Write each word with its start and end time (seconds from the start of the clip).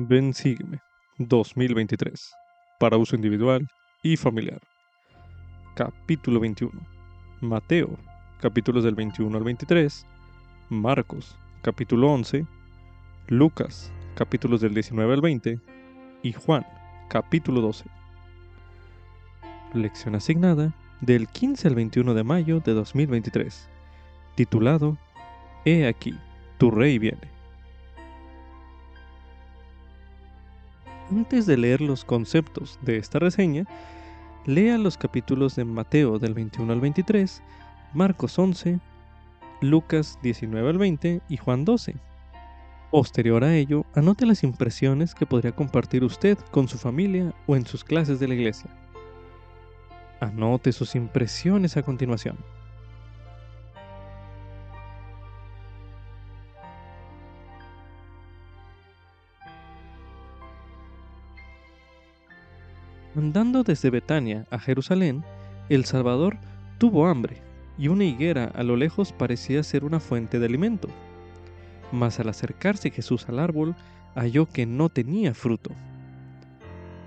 Ven 0.00 0.32
Sígueme 0.32 0.78
2023 1.18 2.32
para 2.78 2.96
uso 2.96 3.16
individual 3.16 3.68
y 4.04 4.16
familiar. 4.16 4.60
Capítulo 5.74 6.38
21. 6.38 6.70
Mateo, 7.40 7.98
capítulos 8.40 8.84
del 8.84 8.94
21 8.94 9.36
al 9.36 9.42
23. 9.42 10.06
Marcos, 10.68 11.36
capítulo 11.62 12.12
11. 12.12 12.46
Lucas, 13.26 13.92
capítulos 14.14 14.60
del 14.60 14.72
19 14.72 15.14
al 15.14 15.20
20. 15.20 15.58
Y 16.22 16.32
Juan, 16.32 16.64
capítulo 17.08 17.60
12. 17.60 17.84
Lección 19.74 20.14
asignada 20.14 20.72
del 21.00 21.26
15 21.26 21.66
al 21.66 21.74
21 21.74 22.14
de 22.14 22.22
mayo 22.22 22.60
de 22.60 22.72
2023. 22.72 23.68
Titulado 24.36 24.96
He 25.64 25.88
aquí, 25.88 26.14
tu 26.58 26.70
rey 26.70 27.00
viene. 27.00 27.37
Antes 31.10 31.46
de 31.46 31.56
leer 31.56 31.80
los 31.80 32.04
conceptos 32.04 32.78
de 32.82 32.98
esta 32.98 33.18
reseña, 33.18 33.64
lea 34.44 34.76
los 34.76 34.98
capítulos 34.98 35.56
de 35.56 35.64
Mateo 35.64 36.18
del 36.18 36.34
21 36.34 36.70
al 36.70 36.80
23, 36.80 37.42
Marcos 37.94 38.38
11, 38.38 38.78
Lucas 39.62 40.18
19 40.22 40.68
al 40.68 40.76
20 40.76 41.22
y 41.26 41.36
Juan 41.38 41.64
12. 41.64 41.96
Posterior 42.90 43.42
a 43.42 43.56
ello, 43.56 43.86
anote 43.94 44.26
las 44.26 44.42
impresiones 44.42 45.14
que 45.14 45.24
podría 45.24 45.52
compartir 45.52 46.04
usted 46.04 46.36
con 46.50 46.68
su 46.68 46.76
familia 46.76 47.34
o 47.46 47.56
en 47.56 47.64
sus 47.64 47.84
clases 47.84 48.20
de 48.20 48.28
la 48.28 48.34
iglesia. 48.34 48.70
Anote 50.20 50.72
sus 50.72 50.94
impresiones 50.94 51.78
a 51.78 51.82
continuación. 51.82 52.36
Andando 63.18 63.64
desde 63.64 63.90
Betania 63.90 64.46
a 64.48 64.60
Jerusalén, 64.60 65.24
el 65.70 65.84
Salvador 65.84 66.36
tuvo 66.78 67.08
hambre, 67.08 67.42
y 67.76 67.88
una 67.88 68.04
higuera 68.04 68.44
a 68.54 68.62
lo 68.62 68.76
lejos 68.76 69.12
parecía 69.12 69.64
ser 69.64 69.84
una 69.84 69.98
fuente 69.98 70.38
de 70.38 70.46
alimento. 70.46 70.88
Mas 71.90 72.20
al 72.20 72.28
acercarse 72.28 72.92
Jesús 72.92 73.28
al 73.28 73.40
árbol, 73.40 73.74
halló 74.14 74.46
que 74.46 74.66
no 74.66 74.88
tenía 74.88 75.34
fruto. 75.34 75.72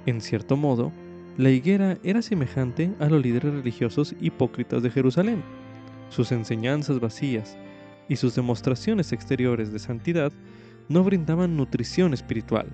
En 0.06 0.20
cierto 0.20 0.58
modo, 0.58 0.92
la 1.38 1.50
higuera 1.50 1.98
era 2.04 2.22
semejante 2.22 2.92
a 3.00 3.06
los 3.06 3.22
líderes 3.22 3.54
religiosos 3.54 4.14
hipócritas 4.20 4.84
de 4.84 4.92
Jerusalén. 4.92 5.42
Sus 6.10 6.34
enseñanzas 6.34 7.00
vacías 7.00 7.58
y 8.10 8.18
sus 8.18 8.36
demostraciones 8.36 9.14
exteriores 9.14 9.72
de 9.72 9.80
santidad 9.80 10.34
no 10.90 11.06
brindaban 11.06 11.56
nutrición 11.56 12.14
espiritual. 12.14 12.68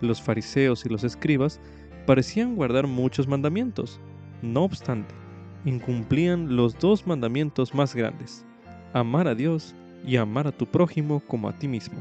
Los 0.00 0.20
fariseos 0.20 0.84
y 0.84 0.88
los 0.88 1.04
escribas 1.04 1.60
parecían 2.06 2.56
guardar 2.56 2.86
muchos 2.86 3.26
mandamientos. 3.26 4.00
No 4.42 4.64
obstante, 4.64 5.14
incumplían 5.64 6.56
los 6.56 6.78
dos 6.78 7.06
mandamientos 7.06 7.74
más 7.74 7.94
grandes, 7.94 8.44
amar 8.92 9.28
a 9.28 9.34
Dios 9.34 9.74
y 10.06 10.16
amar 10.16 10.46
a 10.46 10.52
tu 10.52 10.66
prójimo 10.66 11.20
como 11.26 11.48
a 11.48 11.58
ti 11.58 11.68
mismo. 11.68 11.98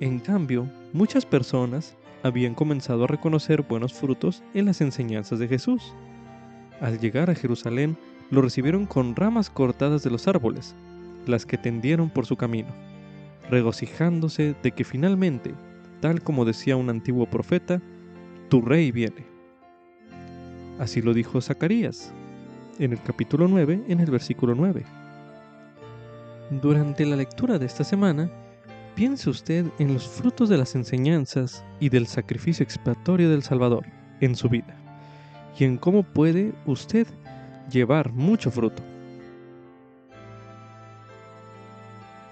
En 0.00 0.18
cambio, 0.18 0.66
muchas 0.92 1.26
personas 1.26 1.96
habían 2.22 2.54
comenzado 2.54 3.04
a 3.04 3.06
reconocer 3.06 3.62
buenos 3.62 3.92
frutos 3.92 4.42
en 4.54 4.66
las 4.66 4.80
enseñanzas 4.80 5.38
de 5.38 5.48
Jesús. 5.48 5.94
Al 6.80 6.98
llegar 6.98 7.30
a 7.30 7.34
Jerusalén, 7.34 7.96
lo 8.30 8.42
recibieron 8.42 8.86
con 8.86 9.16
ramas 9.16 9.50
cortadas 9.50 10.02
de 10.02 10.10
los 10.10 10.28
árboles, 10.28 10.74
las 11.26 11.44
que 11.46 11.58
tendieron 11.58 12.10
por 12.10 12.26
su 12.26 12.36
camino, 12.36 12.68
regocijándose 13.50 14.54
de 14.62 14.72
que 14.72 14.84
finalmente 14.84 15.54
tal 16.00 16.22
como 16.22 16.44
decía 16.44 16.76
un 16.76 16.90
antiguo 16.90 17.26
profeta, 17.26 17.80
tu 18.48 18.60
rey 18.60 18.90
viene. 18.90 19.24
Así 20.78 21.02
lo 21.02 21.14
dijo 21.14 21.40
Zacarías 21.40 22.12
en 22.78 22.92
el 22.92 23.02
capítulo 23.02 23.46
9, 23.46 23.84
en 23.88 24.00
el 24.00 24.10
versículo 24.10 24.54
9. 24.54 24.82
Durante 26.62 27.04
la 27.04 27.16
lectura 27.16 27.58
de 27.58 27.66
esta 27.66 27.84
semana, 27.84 28.30
piense 28.94 29.30
usted 29.30 29.66
en 29.78 29.94
los 29.94 30.08
frutos 30.08 30.48
de 30.48 30.56
las 30.56 30.74
enseñanzas 30.74 31.64
y 31.78 31.90
del 31.90 32.06
sacrificio 32.06 32.64
expiatorio 32.64 33.30
del 33.30 33.42
Salvador 33.42 33.84
en 34.20 34.34
su 34.34 34.48
vida 34.48 34.76
y 35.58 35.64
en 35.64 35.76
cómo 35.76 36.02
puede 36.02 36.52
usted 36.66 37.06
llevar 37.70 38.12
mucho 38.12 38.50
fruto. 38.50 38.82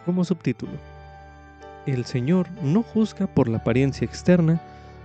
Como 0.04 0.24
subtítulo, 0.24 0.72
el 1.92 2.04
Señor 2.04 2.48
no 2.62 2.82
juzga 2.82 3.26
por 3.26 3.48
la 3.48 3.58
apariencia 3.58 4.04
externa, 4.04 4.60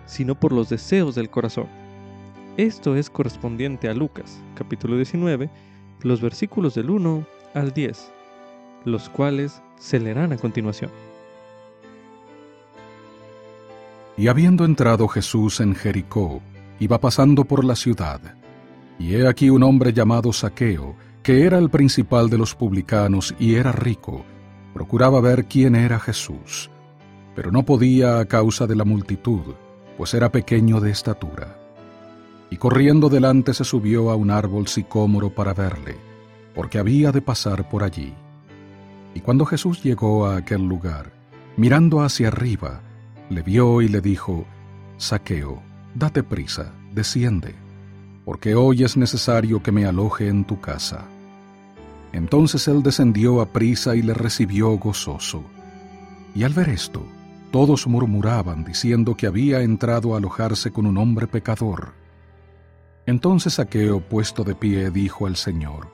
sino 0.06 0.36
por 0.36 0.52
los 0.52 0.70
deseos 0.70 1.16
del 1.16 1.30
corazón. 1.30 1.68
Esto 2.58 2.96
es 2.96 3.10
correspondiente 3.10 3.90
a 3.90 3.94
Lucas, 3.94 4.40
capítulo 4.56 4.96
19, 4.98 5.50
los 6.02 6.22
versículos 6.22 6.76
del 6.76 6.90
1 6.90 7.26
al 7.54 7.74
10, 7.74 8.12
los 8.86 9.10
cuales 9.10 9.62
se 9.78 10.00
leerán 10.00 10.34
a 10.34 10.38
continuación. 10.38 10.92
Y 14.16 14.28
habiendo 14.28 14.66
entrado 14.66 15.08
Jesús 15.08 15.60
en 15.60 15.74
Jericó, 15.74 16.42
iba 16.80 17.00
pasando 17.00 17.46
por 17.46 17.64
la 17.64 17.76
ciudad, 17.76 18.22
y 19.00 19.16
he 19.16 19.28
aquí 19.28 19.50
un 19.50 19.64
hombre 19.64 19.94
llamado 19.94 20.32
Saqueo, 20.32 20.96
que 21.24 21.46
era 21.46 21.58
el 21.58 21.70
principal 21.70 22.30
de 22.30 22.38
los 22.38 22.54
publicanos 22.54 23.34
y 23.40 23.56
era 23.56 23.72
rico, 23.72 24.24
procuraba 24.74 25.22
ver 25.22 25.46
quién 25.46 25.76
era 25.76 26.00
Jesús, 26.00 26.70
pero 27.36 27.52
no 27.52 27.64
podía 27.64 28.20
a 28.20 28.26
causa 28.26 28.68
de 28.68 28.76
la 28.76 28.86
multitud, 28.86 29.56
pues 29.98 30.14
era 30.14 30.32
pequeño 30.32 30.80
de 30.80 30.92
estatura. 30.92 31.58
Y 32.50 32.58
corriendo 32.58 33.10
delante 33.10 33.54
se 33.54 33.64
subió 33.64 34.12
a 34.12 34.16
un 34.16 34.30
árbol 34.30 34.68
sicómoro 34.68 35.30
para 35.30 35.54
verle, 35.54 35.96
porque 36.54 36.78
había 36.78 37.12
de 37.12 37.22
pasar 37.22 37.70
por 37.70 37.84
allí. 37.84 38.14
Y 39.16 39.22
cuando 39.22 39.46
Jesús 39.46 39.82
llegó 39.84 40.28
a 40.28 40.38
aquel 40.38 40.68
lugar, 40.68 41.12
mirando 41.58 42.02
hacia 42.02 42.28
arriba, 42.28 42.82
le 43.30 43.42
vio 43.42 43.82
y 43.82 43.88
le 43.88 44.02
dijo, 44.02 44.46
Saqueo, 44.98 45.62
date 45.96 46.24
prisa, 46.24 46.74
desciende, 46.94 47.56
porque 48.26 48.56
hoy 48.56 48.84
es 48.84 48.98
necesario 48.98 49.62
que 49.62 49.72
me 49.72 49.86
aloje 49.86 50.28
en 50.28 50.46
tu 50.46 50.60
casa. 50.60 51.06
Entonces 52.12 52.68
él 52.68 52.84
descendió 52.84 53.42
a 53.42 53.48
prisa 53.48 53.96
y 53.96 54.04
le 54.04 54.14
recibió 54.14 54.70
gozoso. 54.78 55.44
Y 56.36 56.44
al 56.44 56.54
ver 56.54 56.70
esto, 56.70 57.04
todos 57.54 57.88
murmuraban 57.88 58.66
diciendo 58.66 59.16
que 59.16 59.28
había 59.28 59.62
entrado 59.62 60.14
a 60.14 60.18
alojarse 60.18 60.72
con 60.72 60.86
un 60.86 60.98
hombre 60.98 61.28
pecador. 61.28 61.94
Entonces 63.06 63.54
Saqueo, 63.54 64.02
puesto 64.02 64.44
de 64.44 64.56
pie, 64.56 64.90
dijo 64.90 65.26
al 65.26 65.38
Señor, 65.38 65.88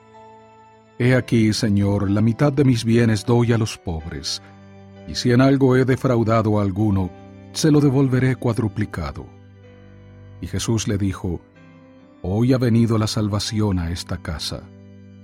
He 0.98 1.14
aquí, 1.14 1.52
Señor, 1.52 2.10
la 2.10 2.20
mitad 2.20 2.52
de 2.52 2.64
mis 2.64 2.84
bienes 2.84 3.24
doy 3.24 3.52
a 3.52 3.58
los 3.58 3.78
pobres, 3.78 4.42
y 5.06 5.14
si 5.14 5.30
en 5.30 5.40
algo 5.40 5.76
he 5.76 5.84
defraudado 5.84 6.58
a 6.58 6.62
alguno, 6.62 7.10
se 7.52 7.70
lo 7.70 7.80
devolveré 7.80 8.34
cuadruplicado. 8.34 9.26
Y 10.40 10.48
Jesús 10.48 10.88
le 10.88 10.98
dijo, 10.98 11.40
Hoy 12.22 12.54
ha 12.54 12.58
venido 12.58 12.98
la 12.98 13.06
salvación 13.06 13.78
a 13.78 13.92
esta 13.92 14.16
casa 14.16 14.62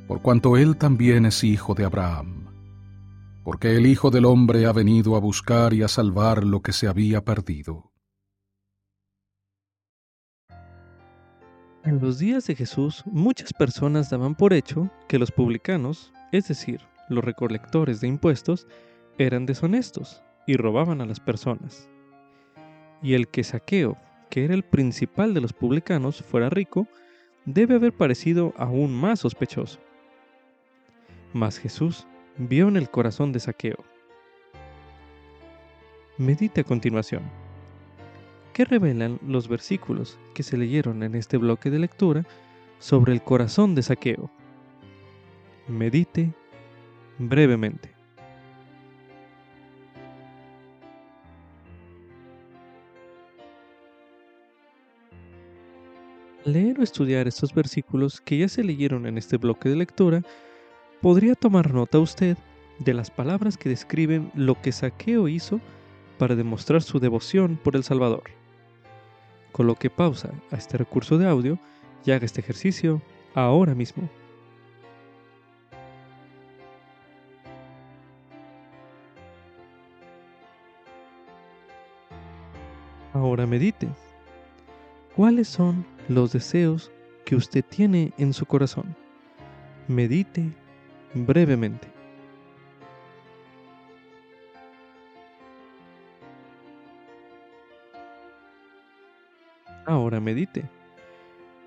por 0.06 0.22
cuanto 0.22 0.56
él 0.56 0.76
también 0.76 1.26
es 1.26 1.42
hijo 1.42 1.75
de 1.75 1.84
Abraham. 1.84 2.45
Porque 3.46 3.76
el 3.76 3.86
Hijo 3.86 4.10
del 4.10 4.24
Hombre 4.24 4.66
ha 4.66 4.72
venido 4.72 5.14
a 5.14 5.20
buscar 5.20 5.72
y 5.72 5.84
a 5.84 5.86
salvar 5.86 6.42
lo 6.42 6.62
que 6.62 6.72
se 6.72 6.88
había 6.88 7.24
perdido. 7.24 7.92
En 11.84 12.00
los 12.00 12.18
días 12.18 12.48
de 12.48 12.56
Jesús, 12.56 13.04
muchas 13.06 13.52
personas 13.52 14.10
daban 14.10 14.34
por 14.34 14.52
hecho 14.52 14.90
que 15.06 15.20
los 15.20 15.30
publicanos, 15.30 16.12
es 16.32 16.48
decir, 16.48 16.80
los 17.08 17.24
recolectores 17.24 18.00
de 18.00 18.08
impuestos, 18.08 18.66
eran 19.16 19.46
deshonestos 19.46 20.24
y 20.48 20.56
robaban 20.56 21.00
a 21.00 21.06
las 21.06 21.20
personas. 21.20 21.88
Y 23.00 23.14
el 23.14 23.28
que 23.28 23.44
Saqueo, 23.44 23.96
que 24.28 24.44
era 24.44 24.54
el 24.54 24.64
principal 24.64 25.34
de 25.34 25.42
los 25.42 25.52
publicanos, 25.52 26.20
fuera 26.20 26.50
rico, 26.50 26.88
debe 27.44 27.76
haber 27.76 27.92
parecido 27.92 28.54
aún 28.56 28.92
más 28.92 29.20
sospechoso. 29.20 29.78
Mas 31.32 31.58
Jesús 31.58 32.08
vio 32.38 32.69
en 32.69 32.77
el 32.77 32.91
corazón 32.91 33.33
de 33.33 33.41
Saqueo. 33.41 33.85
Medite 36.19 36.62
a 36.62 36.65
continuación. 36.65 37.23
¿Qué 38.53 38.65
revelan 38.65 39.19
los 39.27 39.49
versículos 39.49 40.19
que 40.35 40.43
se 40.43 40.56
leyeron 40.56 41.03
en 41.03 41.15
este 41.15 41.37
bloque 41.37 41.71
de 41.71 41.79
lectura 41.79 42.27
sobre 42.79 43.12
el 43.12 43.23
corazón 43.23 43.75
de 43.75 43.83
Saqueo? 43.83 44.31
Medite 45.69 46.33
brevemente. 47.19 47.91
Leer 56.44 56.79
o 56.79 56.83
estudiar 56.83 57.27
estos 57.27 57.53
versículos 57.53 58.21
que 58.21 58.38
ya 58.38 58.49
se 58.49 58.62
leyeron 58.62 59.05
en 59.06 59.19
este 59.19 59.37
bloque 59.37 59.69
de 59.69 59.77
lectura 59.77 60.23
podría 61.06 61.37
tomar 61.37 61.73
nota 61.73 62.00
usted 62.00 62.37
de 62.81 62.93
las 62.93 63.12
palabras 63.12 63.56
que 63.56 63.69
describen 63.69 64.32
lo 64.35 64.61
que 64.61 64.73
Saqueo 64.73 65.29
hizo 65.29 65.61
para 66.19 66.35
demostrar 66.35 66.82
su 66.82 66.99
devoción 66.99 67.61
por 67.62 67.76
el 67.76 67.85
Salvador. 67.85 68.25
Coloque 69.53 69.88
pausa 69.88 70.32
a 70.50 70.56
este 70.56 70.76
recurso 70.79 71.17
de 71.17 71.29
audio 71.29 71.61
y 72.05 72.11
haga 72.11 72.26
este 72.26 72.41
ejercicio 72.41 73.00
ahora 73.37 73.73
mismo. 73.76 74.11
Ahora 83.12 83.47
medite. 83.47 83.88
¿Cuáles 85.14 85.47
son 85.47 85.87
los 86.09 86.32
deseos 86.32 86.91
que 87.25 87.37
usted 87.37 87.64
tiene 87.64 88.12
en 88.19 88.32
su 88.32 88.44
corazón? 88.44 88.97
Medite 89.87 90.65
brevemente. 91.14 91.88
Ahora 99.87 100.20
medite. 100.20 100.69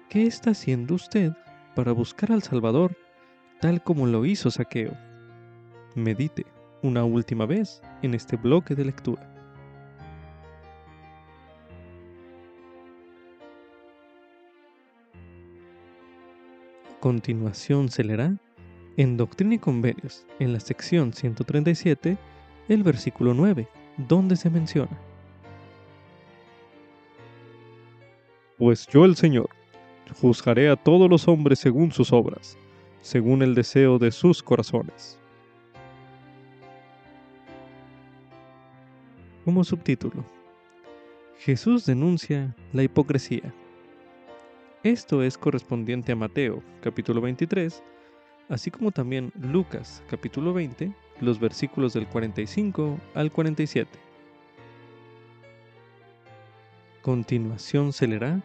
¿Qué 0.10 0.26
está 0.26 0.52
haciendo 0.52 0.96
usted 0.96 1.32
para 1.76 1.92
buscar 1.92 2.32
al 2.32 2.44
Salvador 2.44 2.96
tal 3.62 3.84
como 3.84 4.08
lo 4.08 4.26
hizo 4.26 4.52
Saqueo? 4.52 4.94
Medite 5.96 6.46
una 6.82 7.04
última 7.04 7.46
vez 7.46 7.82
en 8.02 8.14
este 8.14 8.36
bloque 8.36 8.76
de 8.76 8.86
lectura. 8.86 9.30
continuación 17.00 17.90
se 17.90 18.04
leerá 18.04 18.36
en 19.00 19.16
Doctrina 19.16 19.56
y 19.56 19.60
Convenios, 19.60 20.26
en 20.40 20.52
la 20.52 20.60
sección 20.60 21.14
137, 21.14 22.18
el 22.68 22.84
versículo 22.84 23.34
9, 23.34 23.66
donde 23.96 24.36
se 24.36 24.50
menciona. 24.50 25.00
Pues 28.58 28.86
yo 28.88 29.06
el 29.06 29.16
Señor 29.16 29.50
juzgaré 30.20 30.70
a 30.70 30.76
todos 30.76 31.10
los 31.10 31.30
hombres 31.30 31.60
según 31.60 31.94
sus 31.94 32.12
obras, 32.12 32.58
según 33.00 33.42
el 33.42 33.56
deseo 33.56 34.00
de 34.00 34.12
sus 34.12 34.44
corazones. 34.44 35.18
Como 39.46 39.64
subtítulo, 39.64 40.26
Jesús 41.38 41.86
denuncia 41.86 42.54
la 42.74 42.84
hipocresía. 42.84 43.54
Esto 44.84 45.24
es 45.24 45.38
correspondiente 45.38 46.12
a 46.12 46.18
Mateo 46.18 46.62
capítulo 46.82 47.22
23, 47.22 47.82
así 48.50 48.72
como 48.72 48.92
también 48.92 49.32
Lucas 49.40 50.04
capítulo 50.10 50.54
20, 50.54 50.92
los 51.22 51.40
versículos 51.40 51.94
del 51.94 52.08
45 52.08 53.00
al 53.14 53.32
47. 53.32 53.90
Continuación 57.02 57.94
se 57.94 58.08
leerá 58.08 58.42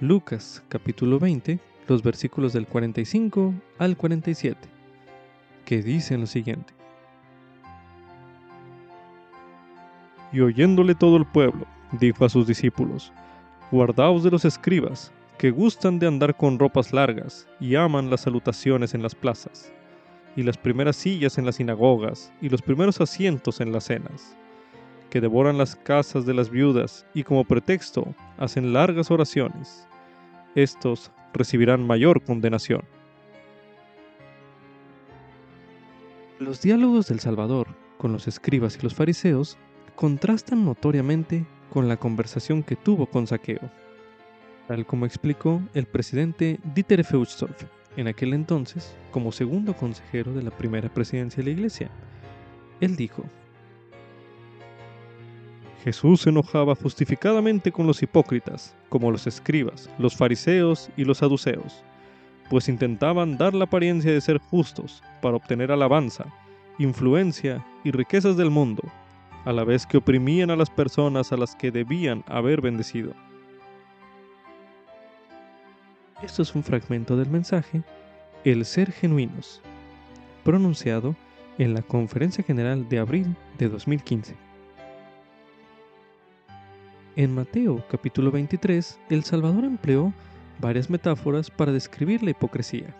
Lucas 0.00 0.64
capítulo 0.68 1.18
20, 1.18 1.60
los 1.86 2.02
versículos 2.02 2.52
del 2.52 2.66
45 2.66 3.54
al 3.78 3.96
47, 3.96 4.58
que 5.64 5.82
dicen 5.82 6.20
lo 6.20 6.26
siguiente. 6.26 6.72
Y 10.32 10.40
oyéndole 10.40 10.94
todo 10.94 11.18
el 11.18 11.26
pueblo, 11.26 11.66
dijo 11.92 12.24
a 12.24 12.28
sus 12.30 12.46
discípulos, 12.46 13.12
Guardaos 13.70 14.22
de 14.24 14.30
los 14.30 14.44
escribas 14.44 15.12
que 15.38 15.50
gustan 15.50 15.98
de 15.98 16.06
andar 16.06 16.36
con 16.36 16.58
ropas 16.58 16.92
largas 16.92 17.48
y 17.58 17.74
aman 17.74 18.10
las 18.10 18.22
salutaciones 18.22 18.94
en 18.94 19.02
las 19.02 19.14
plazas, 19.14 19.72
y 20.36 20.42
las 20.42 20.56
primeras 20.56 20.96
sillas 20.96 21.38
en 21.38 21.46
las 21.46 21.56
sinagogas 21.56 22.32
y 22.40 22.48
los 22.48 22.62
primeros 22.62 23.00
asientos 23.00 23.60
en 23.60 23.72
las 23.72 23.84
cenas, 23.84 24.36
que 25.10 25.20
devoran 25.20 25.58
las 25.58 25.76
casas 25.76 26.24
de 26.26 26.34
las 26.34 26.50
viudas 26.50 27.06
y 27.12 27.22
como 27.22 27.44
pretexto 27.44 28.14
hacen 28.38 28.72
largas 28.72 29.10
oraciones. 29.10 29.86
Estos 30.54 31.10
recibirán 31.32 31.86
mayor 31.86 32.22
condenación. 32.22 32.82
Los 36.38 36.60
diálogos 36.60 37.08
del 37.08 37.20
Salvador 37.20 37.68
con 37.98 38.12
los 38.12 38.26
escribas 38.26 38.76
y 38.76 38.82
los 38.82 38.94
fariseos 38.94 39.56
contrastan 39.94 40.64
notoriamente 40.64 41.46
con 41.70 41.88
la 41.88 41.96
conversación 41.96 42.62
que 42.62 42.76
tuvo 42.76 43.06
con 43.06 43.26
Saqueo 43.26 43.70
como 44.86 45.06
explicó 45.06 45.60
el 45.74 45.86
presidente 45.86 46.58
Dieter 46.74 47.04
Feuchtdorf, 47.04 47.64
en 47.96 48.08
aquel 48.08 48.32
entonces 48.32 48.96
como 49.10 49.30
segundo 49.30 49.74
consejero 49.74 50.32
de 50.32 50.42
la 50.42 50.50
primera 50.50 50.88
presidencia 50.88 51.42
de 51.42 51.50
la 51.50 51.56
Iglesia. 51.56 51.90
Él 52.80 52.96
dijo, 52.96 53.24
Jesús 55.84 56.22
se 56.22 56.30
enojaba 56.30 56.74
justificadamente 56.74 57.70
con 57.70 57.86
los 57.86 58.02
hipócritas, 58.02 58.74
como 58.88 59.10
los 59.10 59.26
escribas, 59.26 59.90
los 59.98 60.16
fariseos 60.16 60.88
y 60.96 61.04
los 61.04 61.18
saduceos, 61.18 61.84
pues 62.48 62.68
intentaban 62.68 63.36
dar 63.36 63.54
la 63.54 63.64
apariencia 63.64 64.12
de 64.12 64.20
ser 64.20 64.38
justos 64.38 65.02
para 65.20 65.36
obtener 65.36 65.70
alabanza, 65.70 66.24
influencia 66.78 67.64
y 67.84 67.90
riquezas 67.90 68.36
del 68.36 68.50
mundo, 68.50 68.82
a 69.44 69.52
la 69.52 69.64
vez 69.64 69.86
que 69.86 69.98
oprimían 69.98 70.50
a 70.50 70.56
las 70.56 70.70
personas 70.70 71.32
a 71.32 71.36
las 71.36 71.56
que 71.56 71.70
debían 71.70 72.24
haber 72.26 72.60
bendecido. 72.60 73.12
Esto 76.22 76.42
es 76.42 76.54
un 76.54 76.62
fragmento 76.62 77.16
del 77.16 77.28
mensaje 77.28 77.82
El 78.44 78.64
ser 78.64 78.92
genuinos, 78.92 79.60
pronunciado 80.44 81.16
en 81.58 81.74
la 81.74 81.82
Conferencia 81.82 82.44
General 82.44 82.88
de 82.88 83.00
abril 83.00 83.36
de 83.58 83.68
2015. 83.68 84.36
En 87.16 87.34
Mateo 87.34 87.84
capítulo 87.90 88.30
23, 88.30 89.00
el 89.10 89.24
Salvador 89.24 89.64
empleó 89.64 90.12
varias 90.60 90.88
metáforas 90.90 91.50
para 91.50 91.72
describir 91.72 92.22
la 92.22 92.30
hipocresía. 92.30 92.94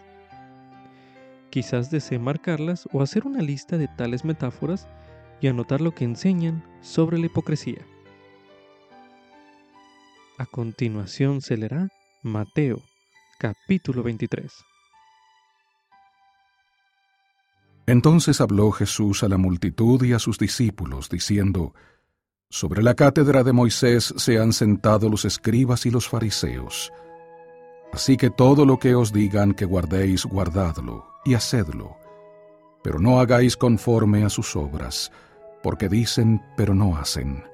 Quizás 1.51 1.93
desee 1.93 2.19
marcarlas 2.19 2.89
o 2.93 3.03
hacer 3.03 3.25
una 3.25 3.41
lista 3.41 3.79
de 3.79 3.87
tales 3.87 4.25
metáforas 4.25 4.89
y 5.41 5.47
anotar 5.47 5.81
lo 5.81 5.93
que 5.95 6.05
enseñan 6.05 6.65
sobre 6.81 7.19
la 7.19 7.27
hipocresía. 7.27 7.83
A 10.39 10.47
continuación 10.47 11.41
se 11.41 11.57
leerá 11.57 11.89
Mateo 12.23 12.83
capítulo 13.39 14.03
23. 14.03 14.53
Entonces 17.87 18.41
habló 18.41 18.71
Jesús 18.71 19.23
a 19.23 19.29
la 19.29 19.37
multitud 19.37 20.03
y 20.05 20.13
a 20.13 20.19
sus 20.19 20.39
discípulos, 20.39 21.09
diciendo, 21.09 21.75
Sobre 22.49 22.83
la 22.83 22.95
cátedra 22.95 23.43
de 23.43 23.53
Moisés 23.53 24.15
se 24.17 24.39
han 24.39 24.53
sentado 24.53 25.09
los 25.09 25.25
escribas 25.25 25.85
y 25.87 25.91
los 25.91 26.09
fariseos. 26.09 26.93
Así 27.93 28.17
que 28.17 28.31
todo 28.31 28.65
lo 28.65 28.79
que 28.79 28.95
os 28.95 29.13
digan 29.13 29.53
que 29.53 29.65
guardéis, 29.65 30.25
guardadlo 30.25 31.07
y 31.25 31.35
hacedlo, 31.35 31.97
pero 32.83 32.99
no 32.99 33.21
hagáis 33.21 33.57
conforme 33.57 34.25
a 34.25 34.31
sus 34.31 34.57
obras, 34.57 35.13
porque 35.63 35.89
dicen, 35.89 36.43
pero 36.57 36.75
no 36.75 36.97
hacen. 36.97 37.45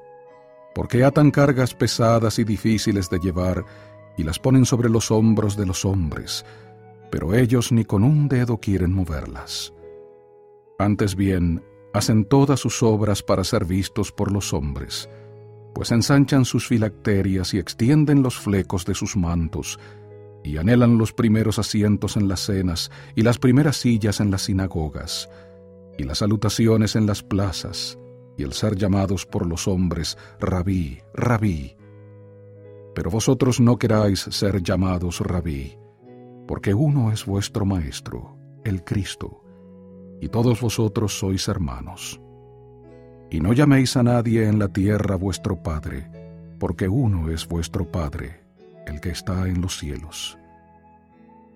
Porque 0.74 1.04
atan 1.04 1.30
cargas 1.30 1.74
pesadas 1.74 2.38
y 2.38 2.44
difíciles 2.44 3.10
de 3.10 3.18
llevar, 3.18 3.64
y 4.18 4.24
las 4.24 4.38
ponen 4.38 4.66
sobre 4.66 4.90
los 4.90 5.10
hombros 5.10 5.56
de 5.56 5.64
los 5.64 5.84
hombres, 5.84 6.44
pero 7.10 7.34
ellos 7.34 7.72
ni 7.72 7.84
con 7.84 8.02
un 8.02 8.28
dedo 8.28 8.58
quieren 8.58 8.92
moverlas. 8.92 9.72
Antes 10.78 11.14
bien, 11.14 11.62
hacen 11.94 12.24
todas 12.24 12.60
sus 12.60 12.82
obras 12.82 13.22
para 13.22 13.44
ser 13.44 13.64
vistos 13.64 14.12
por 14.12 14.32
los 14.32 14.52
hombres, 14.52 15.08
pues 15.72 15.92
ensanchan 15.92 16.44
sus 16.44 16.66
filacterias 16.66 17.54
y 17.54 17.58
extienden 17.58 18.22
los 18.22 18.36
flecos 18.36 18.84
de 18.84 18.94
sus 18.94 19.16
mantos, 19.16 19.78
y 20.42 20.56
anhelan 20.56 20.98
los 20.98 21.12
primeros 21.12 21.58
asientos 21.58 22.16
en 22.16 22.28
las 22.28 22.40
cenas 22.40 22.90
y 23.14 23.22
las 23.22 23.38
primeras 23.38 23.76
sillas 23.76 24.20
en 24.20 24.32
las 24.32 24.42
sinagogas, 24.42 25.30
y 25.96 26.02
las 26.02 26.18
salutaciones 26.18 26.96
en 26.96 27.06
las 27.06 27.22
plazas, 27.22 27.98
y 28.36 28.42
el 28.42 28.52
ser 28.52 28.76
llamados 28.76 29.26
por 29.26 29.46
los 29.46 29.68
hombres, 29.68 30.18
rabí, 30.40 30.98
rabí 31.14 31.77
pero 32.98 33.12
vosotros 33.12 33.60
no 33.60 33.78
queráis 33.78 34.18
ser 34.18 34.60
llamados 34.60 35.20
rabí, 35.20 35.78
porque 36.48 36.74
uno 36.74 37.12
es 37.12 37.24
vuestro 37.26 37.64
Maestro, 37.64 38.36
el 38.64 38.82
Cristo, 38.82 39.44
y 40.20 40.28
todos 40.28 40.60
vosotros 40.60 41.16
sois 41.16 41.46
hermanos. 41.46 42.20
Y 43.30 43.38
no 43.38 43.52
llaméis 43.52 43.96
a 43.96 44.02
nadie 44.02 44.48
en 44.48 44.58
la 44.58 44.66
tierra 44.66 45.14
vuestro 45.14 45.62
Padre, 45.62 46.10
porque 46.58 46.88
uno 46.88 47.30
es 47.30 47.46
vuestro 47.46 47.88
Padre, 47.88 48.40
el 48.84 49.00
que 49.00 49.10
está 49.10 49.46
en 49.46 49.60
los 49.60 49.78
cielos. 49.78 50.36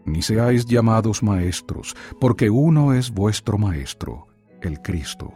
Ni 0.05 0.23
seáis 0.23 0.65
llamados 0.65 1.25
maestros, 1.25 1.97
porque 2.21 2.51
uno 2.51 2.93
es 2.93 3.11
vuestro 3.11 3.59
Maestro, 3.59 4.29
el 4.61 4.81
Cristo. 4.81 5.33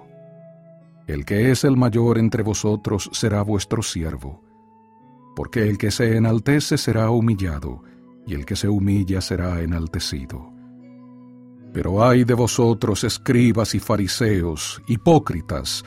El 1.08 1.24
que 1.24 1.50
es 1.50 1.64
el 1.64 1.76
mayor 1.76 2.18
entre 2.18 2.44
vosotros 2.44 3.10
será 3.12 3.42
vuestro 3.42 3.82
siervo 3.82 4.45
porque 5.36 5.68
el 5.68 5.76
que 5.76 5.90
se 5.90 6.16
enaltece 6.16 6.78
será 6.78 7.10
humillado, 7.10 7.84
y 8.26 8.32
el 8.34 8.46
que 8.46 8.56
se 8.56 8.68
humilla 8.68 9.20
será 9.20 9.60
enaltecido. 9.60 10.50
Pero 11.74 12.02
ay 12.02 12.24
de 12.24 12.32
vosotros, 12.32 13.04
escribas 13.04 13.74
y 13.74 13.78
fariseos, 13.78 14.82
hipócritas, 14.88 15.84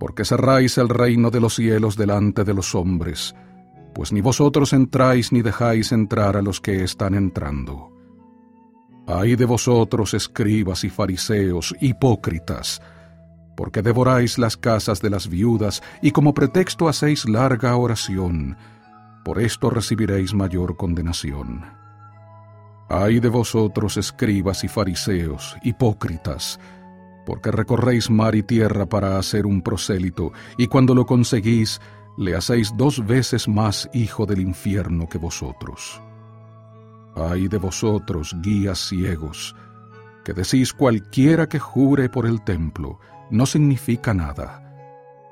porque 0.00 0.24
cerráis 0.24 0.78
el 0.78 0.88
reino 0.88 1.30
de 1.30 1.38
los 1.38 1.56
cielos 1.56 1.96
delante 1.96 2.44
de 2.44 2.54
los 2.54 2.74
hombres, 2.74 3.34
pues 3.94 4.10
ni 4.10 4.22
vosotros 4.22 4.72
entráis 4.72 5.32
ni 5.32 5.42
dejáis 5.42 5.92
entrar 5.92 6.38
a 6.38 6.42
los 6.42 6.60
que 6.62 6.82
están 6.82 7.14
entrando. 7.14 7.92
Ay 9.06 9.36
de 9.36 9.44
vosotros, 9.44 10.14
escribas 10.14 10.84
y 10.84 10.88
fariseos, 10.88 11.76
hipócritas, 11.80 12.80
porque 13.54 13.82
devoráis 13.82 14.38
las 14.38 14.56
casas 14.56 15.02
de 15.02 15.10
las 15.10 15.28
viudas 15.28 15.82
y 16.00 16.12
como 16.12 16.32
pretexto 16.32 16.88
hacéis 16.88 17.28
larga 17.28 17.76
oración, 17.76 18.56
por 19.24 19.40
esto 19.40 19.70
recibiréis 19.70 20.34
mayor 20.34 20.76
condenación. 20.76 21.64
Ay 22.88 23.20
de 23.20 23.28
vosotros, 23.28 23.96
escribas 23.96 24.64
y 24.64 24.68
fariseos, 24.68 25.56
hipócritas, 25.62 26.58
porque 27.26 27.50
recorréis 27.50 28.08
mar 28.08 28.34
y 28.34 28.42
tierra 28.42 28.86
para 28.86 29.18
hacer 29.18 29.44
un 29.44 29.60
prosélito, 29.60 30.32
y 30.56 30.66
cuando 30.66 30.94
lo 30.94 31.04
conseguís, 31.04 31.80
le 32.16 32.34
hacéis 32.34 32.72
dos 32.76 33.06
veces 33.06 33.46
más 33.46 33.90
hijo 33.92 34.24
del 34.24 34.40
infierno 34.40 35.06
que 35.08 35.18
vosotros. 35.18 36.00
Ay 37.14 37.48
de 37.48 37.58
vosotros, 37.58 38.34
guías 38.40 38.78
ciegos, 38.78 39.54
que 40.24 40.32
decís 40.32 40.72
cualquiera 40.72 41.48
que 41.48 41.58
jure 41.58 42.08
por 42.08 42.24
el 42.26 42.42
templo, 42.42 42.98
no 43.30 43.44
significa 43.44 44.14
nada, 44.14 44.64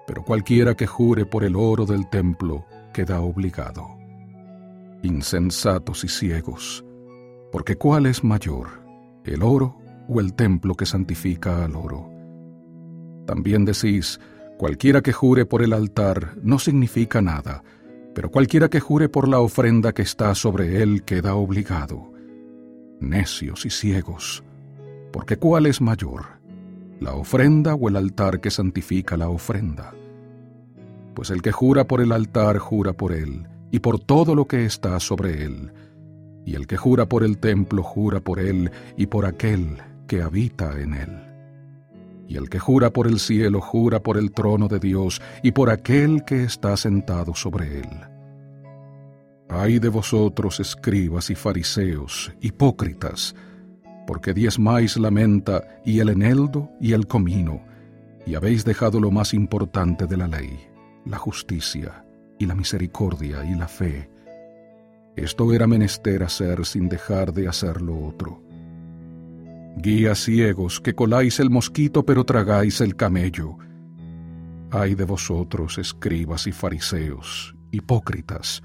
pero 0.07 0.23
cualquiera 0.23 0.75
que 0.75 0.87
jure 0.87 1.25
por 1.25 1.45
el 1.45 1.57
oro 1.57 1.87
del 1.87 2.09
templo 2.09 2.67
queda 2.97 3.21
obligado. 3.21 3.99
Insensatos 5.03 6.03
y 6.03 6.09
ciegos, 6.09 6.83
porque 7.53 7.77
¿cuál 7.77 8.07
es 8.07 8.25
mayor, 8.25 8.69
el 9.27 9.43
oro 9.43 9.77
o 10.09 10.19
el 10.19 10.33
templo 10.33 10.75
que 10.75 10.87
santifica 10.87 11.63
al 11.63 11.77
oro. 11.77 12.11
También 13.27 13.67
decís, 13.67 14.19
cualquiera 14.57 15.03
que 15.03 15.13
jure 15.13 15.45
por 15.45 15.61
el 15.61 15.75
altar 15.75 16.39
no 16.43 16.59
significa 16.59 17.21
nada, 17.21 17.63
pero 18.15 18.31
cualquiera 18.31 18.71
que 18.71 18.81
jure 18.81 19.11
por 19.11 19.29
la 19.29 19.41
ofrenda 19.41 19.93
que 19.93 20.01
está 20.01 20.35
sobre 20.35 20.83
él 20.83 21.03
queda 21.03 21.35
obligado. 21.35 22.15
Necios 22.99 23.67
y 23.67 23.71
ciegos, 23.71 24.43
porque 25.13 25.37
¿cuál 25.37 25.67
es 25.67 25.83
mayor, 25.83 26.25
la 26.99 27.13
ofrenda 27.13 27.75
o 27.75 27.91
el 27.91 27.97
altar 27.97 28.41
que 28.41 28.51
santifica 28.51 29.19
la 29.19 29.29
ofrenda? 29.29 29.93
Pues 31.17 31.31
el 31.31 31.41
que 31.41 31.51
jura 31.51 31.87
por 31.87 32.03
el 32.03 32.13
altar 32.13 32.59
jura 32.59 32.93
por 32.93 33.15
él, 33.15 33.49
y 33.71 33.79
por 33.79 33.99
todo 33.99 34.35
lo 34.35 34.47
que 34.47 34.67
está 34.67 35.01
sobre 35.01 35.45
él, 35.45 35.73
y 36.45 36.55
el 36.57 36.67
que 36.67 36.77
jura 36.77 37.07
por 37.07 37.25
el 37.25 37.39
templo 37.39 37.83
jura 37.83 38.21
por 38.21 38.39
él 38.39 38.71
y 38.99 39.07
por 39.07 39.25
aquel 39.25 39.79
que 40.07 40.21
habita 40.21 40.79
en 40.79 40.93
él. 40.93 41.23
Y 42.29 42.37
el 42.37 42.51
que 42.51 42.59
jura 42.59 42.91
por 42.91 43.07
el 43.07 43.19
cielo 43.19 43.63
jura 43.63 44.03
por 44.03 44.19
el 44.19 44.31
trono 44.31 44.69
de 44.69 44.79
Dios 44.79 45.23
y 45.43 45.53
por 45.53 45.71
aquel 45.71 46.23
que 46.27 46.45
está 46.45 46.77
sentado 46.77 47.35
sobre 47.35 47.79
él. 47.79 47.89
Ay 49.49 49.79
de 49.79 49.89
vosotros, 49.89 50.61
escribas 50.61 51.31
y 51.31 51.35
fariseos, 51.35 52.31
hipócritas, 52.43 53.35
porque 54.07 54.35
diezmáis 54.35 54.99
la 54.99 55.11
menta 55.11 55.81
y 55.83 56.01
el 56.01 56.11
eneldo 56.11 56.69
y 56.79 56.93
el 56.93 57.07
comino, 57.07 57.63
y 58.27 58.35
habéis 58.35 58.67
dejado 58.67 59.01
lo 59.01 59.11
más 59.11 59.33
importante 59.33 60.07
de 60.07 60.17
la 60.19 60.29
ley, 60.29 60.76
la 61.07 61.19
justicia 61.19 62.05
y 62.39 62.47
la 62.47 62.55
misericordia 62.55 63.45
y 63.45 63.55
la 63.55 63.69
fe. 63.69 64.11
Esto 65.17 65.53
era 65.53 65.67
menester 65.67 66.23
hacer 66.23 66.67
sin 66.67 66.89
dejar 66.89 67.33
de 67.33 67.49
hacer 67.49 67.81
lo 67.81 68.07
otro. 68.07 68.43
Guías 69.77 70.19
ciegos 70.25 70.81
que 70.81 70.95
coláis 70.95 71.41
el 71.41 71.51
mosquito 71.51 72.05
pero 72.05 72.25
tragáis 72.25 72.81
el 72.81 72.97
camello. 72.97 73.57
Ay 74.71 74.95
de 74.95 75.05
vosotros, 75.05 75.79
escribas 75.79 76.47
y 76.47 76.53
fariseos, 76.53 77.55
hipócritas, 77.71 78.63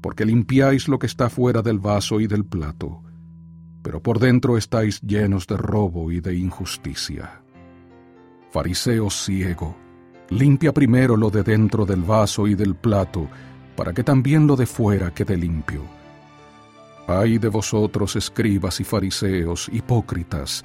porque 0.00 0.24
limpiáis 0.24 0.88
lo 0.88 0.98
que 0.98 1.06
está 1.06 1.28
fuera 1.28 1.62
del 1.62 1.78
vaso 1.78 2.18
y 2.20 2.26
del 2.26 2.44
plato, 2.44 3.02
pero 3.82 4.02
por 4.02 4.18
dentro 4.18 4.56
estáis 4.56 5.00
llenos 5.02 5.46
de 5.46 5.56
robo 5.56 6.10
y 6.10 6.20
de 6.20 6.34
injusticia. 6.34 7.42
Fariseo 8.50 9.10
ciego, 9.10 9.76
limpia 10.30 10.72
primero 10.72 11.16
lo 11.16 11.30
de 11.30 11.42
dentro 11.42 11.86
del 11.86 12.02
vaso 12.02 12.46
y 12.46 12.54
del 12.54 12.74
plato, 12.74 13.26
para 13.76 13.92
que 13.92 14.04
también 14.04 14.46
lo 14.46 14.56
de 14.56 14.66
fuera 14.66 15.12
quede 15.12 15.36
limpio 15.36 15.98
Ay 17.10 17.38
de 17.38 17.48
vosotros, 17.48 18.16
escribas 18.16 18.80
y 18.80 18.84
fariseos, 18.84 19.70
hipócritas, 19.72 20.62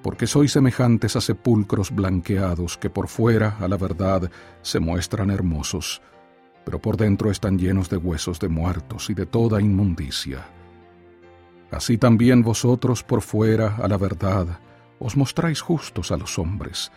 porque 0.00 0.28
sois 0.28 0.52
semejantes 0.52 1.16
a 1.16 1.20
sepulcros 1.20 1.90
blanqueados 1.90 2.78
que 2.78 2.88
por 2.88 3.08
fuera, 3.08 3.56
a 3.58 3.66
la 3.66 3.76
verdad, 3.76 4.30
se 4.62 4.78
muestran 4.78 5.28
hermosos, 5.28 6.00
pero 6.64 6.80
por 6.80 6.96
dentro 6.96 7.32
están 7.32 7.58
llenos 7.58 7.90
de 7.90 7.96
huesos 7.96 8.38
de 8.38 8.48
muertos 8.48 9.10
y 9.10 9.14
de 9.14 9.26
toda 9.26 9.60
inmundicia. 9.60 10.46
Así 11.72 11.98
también 11.98 12.42
vosotros 12.42 13.02
por 13.02 13.20
fuera, 13.20 13.74
a 13.74 13.88
la 13.88 13.98
verdad, 13.98 14.60
os 15.00 15.16
mostráis 15.16 15.60
justos 15.62 16.12
a 16.12 16.16
los 16.16 16.38
hombres, 16.38 16.92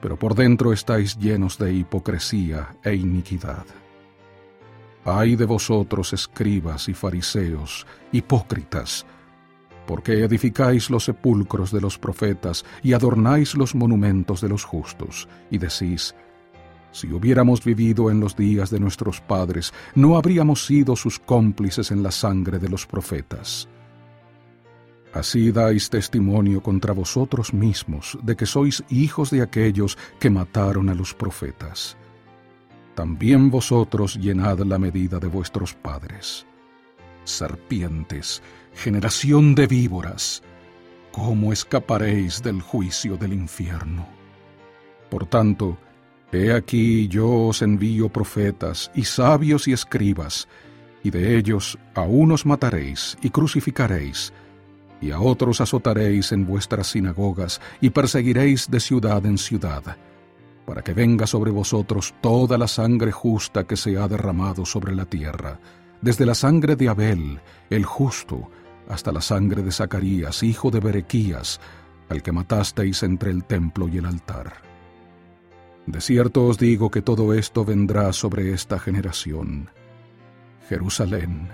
pero 0.00 0.18
por 0.18 0.34
dentro 0.34 0.72
estáis 0.72 1.18
llenos 1.18 1.58
de 1.58 1.72
hipocresía 1.72 2.76
e 2.82 2.94
iniquidad. 2.94 3.64
Ay 5.04 5.36
de 5.36 5.46
vosotros, 5.46 6.12
escribas 6.12 6.88
y 6.88 6.94
fariseos, 6.94 7.86
hipócritas, 8.12 9.06
porque 9.86 10.22
edificáis 10.22 10.90
los 10.90 11.04
sepulcros 11.04 11.72
de 11.72 11.80
los 11.80 11.98
profetas 11.98 12.64
y 12.82 12.92
adornáis 12.92 13.54
los 13.54 13.74
monumentos 13.74 14.40
de 14.42 14.48
los 14.50 14.64
justos, 14.64 15.28
y 15.50 15.58
decís, 15.58 16.14
si 16.90 17.12
hubiéramos 17.12 17.64
vivido 17.64 18.10
en 18.10 18.20
los 18.20 18.36
días 18.36 18.70
de 18.70 18.80
nuestros 18.80 19.20
padres, 19.20 19.72
no 19.94 20.16
habríamos 20.16 20.66
sido 20.66 20.96
sus 20.96 21.18
cómplices 21.18 21.90
en 21.90 22.02
la 22.02 22.10
sangre 22.10 22.58
de 22.58 22.68
los 22.68 22.86
profetas. 22.86 23.68
Así 25.12 25.52
dais 25.52 25.88
testimonio 25.88 26.62
contra 26.62 26.92
vosotros 26.92 27.52
mismos 27.52 28.18
de 28.22 28.36
que 28.36 28.46
sois 28.46 28.84
hijos 28.90 29.30
de 29.30 29.42
aquellos 29.42 29.96
que 30.20 30.30
mataron 30.30 30.88
a 30.88 30.94
los 30.94 31.14
profetas 31.14 31.96
también 32.98 33.48
vosotros 33.48 34.16
llenad 34.16 34.58
la 34.58 34.76
medida 34.76 35.20
de 35.20 35.28
vuestros 35.28 35.72
padres. 35.72 36.44
Serpientes, 37.22 38.42
generación 38.74 39.54
de 39.54 39.68
víboras, 39.68 40.42
¿cómo 41.12 41.52
escaparéis 41.52 42.42
del 42.42 42.60
juicio 42.60 43.16
del 43.16 43.34
infierno? 43.34 44.04
Por 45.08 45.26
tanto, 45.26 45.78
he 46.32 46.52
aquí 46.52 47.06
yo 47.06 47.46
os 47.46 47.62
envío 47.62 48.08
profetas 48.08 48.90
y 48.96 49.04
sabios 49.04 49.68
y 49.68 49.72
escribas, 49.74 50.48
y 51.04 51.10
de 51.12 51.38
ellos 51.38 51.78
a 51.94 52.00
unos 52.00 52.46
mataréis 52.46 53.16
y 53.22 53.30
crucificaréis, 53.30 54.32
y 55.00 55.10
a 55.10 55.20
otros 55.20 55.60
azotaréis 55.60 56.32
en 56.32 56.46
vuestras 56.46 56.88
sinagogas 56.88 57.60
y 57.80 57.90
perseguiréis 57.90 58.70
de 58.70 58.80
ciudad 58.80 59.24
en 59.26 59.38
ciudad 59.38 59.96
para 60.68 60.82
que 60.82 60.92
venga 60.92 61.26
sobre 61.26 61.50
vosotros 61.50 62.14
toda 62.20 62.58
la 62.58 62.68
sangre 62.68 63.10
justa 63.10 63.64
que 63.64 63.74
se 63.74 63.96
ha 63.96 64.06
derramado 64.06 64.66
sobre 64.66 64.94
la 64.94 65.06
tierra, 65.06 65.58
desde 66.02 66.26
la 66.26 66.34
sangre 66.34 66.76
de 66.76 66.90
Abel, 66.90 67.40
el 67.70 67.86
justo, 67.86 68.50
hasta 68.86 69.10
la 69.10 69.22
sangre 69.22 69.62
de 69.62 69.72
Zacarías, 69.72 70.42
hijo 70.42 70.70
de 70.70 70.80
Berequías, 70.80 71.58
al 72.10 72.22
que 72.22 72.32
matasteis 72.32 73.02
entre 73.02 73.30
el 73.30 73.44
templo 73.44 73.88
y 73.88 73.96
el 73.96 74.04
altar. 74.04 74.60
De 75.86 76.02
cierto 76.02 76.44
os 76.44 76.58
digo 76.58 76.90
que 76.90 77.00
todo 77.00 77.32
esto 77.32 77.64
vendrá 77.64 78.12
sobre 78.12 78.52
esta 78.52 78.78
generación. 78.78 79.70
Jerusalén, 80.68 81.48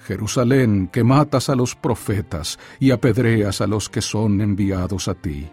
Jerusalén, 0.00 0.88
que 0.88 1.04
matas 1.04 1.48
a 1.48 1.54
los 1.54 1.74
profetas 1.74 2.58
y 2.78 2.90
apedreas 2.90 3.60
a 3.60 3.66
los 3.66 3.88
que 3.88 4.00
son 4.00 4.40
enviados 4.40 5.08
a 5.08 5.14
ti. 5.14 5.50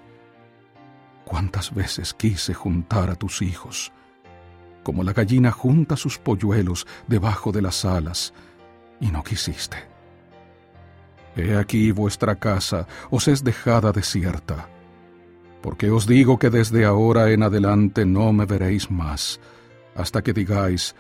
Cuántas 1.25 1.74
veces 1.74 2.14
quise 2.14 2.54
juntar 2.54 3.10
a 3.10 3.16
tus 3.16 3.42
hijos, 3.42 3.92
como 4.84 5.04
la 5.04 5.14
gallina 5.14 5.52
junta 5.52 5.98
sus 5.98 6.20
polluelos 6.20 6.86
debajo 7.08 7.52
de 7.52 7.62
las 7.62 7.84
alas, 7.86 8.34
y 9.00 9.08
no 9.08 9.24
quisiste. 9.24 9.78
He 11.36 11.58
aquí 11.58 11.92
vuestra 11.92 12.36
casa 12.36 12.88
os 13.10 13.28
es 13.28 13.44
dejada 13.44 13.92
desierta, 13.92 14.70
porque 15.62 15.90
os 15.90 16.06
digo 16.06 16.40
que 16.40 16.50
desde 16.50 16.86
ahora 16.86 17.32
en 17.32 17.44
adelante 17.44 18.06
no 18.06 18.32
me 18.32 18.46
veréis 18.46 18.90
más, 18.90 19.40
hasta 19.96 20.22
que 20.22 20.32
digáis, 20.32 20.96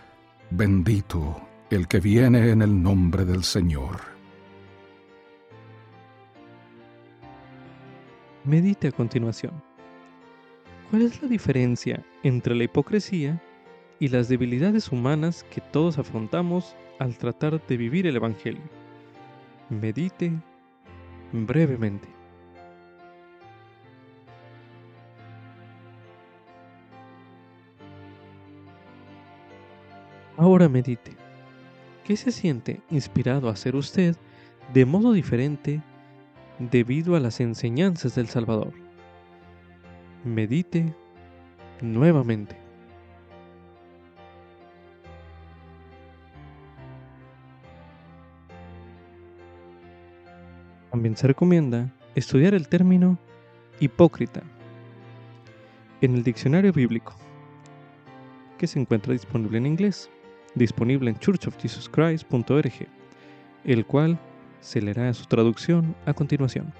bendito 0.49 1.44
el 1.69 1.87
que 1.87 1.99
viene 1.99 2.51
en 2.51 2.61
el 2.61 2.81
nombre 2.81 3.25
del 3.25 3.43
Señor. 3.43 4.01
Medite 8.43 8.89
a 8.89 8.91
continuación. 8.91 9.53
¿Cuál 10.89 11.01
es 11.01 11.21
la 11.21 11.27
diferencia 11.27 12.05
entre 12.21 12.53
la 12.53 12.65
hipocresía 12.65 13.41
y 13.99 14.09
las 14.09 14.29
debilidades 14.29 14.91
humanas 14.91 15.43
que 15.49 15.61
todos 15.61 15.97
afrontamos 15.97 16.75
al 16.99 17.17
tratar 17.17 17.65
de 17.65 17.77
vivir 17.77 18.05
el 18.05 18.17
Evangelio? 18.17 18.61
Medite 19.69 20.31
brevemente. 21.31 22.07
Ahora 30.37 30.69
medite. 30.69 31.24
¿Qué 32.05 32.15
se 32.15 32.31
siente 32.31 32.81
inspirado 32.91 33.49
a 33.49 33.53
hacer 33.53 33.75
usted 33.75 34.15
de 34.75 34.85
modo 34.85 35.11
diferente 35.11 35.81
debido 36.59 37.15
a 37.15 37.19
las 37.19 37.39
enseñanzas 37.39 38.13
del 38.13 38.27
Salvador? 38.27 38.73
Medite 40.23 40.93
nuevamente. 41.81 42.55
También 50.91 51.17
se 51.17 51.25
recomienda 51.25 51.91
estudiar 52.13 52.53
el 52.53 52.67
término 52.67 53.17
hipócrita 53.79 54.43
en 56.01 56.13
el 56.13 56.23
diccionario 56.23 56.71
bíblico, 56.71 57.15
que 58.59 58.67
se 58.67 58.79
encuentra 58.79 59.11
disponible 59.11 59.57
en 59.57 59.65
inglés, 59.65 60.11
disponible 60.55 61.09
en 61.09 61.17
churchofjesuschrist.org, 61.17 62.87
el 63.63 63.85
cual 63.85 64.17
se 64.61 64.81
leerá 64.81 65.13
su 65.13 65.25
traducción 65.25 65.95
a 66.05 66.13
continuación. 66.13 66.73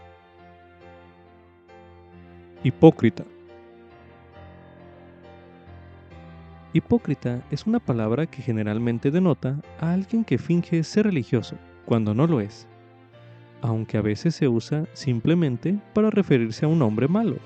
Hipócrita. 2.64 3.24
Hipócrita 6.74 7.42
es 7.52 7.68
una 7.68 7.80
palabra 7.80 8.26
que 8.26 8.42
generalmente 8.42 9.12
denota 9.12 9.62
a 9.80 9.94
alguien 9.94 10.26
que 10.26 10.38
finge 10.38 10.84
ser 10.84 11.06
religioso 11.06 11.58
cuando 11.86 12.14
no 12.14 12.28
lo 12.28 12.42
es 12.42 12.68
aunque 13.66 13.98
a 13.98 14.02
veces 14.02 14.36
se 14.36 14.48
usa 14.48 14.86
simplemente 14.94 15.80
para 15.94 16.12
referirse 16.12 16.66
a 16.66 16.68
un 16.68 16.82
hombre 16.82 17.08
malo. 17.08 17.38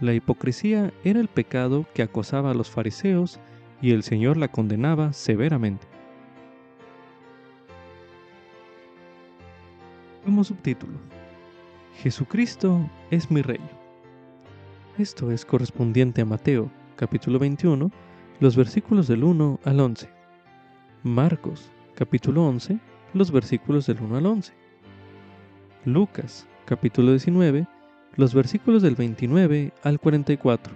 La 0.00 0.14
hipocresía 0.14 0.92
era 1.04 1.20
el 1.20 1.28
pecado 1.28 1.86
que 1.94 2.02
acosaba 2.02 2.50
a 2.50 2.54
los 2.54 2.70
fariseos 2.70 3.40
y 3.80 3.92
el 3.92 4.02
Señor 4.02 4.36
la 4.36 4.48
condenaba 4.48 5.12
severamente. 5.12 5.86
Como 10.24 10.42
subtítulo, 10.42 10.98
Jesucristo 12.02 12.90
es 13.10 13.30
mi 13.30 13.42
Rey. 13.42 13.60
Esto 14.98 15.30
es 15.30 15.44
correspondiente 15.44 16.22
a 16.22 16.24
Mateo, 16.24 16.70
capítulo 16.96 17.38
21, 17.38 17.90
los 18.40 18.56
versículos 18.56 19.06
del 19.06 19.24
1 19.24 19.60
al 19.64 19.80
11. 19.80 20.08
Marcos, 21.02 21.70
capítulo 21.94 22.46
11, 22.46 22.78
los 23.14 23.30
versículos 23.30 23.86
del 23.86 24.00
1 24.00 24.16
al 24.16 24.26
11. 24.26 24.52
Lucas, 25.84 26.48
capítulo 26.64 27.12
19, 27.12 27.66
los 28.16 28.34
versículos 28.34 28.82
del 28.82 28.96
29 28.96 29.72
al 29.82 30.00
44. 30.00 30.74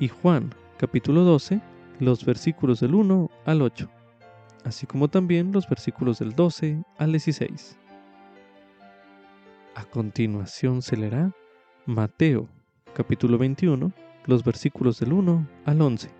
Y 0.00 0.08
Juan, 0.08 0.50
capítulo 0.78 1.24
12, 1.24 1.60
los 1.98 2.24
versículos 2.24 2.78
del 2.80 2.94
1 2.94 3.30
al 3.44 3.62
8, 3.62 3.90
así 4.64 4.86
como 4.86 5.08
también 5.08 5.50
los 5.50 5.68
versículos 5.68 6.20
del 6.20 6.34
12 6.34 6.84
al 6.98 7.10
16. 7.10 7.76
A 9.74 9.84
continuación 9.84 10.80
se 10.80 10.96
leerá 10.96 11.32
Mateo, 11.84 12.48
capítulo 12.94 13.38
21, 13.38 13.92
los 14.26 14.44
versículos 14.44 15.00
del 15.00 15.12
1 15.12 15.48
al 15.64 15.82
11, 15.82 16.10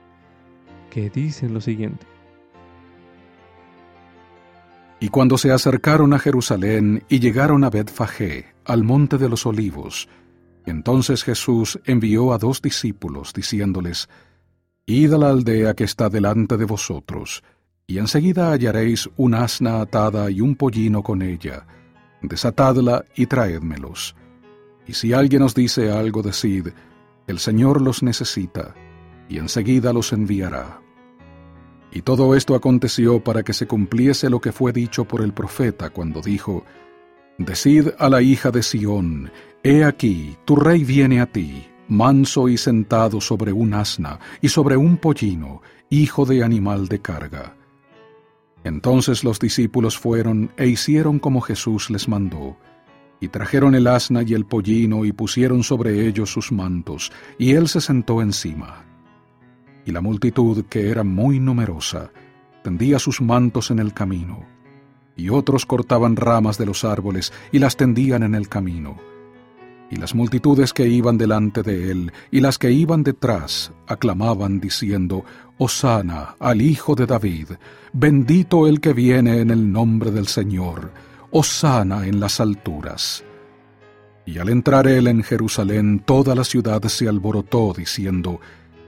que 0.90 1.08
dicen 1.08 1.54
lo 1.54 1.60
siguiente. 1.60 2.06
Y 5.00 5.08
cuando 5.10 5.38
se 5.38 5.52
acercaron 5.52 6.12
a 6.12 6.18
Jerusalén 6.18 7.04
y 7.08 7.20
llegaron 7.20 7.62
a 7.62 7.70
Betfagé, 7.70 8.46
al 8.64 8.82
monte 8.82 9.18
de 9.18 9.28
los 9.28 9.46
olivos, 9.46 10.08
entonces 10.66 11.22
Jesús 11.22 11.78
envió 11.84 12.32
a 12.32 12.38
dos 12.38 12.60
discípulos, 12.60 13.32
diciéndoles, 13.32 14.08
Id 14.90 15.12
a 15.12 15.18
la 15.18 15.28
aldea 15.28 15.74
que 15.74 15.84
está 15.84 16.08
delante 16.08 16.56
de 16.56 16.64
vosotros, 16.64 17.44
y 17.86 17.98
enseguida 17.98 18.52
hallaréis 18.52 19.10
un 19.18 19.34
asna 19.34 19.82
atada 19.82 20.30
y 20.30 20.40
un 20.40 20.56
pollino 20.56 21.02
con 21.02 21.20
ella. 21.20 21.66
Desatadla 22.22 23.04
y 23.14 23.26
traédmelos. 23.26 24.16
Y 24.86 24.94
si 24.94 25.12
alguien 25.12 25.42
os 25.42 25.54
dice 25.54 25.92
algo, 25.92 26.22
decid, 26.22 26.68
el 27.26 27.38
Señor 27.38 27.82
los 27.82 28.02
necesita, 28.02 28.74
y 29.28 29.36
enseguida 29.36 29.92
los 29.92 30.14
enviará. 30.14 30.80
Y 31.92 32.00
todo 32.00 32.34
esto 32.34 32.54
aconteció 32.54 33.22
para 33.22 33.42
que 33.42 33.52
se 33.52 33.66
cumpliese 33.66 34.30
lo 34.30 34.40
que 34.40 34.52
fue 34.52 34.72
dicho 34.72 35.04
por 35.04 35.20
el 35.20 35.34
profeta 35.34 35.90
cuando 35.90 36.22
dijo, 36.22 36.64
Decid 37.36 37.88
a 37.98 38.08
la 38.08 38.22
hija 38.22 38.50
de 38.50 38.62
Sión, 38.62 39.30
He 39.62 39.84
aquí, 39.84 40.38
tu 40.46 40.56
rey 40.56 40.82
viene 40.82 41.20
a 41.20 41.26
ti, 41.26 41.68
manso 41.88 42.48
y 42.48 42.56
sentado 42.56 43.20
sobre 43.20 43.52
un 43.52 43.74
asna 43.74 44.18
y 44.40 44.48
sobre 44.48 44.76
un 44.76 44.96
pollino, 44.96 45.62
hijo 45.90 46.24
de 46.24 46.44
animal 46.44 46.88
de 46.88 47.00
carga. 47.00 47.56
Entonces 48.64 49.24
los 49.24 49.38
discípulos 49.38 49.98
fueron 49.98 50.52
e 50.56 50.66
hicieron 50.66 51.18
como 51.18 51.40
Jesús 51.40 51.90
les 51.90 52.08
mandó, 52.08 52.56
y 53.20 53.28
trajeron 53.28 53.74
el 53.74 53.86
asna 53.86 54.22
y 54.22 54.34
el 54.34 54.44
pollino 54.44 55.04
y 55.04 55.12
pusieron 55.12 55.62
sobre 55.62 56.06
ellos 56.06 56.30
sus 56.30 56.52
mantos, 56.52 57.10
y 57.38 57.52
él 57.52 57.68
se 57.68 57.80
sentó 57.80 58.22
encima 58.22 58.84
y 59.88 59.90
la 59.90 60.02
multitud, 60.02 60.66
que 60.66 60.90
era 60.90 61.02
muy 61.02 61.40
numerosa, 61.40 62.10
tendía 62.62 62.98
sus 62.98 63.22
mantos 63.22 63.70
en 63.70 63.78
el 63.78 63.94
camino, 63.94 64.44
y 65.16 65.30
otros 65.30 65.64
cortaban 65.64 66.14
ramas 66.14 66.58
de 66.58 66.66
los 66.66 66.84
árboles 66.84 67.32
y 67.52 67.58
las 67.58 67.78
tendían 67.78 68.22
en 68.22 68.34
el 68.34 68.50
camino. 68.50 68.98
Y 69.90 69.96
las 69.96 70.14
multitudes 70.14 70.72
que 70.72 70.86
iban 70.86 71.16
delante 71.16 71.62
de 71.62 71.90
él 71.90 72.12
y 72.30 72.40
las 72.40 72.58
que 72.58 72.70
iban 72.70 73.02
detrás 73.02 73.72
aclamaban 73.86 74.60
diciendo, 74.60 75.24
Hosana 75.56 76.36
al 76.38 76.60
Hijo 76.60 76.94
de 76.94 77.06
David, 77.06 77.52
bendito 77.92 78.66
el 78.66 78.80
que 78.80 78.92
viene 78.92 79.40
en 79.40 79.50
el 79.50 79.72
nombre 79.72 80.10
del 80.10 80.26
Señor, 80.26 80.92
Hosana 81.30 82.06
en 82.06 82.20
las 82.20 82.40
alturas. 82.40 83.24
Y 84.26 84.38
al 84.38 84.50
entrar 84.50 84.86
él 84.86 85.06
en 85.06 85.22
Jerusalén, 85.22 86.00
toda 86.04 86.34
la 86.34 86.44
ciudad 86.44 86.82
se 86.84 87.08
alborotó 87.08 87.72
diciendo, 87.74 88.40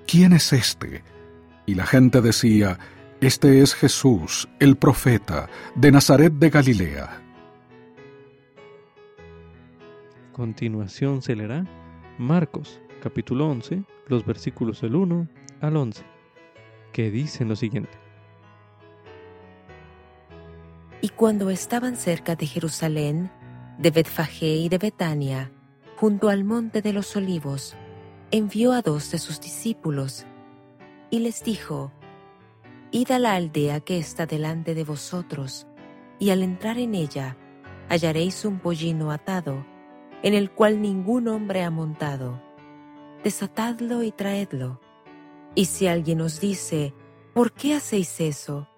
¿quién 0.06 0.34
es 0.34 0.52
este? 0.52 1.02
Y 1.64 1.74
la 1.76 1.86
gente 1.86 2.20
decía, 2.20 2.78
este 3.20 3.62
es 3.62 3.74
Jesús, 3.74 4.48
el 4.58 4.76
profeta, 4.76 5.48
de 5.74 5.92
Nazaret 5.92 6.32
de 6.34 6.50
Galilea. 6.50 7.22
Continuación 10.40 11.20
se 11.20 11.36
leerá 11.36 11.66
Marcos, 12.16 12.80
capítulo 13.02 13.46
11, 13.50 13.84
los 14.06 14.24
versículos 14.24 14.80
del 14.80 14.96
1 14.96 15.28
al 15.60 15.76
11, 15.76 16.02
que 16.94 17.10
dicen 17.10 17.46
lo 17.46 17.56
siguiente. 17.56 17.92
Y 21.02 21.10
cuando 21.10 21.50
estaban 21.50 21.94
cerca 21.94 22.36
de 22.36 22.46
Jerusalén, 22.46 23.30
de 23.76 23.90
Betfagé 23.90 24.54
y 24.56 24.70
de 24.70 24.78
Betania, 24.78 25.52
junto 25.96 26.30
al 26.30 26.44
monte 26.44 26.80
de 26.80 26.94
los 26.94 27.14
olivos, 27.16 27.76
envió 28.30 28.72
a 28.72 28.80
dos 28.80 29.10
de 29.10 29.18
sus 29.18 29.42
discípulos 29.42 30.24
y 31.10 31.18
les 31.18 31.44
dijo, 31.44 31.92
Id 32.92 33.10
a 33.10 33.18
la 33.18 33.34
aldea 33.34 33.80
que 33.80 33.98
está 33.98 34.24
delante 34.24 34.74
de 34.74 34.84
vosotros, 34.84 35.66
y 36.18 36.30
al 36.30 36.42
entrar 36.42 36.78
en 36.78 36.94
ella 36.94 37.36
hallaréis 37.90 38.46
un 38.46 38.58
pollino 38.58 39.10
atado, 39.10 39.66
en 40.22 40.34
el 40.34 40.50
cual 40.50 40.82
ningún 40.82 41.28
hombre 41.28 41.62
ha 41.62 41.70
montado. 41.70 42.42
Desatadlo 43.24 44.02
y 44.02 44.12
traedlo. 44.12 44.80
Y 45.54 45.66
si 45.66 45.86
alguien 45.86 46.20
os 46.20 46.40
dice, 46.40 46.94
¿por 47.34 47.52
qué 47.52 47.74
hacéis 47.74 48.20
eso? 48.20 48.68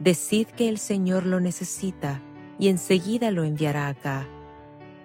Decid 0.00 0.48
que 0.48 0.68
el 0.68 0.78
Señor 0.78 1.26
lo 1.26 1.40
necesita, 1.40 2.20
y 2.58 2.68
enseguida 2.68 3.30
lo 3.30 3.44
enviará 3.44 3.88
acá 3.88 4.28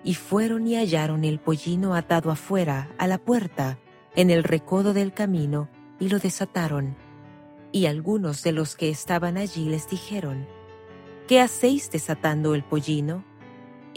y 0.08 0.14
fueron 0.14 0.66
y 0.68 0.76
hallaron 0.78 1.26
el 1.26 1.38
pollino 1.38 1.94
atado 1.94 2.32
afuera, 2.32 2.90
a 2.98 3.08
la 3.08 3.18
puerta, 3.18 3.78
en 4.16 4.32
el 4.32 4.46
recodo 4.46 4.94
del 4.94 5.14
camino, 5.14 5.68
y 6.00 6.08
lo 6.08 6.18
desataron. 6.18 6.96
Y 7.74 7.88
algunos 7.88 8.42
de 8.42 8.54
los 8.54 8.78
que 8.78 8.90
estaban 8.90 9.36
allí 9.36 9.66
les 9.66 9.90
dijeron, 9.90 10.48
¿Qué 11.28 11.42
hacéis 11.42 11.92
desatando 11.92 12.56
el 12.56 12.64
pollino? 12.64 13.26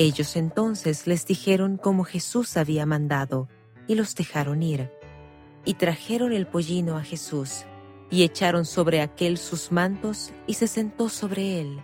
Ellos 0.00 0.34
entonces 0.36 1.06
les 1.06 1.26
dijeron 1.26 1.76
como 1.76 2.04
Jesús 2.04 2.56
había 2.56 2.86
mandado, 2.86 3.50
y 3.86 3.96
los 3.96 4.14
dejaron 4.14 4.62
ir. 4.62 4.90
Y 5.66 5.74
trajeron 5.74 6.32
el 6.32 6.46
pollino 6.46 6.96
a 6.96 7.02
Jesús, 7.02 7.66
y 8.08 8.22
echaron 8.22 8.64
sobre 8.64 9.02
aquel 9.02 9.36
sus 9.36 9.72
mantos, 9.72 10.32
y 10.46 10.54
se 10.54 10.68
sentó 10.68 11.10
sobre 11.10 11.60
él. 11.60 11.82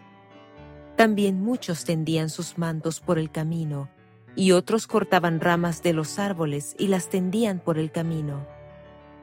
También 0.97 1.43
muchos 1.43 1.85
tendían 1.85 2.31
sus 2.31 2.57
mantos 2.57 3.01
por 3.01 3.19
el 3.19 3.31
camino, 3.31 3.91
y 4.35 4.53
otros 4.53 4.87
cortaban 4.87 5.39
ramas 5.39 5.83
de 5.83 5.93
los 5.93 6.19
árboles 6.19 6.75
y 6.79 6.87
las 6.87 7.11
tendían 7.11 7.59
por 7.61 7.79
el 7.79 7.93
camino. 7.93 8.47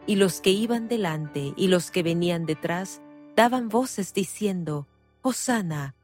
Y 0.05 0.17
los 0.17 0.39
que 0.39 0.51
iban 0.51 0.87
delante 0.87 1.55
y 1.57 1.67
los 1.67 1.89
que 1.89 2.03
venían 2.03 2.45
detrás 2.45 3.01
daban 3.35 3.69
voces 3.69 4.13
diciendo, 4.13 4.87
Hosana, 5.23 5.95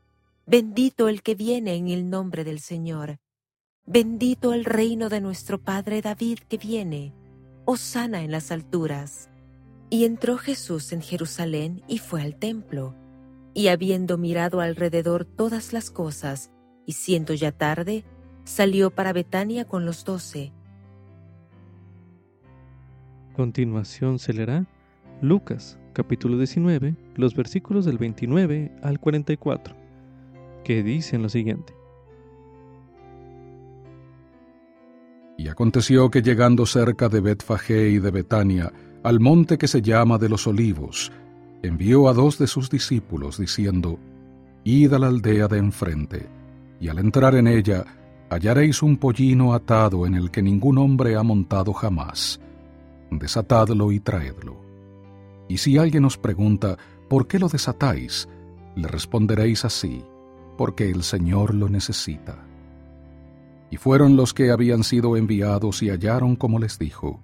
bendito 0.49 1.09
el 1.09 1.21
que 1.21 1.35
viene 1.35 1.75
en 1.75 1.89
el 1.89 2.09
nombre 2.09 2.43
del 2.43 2.59
Señor, 2.59 3.19
bendito 3.85 4.53
el 4.53 4.65
reino 4.65 5.07
de 5.07 5.21
nuestro 5.21 5.61
Padre 5.61 6.01
David 6.01 6.39
que 6.47 6.57
viene, 6.57 7.13
Hosana 7.65 8.23
en 8.23 8.31
las 8.31 8.51
alturas. 8.51 9.29
Y 9.91 10.05
entró 10.05 10.37
Jesús 10.37 10.91
en 10.91 11.01
Jerusalén 11.01 11.83
y 11.87 11.99
fue 11.99 12.23
al 12.23 12.35
templo, 12.35 12.95
y 13.53 13.67
habiendo 13.67 14.17
mirado 14.17 14.59
alrededor 14.59 15.23
todas 15.23 15.71
las 15.71 15.91
cosas, 15.91 16.51
y 16.87 16.93
siendo 16.93 17.35
ya 17.35 17.51
tarde, 17.51 18.03
salió 18.43 18.89
para 18.89 19.13
Betania 19.13 19.65
con 19.65 19.85
los 19.85 20.03
doce. 20.03 20.51
Continuación 23.35 24.17
se 24.17 24.33
leerá 24.33 24.65
Lucas 25.21 25.77
capítulo 25.93 26.37
19, 26.37 26.95
los 27.15 27.35
versículos 27.35 27.85
del 27.85 27.97
29 27.97 28.71
al 28.81 28.99
44, 28.99 29.78
que 30.63 30.83
dicen 30.83 31.21
lo 31.21 31.29
siguiente. 31.29 31.73
Y 35.37 35.47
aconteció 35.47 36.09
que 36.11 36.21
llegando 36.21 36.65
cerca 36.65 37.07
de 37.07 37.21
Betfagé 37.21 37.89
y 37.89 37.99
de 37.99 38.11
Betania, 38.11 38.73
al 39.03 39.19
monte 39.19 39.57
que 39.57 39.67
se 39.67 39.81
llama 39.81 40.17
de 40.17 40.27
los 40.27 40.45
olivos, 40.47 41.11
envió 41.63 42.09
a 42.09 42.13
dos 42.13 42.37
de 42.37 42.47
sus 42.47 42.69
discípulos, 42.69 43.37
diciendo, 43.37 43.97
Id 44.65 44.93
a 44.93 44.99
la 44.99 45.07
aldea 45.07 45.47
de 45.47 45.57
enfrente, 45.57 46.27
y 46.81 46.89
al 46.89 46.99
entrar 46.99 47.35
en 47.35 47.47
ella 47.47 47.85
hallaréis 48.29 48.83
un 48.83 48.97
pollino 48.97 49.53
atado 49.53 50.05
en 50.05 50.13
el 50.13 50.29
que 50.29 50.41
ningún 50.41 50.77
hombre 50.77 51.15
ha 51.15 51.23
montado 51.23 51.73
jamás. 51.73 52.39
Desatadlo 53.09 53.91
y 53.91 53.99
traedlo. 53.99 54.57
Y 55.47 55.57
si 55.57 55.77
alguien 55.77 56.05
os 56.05 56.17
pregunta, 56.17 56.77
¿por 57.07 57.27
qué 57.27 57.39
lo 57.39 57.47
desatáis? 57.47 58.29
Le 58.75 58.87
responderéis 58.87 59.65
así, 59.65 60.03
porque 60.59 60.89
el 60.89 61.03
Señor 61.03 61.55
lo 61.55 61.69
necesita. 61.69 62.35
Y 63.71 63.77
fueron 63.77 64.17
los 64.17 64.33
que 64.33 64.51
habían 64.51 64.83
sido 64.83 65.15
enviados 65.15 65.81
y 65.81 65.89
hallaron 65.89 66.35
como 66.35 66.59
les 66.59 66.77
dijo. 66.77 67.21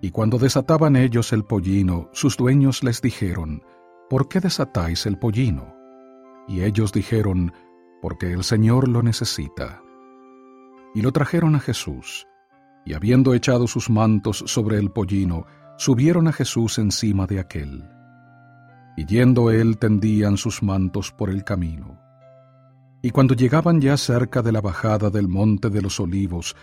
Y 0.00 0.12
cuando 0.12 0.38
desataban 0.38 0.94
ellos 0.94 1.32
el 1.32 1.42
pollino, 1.42 2.08
sus 2.12 2.36
dueños 2.36 2.84
les 2.84 3.02
dijeron, 3.02 3.64
¿por 4.08 4.28
qué 4.28 4.38
desatáis 4.38 5.06
el 5.06 5.18
pollino? 5.18 5.74
Y 6.46 6.60
ellos 6.60 6.92
dijeron, 6.92 7.52
porque 8.00 8.32
el 8.32 8.44
Señor 8.44 8.86
lo 8.86 9.02
necesita. 9.02 9.82
Y 10.94 11.02
lo 11.02 11.10
trajeron 11.10 11.56
a 11.56 11.58
Jesús, 11.58 12.28
y 12.84 12.94
habiendo 12.94 13.34
echado 13.34 13.66
sus 13.66 13.90
mantos 13.90 14.44
sobre 14.46 14.78
el 14.78 14.92
pollino, 14.92 15.46
subieron 15.78 16.28
a 16.28 16.32
Jesús 16.32 16.78
encima 16.78 17.26
de 17.26 17.40
aquel. 17.40 17.82
Y 18.96 19.04
yendo 19.04 19.50
él 19.50 19.78
tendían 19.78 20.36
sus 20.36 20.62
mantos 20.62 21.10
por 21.10 21.28
el 21.28 21.42
camino. 21.42 22.05
Y 23.06 23.12
cuando 23.12 23.36
llegaban 23.36 23.80
ya 23.80 23.96
cerca 23.96 24.42
de 24.42 24.50
la 24.50 24.60
bajada 24.60 25.10
del 25.10 25.28
monte 25.28 25.70
de 25.70 25.80
los 25.80 26.00
olivos, 26.00 26.56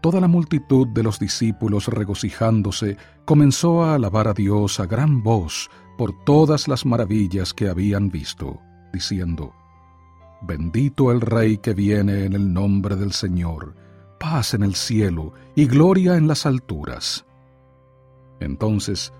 toda 0.00 0.18
la 0.18 0.28
multitud 0.28 0.88
de 0.88 1.02
los 1.02 1.18
discípulos 1.18 1.88
regocijándose 1.88 2.96
comenzó 3.26 3.84
a 3.84 3.96
alabar 3.96 4.26
a 4.26 4.32
Dios 4.32 4.80
a 4.80 4.86
gran 4.86 5.22
voz 5.22 5.68
por 5.98 6.24
todas 6.24 6.68
las 6.68 6.86
maravillas 6.86 7.52
que 7.52 7.68
habían 7.68 8.08
visto, 8.08 8.62
diciendo, 8.94 9.52
Bendito 10.40 11.12
el 11.12 11.20
Rey 11.20 11.58
que 11.58 11.74
viene 11.74 12.24
en 12.24 12.32
el 12.32 12.50
nombre 12.50 12.96
del 12.96 13.12
Señor, 13.12 13.74
paz 14.18 14.54
en 14.54 14.62
el 14.62 14.76
cielo 14.76 15.34
y 15.54 15.66
gloria 15.66 16.16
en 16.16 16.26
las 16.28 16.46
alturas. 16.46 17.26
Entonces, 18.40 19.12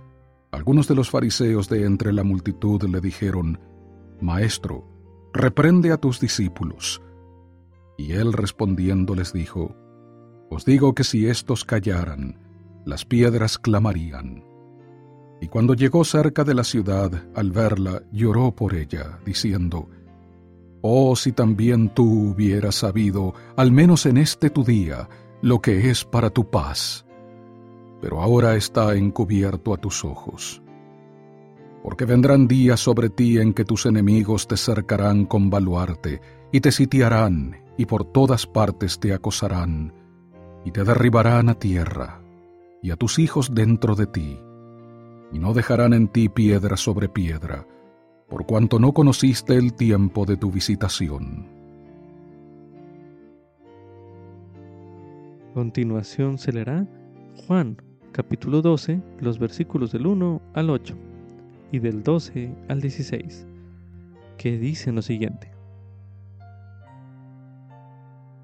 algunos 0.50 0.88
de 0.88 0.94
los 0.94 1.10
fariseos 1.10 1.68
de 1.68 1.84
entre 1.84 2.10
la 2.14 2.24
multitud 2.24 2.82
le 2.84 3.02
dijeron, 3.02 3.60
Maestro, 4.22 4.89
reprende 5.32 5.92
a 5.92 5.96
tus 5.96 6.20
discípulos. 6.20 7.02
Y 7.96 8.12
él 8.12 8.32
respondiendo 8.32 9.14
les 9.14 9.32
dijo, 9.32 9.76
Os 10.50 10.64
digo 10.64 10.94
que 10.94 11.04
si 11.04 11.26
éstos 11.26 11.64
callaran, 11.64 12.38
las 12.84 13.04
piedras 13.04 13.58
clamarían. 13.58 14.44
Y 15.40 15.48
cuando 15.48 15.74
llegó 15.74 16.04
cerca 16.04 16.44
de 16.44 16.54
la 16.54 16.64
ciudad, 16.64 17.10
al 17.34 17.50
verla, 17.50 18.02
lloró 18.12 18.54
por 18.54 18.74
ella, 18.74 19.18
diciendo, 19.24 19.88
Oh, 20.82 21.14
si 21.14 21.32
también 21.32 21.90
tú 21.90 22.30
hubieras 22.30 22.76
sabido, 22.76 23.34
al 23.56 23.70
menos 23.70 24.06
en 24.06 24.16
este 24.16 24.48
tu 24.50 24.64
día, 24.64 25.08
lo 25.42 25.60
que 25.60 25.90
es 25.90 26.04
para 26.04 26.30
tu 26.30 26.50
paz. 26.50 27.06
Pero 28.00 28.22
ahora 28.22 28.56
está 28.56 28.94
encubierto 28.94 29.74
a 29.74 29.76
tus 29.76 30.04
ojos 30.04 30.62
porque 31.82 32.04
vendrán 32.04 32.46
días 32.46 32.80
sobre 32.80 33.08
ti 33.08 33.38
en 33.38 33.54
que 33.54 33.64
tus 33.64 33.86
enemigos 33.86 34.46
te 34.46 34.56
cercarán 34.56 35.24
con 35.24 35.50
baluarte, 35.50 36.20
y 36.52 36.60
te 36.60 36.72
sitiarán, 36.72 37.62
y 37.76 37.86
por 37.86 38.04
todas 38.04 38.46
partes 38.46 38.98
te 38.98 39.14
acosarán, 39.14 39.92
y 40.64 40.72
te 40.72 40.84
derribarán 40.84 41.48
a 41.48 41.54
tierra, 41.54 42.20
y 42.82 42.90
a 42.90 42.96
tus 42.96 43.18
hijos 43.18 43.54
dentro 43.54 43.94
de 43.94 44.06
ti, 44.06 44.38
y 45.32 45.38
no 45.38 45.54
dejarán 45.54 45.94
en 45.94 46.08
ti 46.08 46.28
piedra 46.28 46.76
sobre 46.76 47.08
piedra, 47.08 47.66
por 48.28 48.46
cuanto 48.46 48.78
no 48.78 48.92
conociste 48.92 49.54
el 49.56 49.74
tiempo 49.74 50.26
de 50.26 50.36
tu 50.36 50.50
visitación. 50.50 51.48
Continuación 55.54 56.38
se 56.38 56.52
leerá 56.52 56.86
Juan 57.46 57.76
capítulo 58.12 58.60
12, 58.60 59.00
los 59.20 59.38
versículos 59.38 59.92
del 59.92 60.06
1 60.06 60.42
al 60.54 60.70
8 60.70 61.09
y 61.72 61.78
del 61.78 62.02
12 62.02 62.52
al 62.68 62.80
16, 62.80 63.46
que 64.36 64.58
dicen 64.58 64.94
lo 64.94 65.02
siguiente. 65.02 65.50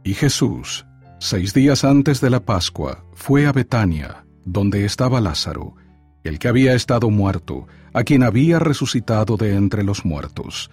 Y 0.05 0.15
Jesús, 0.15 0.87
seis 1.19 1.53
días 1.53 1.85
antes 1.85 2.21
de 2.21 2.31
la 2.31 2.41
Pascua, 2.41 3.05
fue 3.13 3.47
a 3.47 3.53
Betania, 3.53 4.25
donde 4.45 4.85
estaba 4.85 5.21
Lázaro, 5.21 5.75
el 6.23 6.39
que 6.39 6.49
había 6.49 6.75
estado 6.75 7.11
muerto, 7.11 7.67
a 7.93 8.05
quien 8.05 8.23
había 8.23 8.59
resucitado 8.59 9.37
de 9.37 9.55
entre 9.55 9.83
los 9.83 10.05
muertos. 10.05 10.71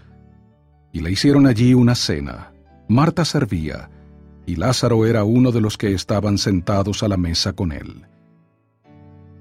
Y 0.91 0.99
le 0.99 1.11
hicieron 1.11 1.47
allí 1.47 1.73
una 1.73 1.95
cena. 1.95 2.51
Marta 2.87 3.25
servía, 3.25 3.89
y 4.45 4.55
Lázaro 4.55 5.05
era 5.05 5.23
uno 5.23 5.51
de 5.51 5.61
los 5.61 5.77
que 5.77 5.93
estaban 5.93 6.37
sentados 6.37 7.01
a 7.01 7.07
la 7.07 7.17
mesa 7.17 7.53
con 7.53 7.71
él. 7.71 8.05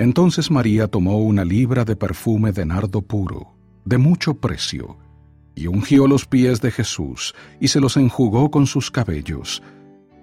Entonces 0.03 0.51
María 0.51 0.88
tomó 0.88 1.19
una 1.19 1.45
libra 1.45 1.85
de 1.85 1.95
perfume 1.95 2.51
de 2.51 2.67
nardo 2.67 3.03
puro, 3.03 3.55
de 3.85 3.99
mucho 3.99 4.35
precio, 4.35 4.97
y 5.55 5.69
ungió 5.69 6.09
los 6.09 6.27
pies 6.27 6.61
de 6.61 6.73
Jesús, 6.73 7.37
y 7.61 7.69
se 7.69 7.79
los 7.79 7.97
enjugó 7.97 8.51
con 8.51 8.67
sus 8.67 8.91
cabellos, 8.91 9.62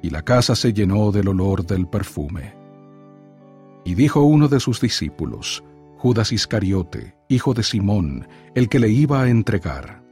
y 0.03 0.09
la 0.09 0.21
casa 0.23 0.53
se 0.57 0.73
llenó 0.73 1.13
del 1.13 1.29
olor 1.29 1.65
del 1.65 1.87
perfume. 1.87 2.53
Y 3.85 3.95
dijo 3.95 4.21
uno 4.23 4.49
de 4.49 4.59
sus 4.59 4.81
discípulos, 4.81 5.63
Judas 5.97 6.33
Iscariote, 6.33 7.15
hijo 7.29 7.53
de 7.53 7.63
Simón, 7.63 8.27
el 8.55 8.67
que 8.67 8.79
le 8.79 8.89
iba 8.89 9.21
a 9.21 9.29
entregar. 9.29 10.03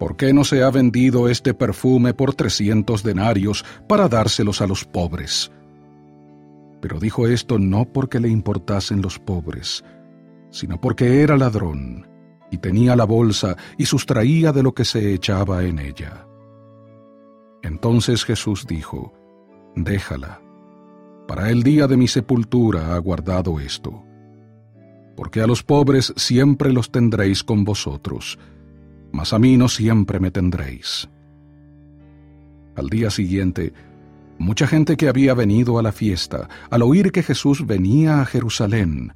¿Por 0.00 0.16
qué 0.16 0.32
no 0.32 0.42
se 0.42 0.64
ha 0.64 0.70
vendido 0.72 1.28
este 1.28 1.54
perfume 1.54 2.12
por 2.12 2.34
trescientos 2.34 3.04
denarios 3.04 3.64
para 3.88 4.08
dárselos 4.08 4.60
a 4.60 4.66
los 4.66 4.84
pobres? 4.84 5.52
Pero 6.80 7.00
dijo 7.00 7.26
esto 7.26 7.58
no 7.58 7.84
porque 7.92 8.20
le 8.20 8.28
importasen 8.28 9.02
los 9.02 9.18
pobres, 9.18 9.84
sino 10.50 10.80
porque 10.80 11.22
era 11.22 11.36
ladrón, 11.36 12.06
y 12.50 12.58
tenía 12.58 12.96
la 12.96 13.04
bolsa 13.04 13.56
y 13.76 13.86
sustraía 13.86 14.52
de 14.52 14.62
lo 14.62 14.72
que 14.74 14.84
se 14.84 15.12
echaba 15.12 15.64
en 15.64 15.78
ella. 15.78 16.26
Entonces 17.62 18.24
Jesús 18.24 18.66
dijo, 18.66 19.12
Déjala, 19.74 20.40
para 21.26 21.50
el 21.50 21.62
día 21.62 21.86
de 21.86 21.96
mi 21.96 22.08
sepultura 22.08 22.94
ha 22.94 22.98
guardado 22.98 23.60
esto, 23.60 24.04
porque 25.16 25.40
a 25.40 25.46
los 25.46 25.62
pobres 25.62 26.12
siempre 26.16 26.72
los 26.72 26.90
tendréis 26.90 27.44
con 27.44 27.64
vosotros, 27.64 28.38
mas 29.12 29.32
a 29.32 29.38
mí 29.38 29.56
no 29.56 29.68
siempre 29.68 30.20
me 30.20 30.30
tendréis. 30.30 31.08
Al 32.76 32.88
día 32.88 33.10
siguiente, 33.10 33.72
Mucha 34.38 34.68
gente 34.68 34.96
que 34.96 35.08
había 35.08 35.34
venido 35.34 35.78
a 35.78 35.82
la 35.82 35.90
fiesta, 35.90 36.48
al 36.70 36.82
oír 36.82 37.10
que 37.10 37.24
Jesús 37.24 37.66
venía 37.66 38.20
a 38.20 38.24
Jerusalén, 38.24 39.12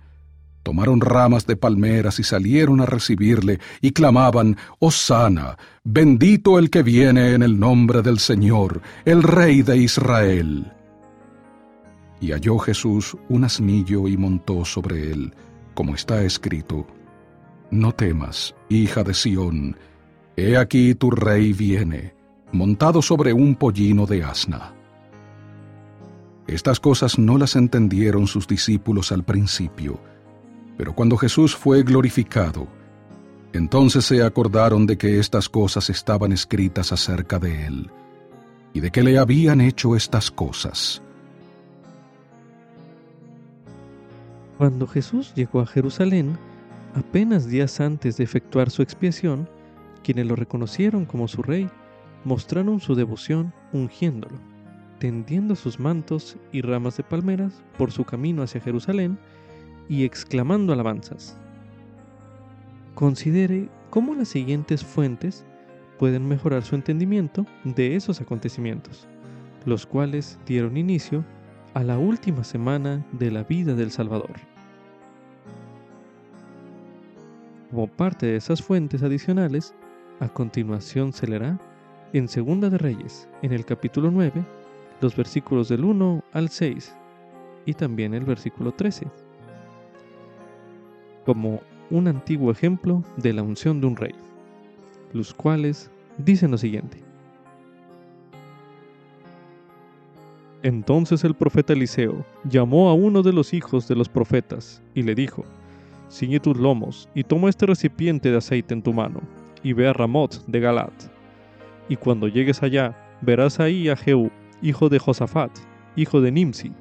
tomaron 0.63 1.01
ramas 1.01 1.47
de 1.47 1.57
palmeras 1.57 2.19
y 2.19 2.25
salieron 2.25 2.81
a 2.81 2.87
recibirle 2.87 3.61
y 3.81 3.93
clamaban, 3.93 4.57
Hosanna, 4.81 5.57
bendito 5.85 6.59
el 6.59 6.71
que 6.71 6.83
viene 6.83 7.35
en 7.35 7.43
el 7.43 7.59
nombre 7.59 8.03
del 8.03 8.19
Señor, 8.19 8.83
el 9.05 9.23
Rey 9.23 9.63
de 9.63 9.77
Israel. 9.77 10.73
Y 12.21 12.33
halló 12.33 12.59
Jesús 12.59 13.17
un 13.29 13.45
asnillo 13.45 14.09
y 14.09 14.17
montó 14.17 14.65
sobre 14.65 15.13
él, 15.13 15.35
como 15.75 15.95
está 15.95 16.23
escrito, 16.23 16.87
No 17.71 17.93
temas, 17.93 18.55
hija 18.69 19.03
de 19.03 19.15
Sión, 19.15 19.77
he 20.37 20.57
aquí 20.57 20.95
tu 20.95 21.11
rey 21.11 21.53
viene, 21.53 22.15
montado 22.53 23.03
sobre 23.03 23.33
un 23.33 23.55
pollino 23.57 24.07
de 24.07 24.23
asna. 24.23 24.82
Estas 26.47 26.81
cosas 26.81 27.19
no 27.19 27.39
las 27.39 27.57
entendieron 27.57 28.27
sus 28.27 28.47
discípulos 28.47 29.13
al 29.13 29.23
principio, 29.25 30.01
pero 30.77 30.95
cuando 30.95 31.17
Jesús 31.17 31.55
fue 31.55 31.83
glorificado, 31.83 32.67
entonces 33.53 34.05
se 34.05 34.23
acordaron 34.23 34.87
de 34.87 34.97
que 34.97 35.19
estas 35.19 35.49
cosas 35.49 35.91
estaban 35.91 36.33
escritas 36.33 36.93
acerca 36.93 37.39
de 37.39 37.67
él, 37.67 37.91
y 38.73 38.81
de 38.81 38.91
que 38.91 39.03
le 39.03 39.19
habían 39.19 39.61
hecho 39.61 39.95
estas 39.95 40.31
cosas. 40.31 41.03
Cuando 44.59 44.87
Jesús 44.87 45.33
llegó 45.35 45.61
a 45.61 45.67
Jerusalén, 45.67 46.39
apenas 46.95 47.47
días 47.47 47.81
antes 47.81 48.17
de 48.17 48.25
efectuar 48.25 48.71
su 48.71 48.83
expiación, 48.83 49.49
quienes 50.03 50.27
lo 50.27 50.37
reconocieron 50.37 51.05
como 51.05 51.29
su 51.29 51.43
rey, 51.43 51.69
mostraron 52.25 52.81
su 52.81 52.95
devoción 52.95 53.53
ungiéndolo, 53.73 54.39
tendiendo 55.03 55.57
sus 55.57 55.81
mantos 55.81 56.37
y 56.53 56.61
ramas 56.61 56.97
de 56.97 57.03
palmeras 57.03 57.61
por 57.77 57.91
su 57.91 58.05
camino 58.05 58.45
hacia 58.45 58.61
Jerusalén 58.61 59.19
y 59.89 60.05
exclamando 60.05 60.73
alabanzas. 60.73 61.37
Considere 62.95 63.69
cómo 63.91 64.15
las 64.15 64.29
siguientes 64.29 64.85
fuentes 64.85 65.45
pueden 65.99 66.29
mejorar 66.29 66.63
su 66.63 66.77
entendimiento 66.77 67.45
de 67.65 67.97
esos 67.97 68.21
acontecimientos, 68.21 69.09
los 69.65 69.87
cuales 69.87 70.39
dieron 70.47 70.77
inicio 70.77 71.25
a 71.75 71.83
la 71.83 71.99
última 71.99 72.45
semana 72.45 73.05
de 73.11 73.33
la 73.33 73.43
vida 73.43 73.75
del 73.75 73.91
Salvador. 73.91 74.37
Como 77.73 77.89
parte 77.89 78.27
de 78.27 78.37
esas 78.37 78.63
fuentes 78.63 79.03
adicionales, 79.03 79.75
a 80.21 80.29
continuación 80.29 81.13
se 81.13 81.27
leerá 81.27 81.59
en 82.13 82.29
Segunda 82.29 82.71
de 82.71 82.79
Reyes, 82.79 83.29
en 83.43 83.53
el 83.53 83.65
capítulo 83.65 84.13
9, 84.13 84.45
los 85.03 85.17
versículos 85.17 85.69
del 85.69 85.85
1 85.85 86.23
al 86.33 86.49
6 86.49 86.95
y 87.67 87.75
también 87.75 88.15
el 88.15 88.25
versículo 88.25 88.73
13, 88.73 89.07
como 91.27 91.61
un 91.91 92.09
antiguo 92.09 92.51
ejemplo 92.51 93.03
de 93.17 93.33
la 93.33 93.43
unción 93.43 93.81
de 93.81 93.87
un 93.89 93.97
rey, 93.97 94.15
los 95.13 95.35
cuales 95.35 95.91
dicen 96.19 96.53
lo 96.53 96.59
siguiente. 96.59 96.99
Entonces 100.63 101.25
el 101.25 101.35
profeta 101.35 101.73
Eliseo 101.73 102.25
llamó 102.45 102.89
a 102.89 102.95
uno 102.95 103.23
de 103.23 103.33
los 103.33 103.53
hijos 103.53 103.89
de 103.89 103.97
los 103.97 104.09
profetas 104.09 104.81
y 104.95 105.03
le 105.03 105.15
dijo, 105.15 105.45
Ciñe 106.09 106.39
tus 106.39 106.57
lomos 106.57 107.09
y 107.15 107.25
toma 107.25 107.49
este 107.49 107.67
recipiente 107.67 108.31
de 108.31 108.37
aceite 108.37 108.75
en 108.75 108.83
tu 108.83 108.93
mano 108.93 109.21
y 109.65 109.73
ve 109.73 109.89
a 109.89 109.93
Ramot 109.93 110.45
de 110.47 110.61
Galat. 110.61 110.93
Y 111.89 111.97
cuando 111.97 112.29
llegues 112.29 112.63
allá, 112.63 112.97
verás 113.23 113.59
ahí 113.59 113.89
a 113.89 113.97
Jehú, 113.97 114.31
hijo 114.63 114.89
de 114.89 114.99
Josafat, 114.99 115.51
hijo 115.97 116.21
de 116.21 116.33
Nimsi, 116.33 116.73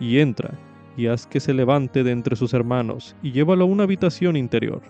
y 0.00 0.18
entra 0.18 0.50
y 0.96 1.06
haz 1.06 1.26
que 1.26 1.40
se 1.40 1.54
levante 1.54 2.02
de 2.02 2.10
entre 2.10 2.36
sus 2.36 2.52
hermanos 2.52 3.16
y 3.22 3.32
llévalo 3.32 3.64
a 3.64 3.68
una 3.68 3.84
habitación 3.84 4.36
interior. 4.36 4.82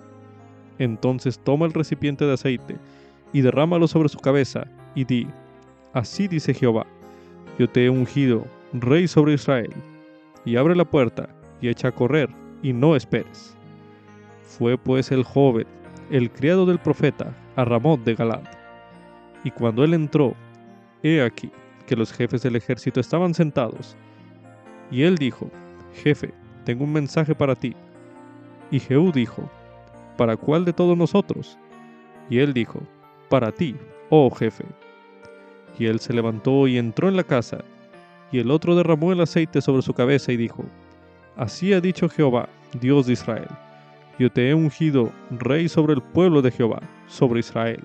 Entonces 0.79 1.39
toma 1.39 1.67
el 1.67 1.73
recipiente 1.73 2.25
de 2.25 2.33
aceite 2.33 2.77
y 3.33 3.43
derrámalo 3.43 3.87
sobre 3.87 4.09
su 4.09 4.19
cabeza 4.19 4.67
y 4.95 5.05
di, 5.05 5.27
así 5.93 6.27
dice 6.27 6.55
Jehová, 6.55 6.87
yo 7.59 7.69
te 7.69 7.85
he 7.85 7.91
ungido, 7.91 8.45
rey 8.73 9.07
sobre 9.07 9.35
Israel, 9.35 9.73
y 10.45 10.57
abre 10.57 10.75
la 10.75 10.85
puerta 10.85 11.29
y 11.61 11.69
echa 11.69 11.89
a 11.89 11.93
correr 11.93 12.31
y 12.63 12.73
no 12.73 12.97
esperes. 12.97 13.55
Fue 14.43 14.79
pues 14.79 15.13
el 15.13 15.23
joven, 15.23 15.67
el 16.11 16.31
criado 16.31 16.65
del 16.67 16.79
profeta, 16.79 17.35
a 17.57 17.65
Ramot 17.65 18.03
de 18.03 18.15
Galad. 18.15 18.43
Y 19.45 19.51
cuando 19.51 19.85
él 19.85 19.95
entró, 19.95 20.35
he 21.03 21.23
aquí 21.23 21.51
que 21.91 21.97
los 21.97 22.13
jefes 22.13 22.43
del 22.43 22.55
ejército 22.55 23.01
estaban 23.01 23.35
sentados. 23.35 23.97
Y 24.93 25.03
él 25.03 25.19
dijo, 25.19 25.51
Jefe, 25.93 26.33
tengo 26.65 26.85
un 26.85 26.93
mensaje 26.93 27.35
para 27.35 27.57
ti. 27.57 27.75
Y 28.71 28.79
Jehú 28.79 29.11
dijo, 29.11 29.51
¿para 30.17 30.37
cuál 30.37 30.65
de 30.65 30.73
todos 30.73 30.97
nosotros? 30.97 31.59
Y 32.29 32.39
él 32.39 32.55
dijo, 32.55 32.81
para 33.29 33.51
ti, 33.51 33.75
oh 34.09 34.31
jefe. 34.31 34.65
Y 35.81 35.87
él 35.87 35.99
se 35.99 36.13
levantó 36.13 36.69
y 36.69 36.79
entró 36.79 37.09
en 37.09 37.17
la 37.17 37.25
casa, 37.25 37.59
y 38.31 38.39
el 38.39 38.53
otro 38.53 38.77
derramó 38.77 39.11
el 39.11 39.21
aceite 39.21 39.61
sobre 39.61 39.83
su 39.83 39.93
cabeza 39.93 40.31
y 40.31 40.37
dijo, 40.37 40.65
Así 41.37 41.73
ha 41.73 41.81
dicho 41.81 42.09
Jehová, 42.09 42.49
Dios 42.81 43.07
de 43.07 43.15
Israel, 43.15 43.49
yo 44.17 44.31
te 44.31 44.49
he 44.49 44.55
ungido 44.55 45.11
rey 45.33 45.69
sobre 45.69 45.95
el 45.95 46.03
pueblo 46.03 46.41
de 46.41 46.53
Jehová, 46.53 46.83
sobre 47.09 47.41
Israel. 47.41 47.83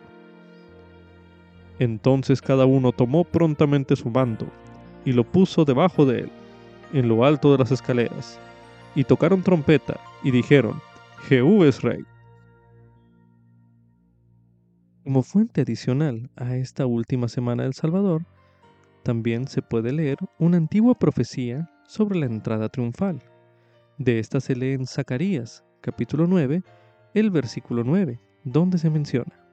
Entonces 1.79 2.41
cada 2.41 2.65
uno 2.65 2.91
tomó 2.91 3.23
prontamente 3.23 3.95
su 3.95 4.09
manto, 4.09 4.45
y 5.03 5.11
lo 5.11 5.23
puso 5.23 5.65
debajo 5.65 6.05
de 6.05 6.21
él, 6.21 6.31
en 6.93 7.07
lo 7.07 7.25
alto 7.25 7.51
de 7.51 7.57
las 7.57 7.71
escaleras, 7.71 8.39
y 8.95 9.03
tocaron 9.03 9.43
trompeta, 9.43 9.99
y 10.23 10.31
dijeron, 10.31 10.81
Jehú 11.27 11.63
es 11.63 11.81
rey. 11.81 12.03
Como 15.03 15.21
fuente 15.21 15.61
adicional 15.61 16.29
a 16.35 16.55
esta 16.55 16.85
última 16.85 17.27
semana 17.27 17.63
del 17.63 17.73
Salvador, 17.73 18.23
también 19.03 19.47
se 19.47 19.61
puede 19.61 19.91
leer 19.91 20.17
una 20.39 20.57
antigua 20.57 20.95
profecía 20.95 21.69
sobre 21.87 22.17
la 22.17 22.25
entrada 22.25 22.69
triunfal. 22.69 23.21
De 23.99 24.17
esta 24.17 24.39
se 24.39 24.55
lee 24.55 24.73
en 24.73 24.87
Zacarías, 24.87 25.63
capítulo 25.81 26.25
9, 26.25 26.63
el 27.13 27.29
versículo 27.29 27.83
9, 27.83 28.19
donde 28.43 28.79
se 28.79 28.89
menciona. 28.89 29.44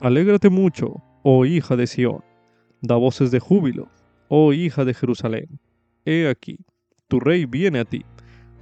Alégrate 0.00 0.48
mucho, 0.48 1.02
oh 1.24 1.44
hija 1.44 1.74
de 1.74 1.88
Sión, 1.88 2.22
da 2.82 2.94
voces 2.94 3.32
de 3.32 3.40
júbilo, 3.40 3.88
oh 4.28 4.52
hija 4.52 4.84
de 4.84 4.94
Jerusalén. 4.94 5.58
He 6.04 6.28
aquí, 6.28 6.60
tu 7.08 7.18
rey 7.18 7.46
viene 7.46 7.80
a 7.80 7.84
ti, 7.84 8.04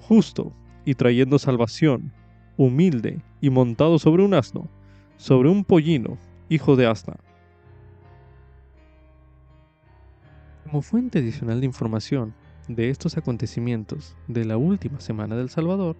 justo 0.00 0.54
y 0.86 0.94
trayendo 0.94 1.38
salvación, 1.38 2.10
humilde 2.56 3.20
y 3.42 3.50
montado 3.50 3.98
sobre 3.98 4.24
un 4.24 4.32
asno, 4.32 4.70
sobre 5.18 5.50
un 5.50 5.62
pollino, 5.62 6.16
hijo 6.48 6.74
de 6.74 6.86
asna. 6.86 7.18
Como 10.64 10.80
fuente 10.80 11.18
adicional 11.18 11.60
de 11.60 11.66
información 11.66 12.32
de 12.66 12.88
estos 12.88 13.18
acontecimientos 13.18 14.16
de 14.26 14.46
la 14.46 14.56
última 14.56 15.00
semana 15.00 15.36
del 15.36 15.50
Salvador, 15.50 15.96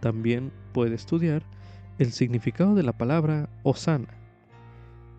también 0.00 0.50
puede 0.72 0.94
estudiar 0.94 1.42
el 1.98 2.10
significado 2.12 2.74
de 2.74 2.84
la 2.84 2.96
palabra 2.96 3.50
Osana 3.64 4.21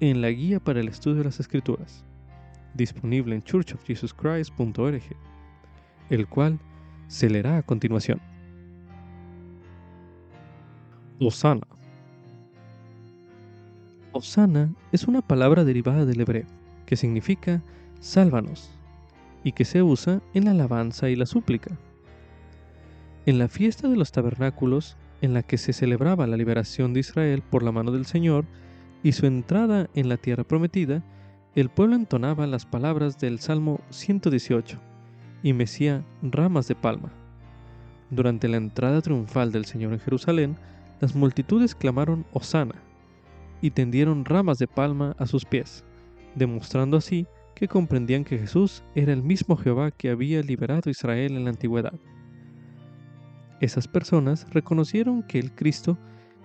en 0.10 0.22
la 0.22 0.30
guía 0.32 0.60
para 0.60 0.82
el 0.82 0.89
estudio 0.89 1.20
de 1.20 1.24
las 1.24 1.39
escrituras, 1.39 2.04
disponible 2.74 3.36
en 3.36 3.42
churchofjesuschrist.org, 3.42 5.02
el 6.10 6.28
cual 6.28 6.60
se 7.08 7.30
leerá 7.30 7.58
a 7.58 7.63
continuación. 7.63 8.20
Osana. 11.22 11.66
Osana 14.12 14.74
es 14.92 15.06
una 15.06 15.22
palabra 15.22 15.63
derivada 15.63 16.06
del 16.06 16.20
hebreo 16.20 16.48
que 16.86 16.98
significa 16.98 17.63
sálvanos 18.02 18.72
y 19.46 19.54
que 19.54 19.63
se 19.63 19.84
usa 19.84 20.22
en 20.34 20.46
la 20.46 20.52
alabanza 20.52 21.10
y 21.10 21.16
la 21.16 21.26
súplica. 21.26 21.78
En 23.26 23.39
la 23.39 23.48
fiesta 23.48 23.88
de 23.88 23.96
los 23.96 24.12
tabernáculos, 24.12 24.98
en 25.22 25.34
la 25.34 25.44
que 25.44 25.58
se 25.58 25.72
celebraba 25.72 26.28
la 26.28 26.36
liberación 26.36 26.94
de 26.94 27.00
Israel 27.00 27.42
por 27.42 27.63
la 27.63 27.72
mano 27.72 27.94
del 27.94 28.06
Señor 28.06 28.46
y 29.04 29.12
su 29.12 29.26
entrada 29.26 29.89
en 29.94 30.10
la 30.10 30.18
tierra 30.18 30.46
prometida, 30.46 31.04
el 31.56 31.70
pueblo 31.70 31.96
entonaba 31.96 32.48
las 32.48 32.66
palabras 32.66 33.20
del 33.20 33.39
Salmo 33.39 33.82
118 33.89 34.80
y 35.44 35.54
mecía 35.54 36.04
ramas 36.24 36.68
de 36.68 36.76
palma. 36.76 37.12
Durante 38.10 38.48
la 38.48 38.58
entrada 38.58 39.02
triunfal 39.02 39.52
del 39.52 39.66
Señor 39.66 39.94
en 39.94 40.00
Jerusalén, 40.00 40.58
las 41.02 41.16
multitudes 41.16 41.76
clamaron 41.76 42.26
Osana 42.32 42.76
y 43.62 43.72
tendieron 43.72 44.26
ramas 44.26 44.58
de 44.58 44.68
palma 44.68 45.16
a 45.20 45.28
sus 45.28 45.46
pies, 45.46 45.84
demostrando 46.34 46.98
así 46.98 47.28
que 47.56 47.68
comprendían 47.68 48.24
que 48.24 48.39
Jesús 48.39 48.84
era 48.96 49.13
el 49.13 49.22
mismo 49.22 49.58
Jehová 49.58 49.92
que 49.92 50.10
había 50.10 50.42
liberado 50.42 50.89
Israel 50.89 51.36
en 51.36 51.44
la 51.44 51.50
antigüedad. 51.52 51.94
Esas 53.60 53.88
personas 53.88 54.48
reconocieron 54.52 55.24
que 55.24 55.39
el 55.39 55.54
Cristo 55.54 55.98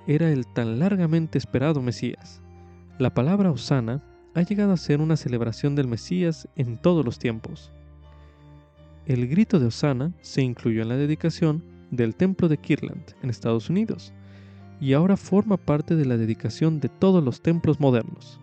era 0.07 0.31
el 0.31 0.47
tan 0.47 0.79
largamente 0.79 1.39
esperado 1.39 1.83
Mesías. 1.83 2.43
La 2.99 3.15
palabra 3.15 3.53
Osana 3.53 4.03
ha 4.35 4.43
llegado 4.43 4.73
a 4.73 4.77
ser 4.77 5.01
una 5.01 5.17
celebración 5.17 5.77
del 5.77 5.87
Mesías 5.87 6.49
en 6.57 6.79
todos 6.79 7.05
los 7.05 7.21
tiempos. 7.21 7.71
El 9.07 9.29
grito 9.29 9.61
de 9.61 9.67
Osana 9.67 10.13
se 10.21 10.43
incluyó 10.43 10.83
en 10.83 10.89
la 10.89 10.97
dedicación 10.97 11.63
del 11.93 12.17
templo 12.17 12.49
de 12.49 12.59
Kirtland 12.59 13.15
en 13.23 13.31
Estados 13.31 13.71
Unidos 13.71 14.13
y 14.81 14.95
ahora 14.95 15.17
forma 15.17 15.57
parte 15.57 15.95
de 15.95 16.07
la 16.07 16.17
dedicación 16.17 16.81
de 16.81 16.89
todos 16.89 17.23
los 17.23 17.41
templos 17.41 17.79
modernos. 17.79 18.41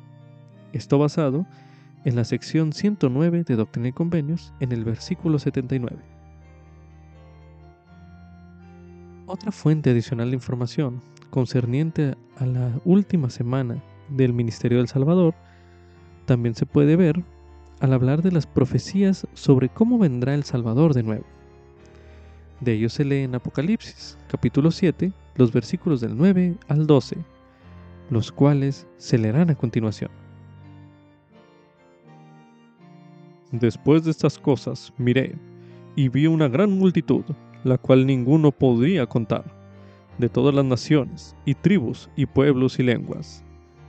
Esto 0.72 0.98
basado 1.00 1.46
en 2.06 2.16
la 2.16 2.24
sección 2.24 2.72
109 2.72 3.44
de 3.44 3.56
Doctrina 3.58 3.90
y 3.90 3.92
Convenios 3.92 4.54
en 4.62 4.72
el 4.72 4.86
versículo 4.86 5.38
79. 5.38 5.98
Otra 9.26 9.52
fuente 9.52 9.90
adicional 9.90 10.30
de 10.30 10.36
información 10.36 11.02
concerniente 11.30 12.16
a 12.38 12.46
la 12.46 12.72
última 12.86 13.30
semana 13.30 13.84
del 14.10 14.34
Ministerio 14.34 14.80
del 14.80 14.88
Salvador 14.88 15.34
también 16.26 16.56
se 16.56 16.66
puede 16.66 16.96
ver 16.96 17.24
al 17.80 17.94
hablar 17.94 18.22
de 18.22 18.32
las 18.32 18.48
profecías 18.48 19.28
sobre 19.34 19.70
cómo 19.70 19.98
vendrá 19.98 20.34
el 20.34 20.44
Salvador 20.44 20.94
de 20.94 21.04
nuevo. 21.04 21.26
De 22.62 22.74
ello 22.74 22.90
se 22.90 23.06
lee 23.06 23.24
en 23.24 23.36
Apocalipsis, 23.36 24.18
capítulo 24.28 24.72
7, 24.72 25.12
los 25.36 25.52
versículos 25.52 26.02
del 26.02 26.18
9 26.18 26.56
al 26.68 26.88
12, 26.88 27.18
los 28.10 28.32
cuales 28.32 28.88
se 28.98 29.18
leerán 29.18 29.50
a 29.50 29.56
continuación. 29.56 30.10
Después 33.52 34.04
de 34.04 34.12
estas 34.12 34.38
cosas, 34.38 34.92
miré, 34.98 35.36
y 35.96 36.10
vi 36.10 36.28
una 36.28 36.48
gran 36.48 36.72
multitud, 36.72 37.24
la 37.64 37.78
cual 37.78 38.06
ninguno 38.06 38.52
podría 38.52 39.06
contar, 39.06 39.46
de 40.18 40.30
todas 40.30 40.56
las 40.56 40.66
naciones, 40.66 41.36
y 41.46 41.54
tribus, 41.54 42.10
y 42.16 42.26
pueblos 42.26 42.80
y 42.80 42.84
lenguas, 42.84 43.45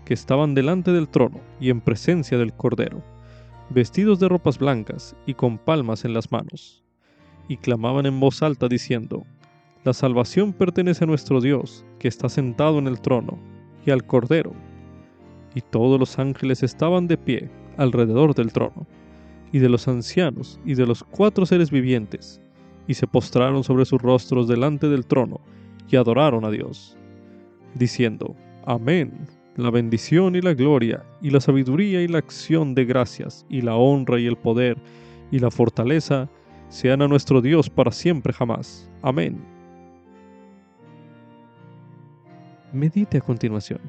que 0.07 0.15
estaban 0.15 0.55
delante 0.55 0.93
del 0.93 1.09
trono 1.09 1.41
y 1.61 1.69
en 1.69 1.83
presencia 1.83 2.39
del 2.39 2.55
Cordero, 2.55 3.03
vestidos 3.69 4.21
de 4.21 4.29
ropas 4.29 4.59
blancas 4.59 5.17
y 5.27 5.35
con 5.35 5.59
palmas 5.59 6.05
en 6.05 6.15
las 6.15 6.31
manos, 6.31 6.85
y 7.49 7.57
clamaban 7.59 8.07
en 8.07 8.19
voz 8.21 8.43
alta 8.43 8.69
diciendo, 8.69 9.27
La 9.85 9.93
salvación 9.93 10.53
pertenece 10.53 11.05
a 11.05 11.07
nuestro 11.09 11.41
Dios, 11.41 11.85
que 11.99 12.09
está 12.09 12.29
sentado 12.29 12.79
en 12.79 12.87
el 12.87 13.01
trono, 13.01 13.39
y 13.85 13.91
al 13.91 14.05
Cordero. 14.07 14.53
Y 15.55 15.61
todos 15.61 15.99
los 15.99 16.19
ángeles 16.19 16.63
estaban 16.63 17.09
de 17.09 17.19
pie 17.19 17.51
alrededor 17.77 18.35
del 18.35 18.53
trono 18.53 18.87
y 19.53 19.59
de 19.59 19.69
los 19.69 19.87
ancianos 19.89 20.61
y 20.65 20.75
de 20.75 20.87
los 20.87 21.03
cuatro 21.03 21.47
seres 21.47 21.71
vivientes, 21.71 22.41
y 22.87 22.95
se 22.95 23.09
postraron 23.09 23.65
sobre 23.65 23.85
sus 23.85 24.01
rostros 24.01 24.47
delante 24.47 24.89
del 24.89 25.05
trono, 25.05 25.41
y 25.89 25.97
adoraron 25.97 26.45
a 26.45 26.51
Dios, 26.51 26.97
diciendo, 27.75 28.37
Amén, 28.65 29.13
la 29.57 29.71
bendición 29.71 30.37
y 30.37 30.41
la 30.41 30.55
gloria, 30.55 31.05
y 31.21 31.31
la 31.31 31.41
sabiduría 31.41 32.03
y 32.03 32.09
la 32.09 32.19
acción 32.19 32.75
de 32.75 32.85
gracias, 32.85 33.45
y 33.49 33.63
la 33.63 33.75
honra 33.77 34.21
y 34.21 34.27
el 34.27 34.37
poder, 34.37 34.79
y 35.31 35.39
la 35.39 35.51
fortaleza, 35.51 36.29
sean 36.69 37.03
a 37.03 37.09
nuestro 37.09 37.41
Dios 37.41 37.71
para 37.71 37.91
siempre 37.91 38.33
jamás. 38.33 38.91
Amén. 39.03 39.39
Medite 42.73 43.19
a 43.19 43.21
continuación. 43.21 43.81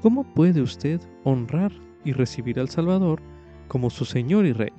¿Cómo 0.00 0.22
puede 0.34 0.60
usted 0.60 1.00
honrar 1.24 1.72
y 2.04 2.12
recibir 2.12 2.60
al 2.60 2.68
Salvador 2.68 3.20
como 3.68 3.90
su 3.90 4.04
Señor 4.04 4.46
y 4.46 4.52
Rey. 4.52 4.72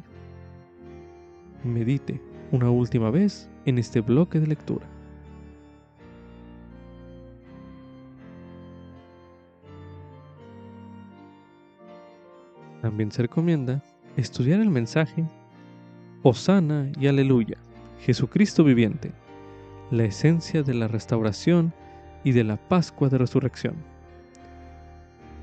Medite 1.63 2.21
una 2.52 2.69
última 2.69 3.10
vez 3.10 3.50
en 3.65 3.78
este 3.78 4.02
bloque 4.02 4.39
de 4.39 4.48
lectura. 4.48 4.88
También 12.86 13.12
se 13.12 13.24
recomienda 13.24 13.82
estudiar 14.15 14.60
el 14.60 14.69
mensaje 14.69 15.26
Osana 16.21 16.91
y 17.00 17.08
Aleluya, 17.08 17.58
Jesucristo 18.00 18.63
viviente, 18.63 19.12
la 19.89 20.04
esencia 20.04 20.62
de 20.62 20.76
la 20.76 20.88
restauración 20.88 21.74
y 22.24 22.34
de 22.34 22.43
la 22.43 22.58
Pascua 22.58 23.10
de 23.10 23.17
Resurrección, 23.17 23.74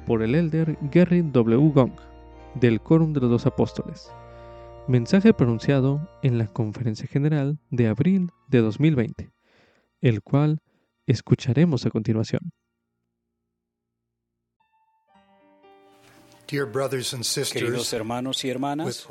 por 0.07 0.23
el 0.23 0.37
elder 0.37 0.79
Gary 0.93 1.23
W. 1.23 1.73
Gong 1.75 1.97
del 2.55 2.81
Quórum 2.81 3.13
de 3.13 3.23
los 3.23 3.31
Dos 3.31 3.47
Apóstoles. 3.47 4.13
Mensaje 4.87 5.35
pronunciado 5.35 6.09
en 6.23 6.39
la 6.39 6.47
Conferencia 6.47 7.09
General 7.09 7.59
de 7.71 7.89
abril 7.89 8.31
de 8.47 8.61
2020, 8.61 9.33
el 10.01 10.23
cual 10.23 10.61
escucharemos 11.09 11.87
a 11.87 11.91
continuación. 11.91 12.53
Queridos 17.51 17.93
hermanos 17.93 18.45
y 18.45 18.51
hermanas, 18.51 19.09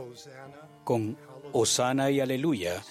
con 0.83 1.17
Osana 1.53 2.11
y 2.11 2.19
Aleluya 2.19 2.83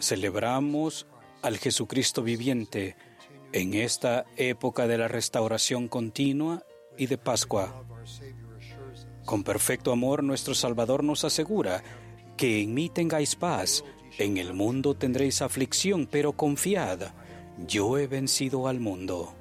celebramos 0.00 1.06
al 1.42 1.58
Jesucristo 1.58 2.22
viviente 2.22 2.96
en 3.52 3.74
esta 3.74 4.24
época 4.36 4.86
de 4.86 4.98
la 4.98 5.08
restauración 5.08 5.88
continua 5.88 6.62
y 6.96 7.06
de 7.06 7.18
Pascua. 7.18 7.84
Con 9.24 9.44
perfecto 9.44 9.92
amor 9.92 10.22
nuestro 10.22 10.54
Salvador 10.54 11.04
nos 11.04 11.24
asegura 11.24 11.82
que 12.36 12.62
en 12.62 12.74
mí 12.74 12.88
tengáis 12.88 13.36
paz, 13.36 13.84
en 14.18 14.38
el 14.38 14.54
mundo 14.54 14.94
tendréis 14.94 15.42
aflicción, 15.42 16.06
pero 16.10 16.32
confiad, 16.32 17.12
yo 17.66 17.98
he 17.98 18.06
vencido 18.06 18.68
al 18.68 18.80
mundo. 18.80 19.37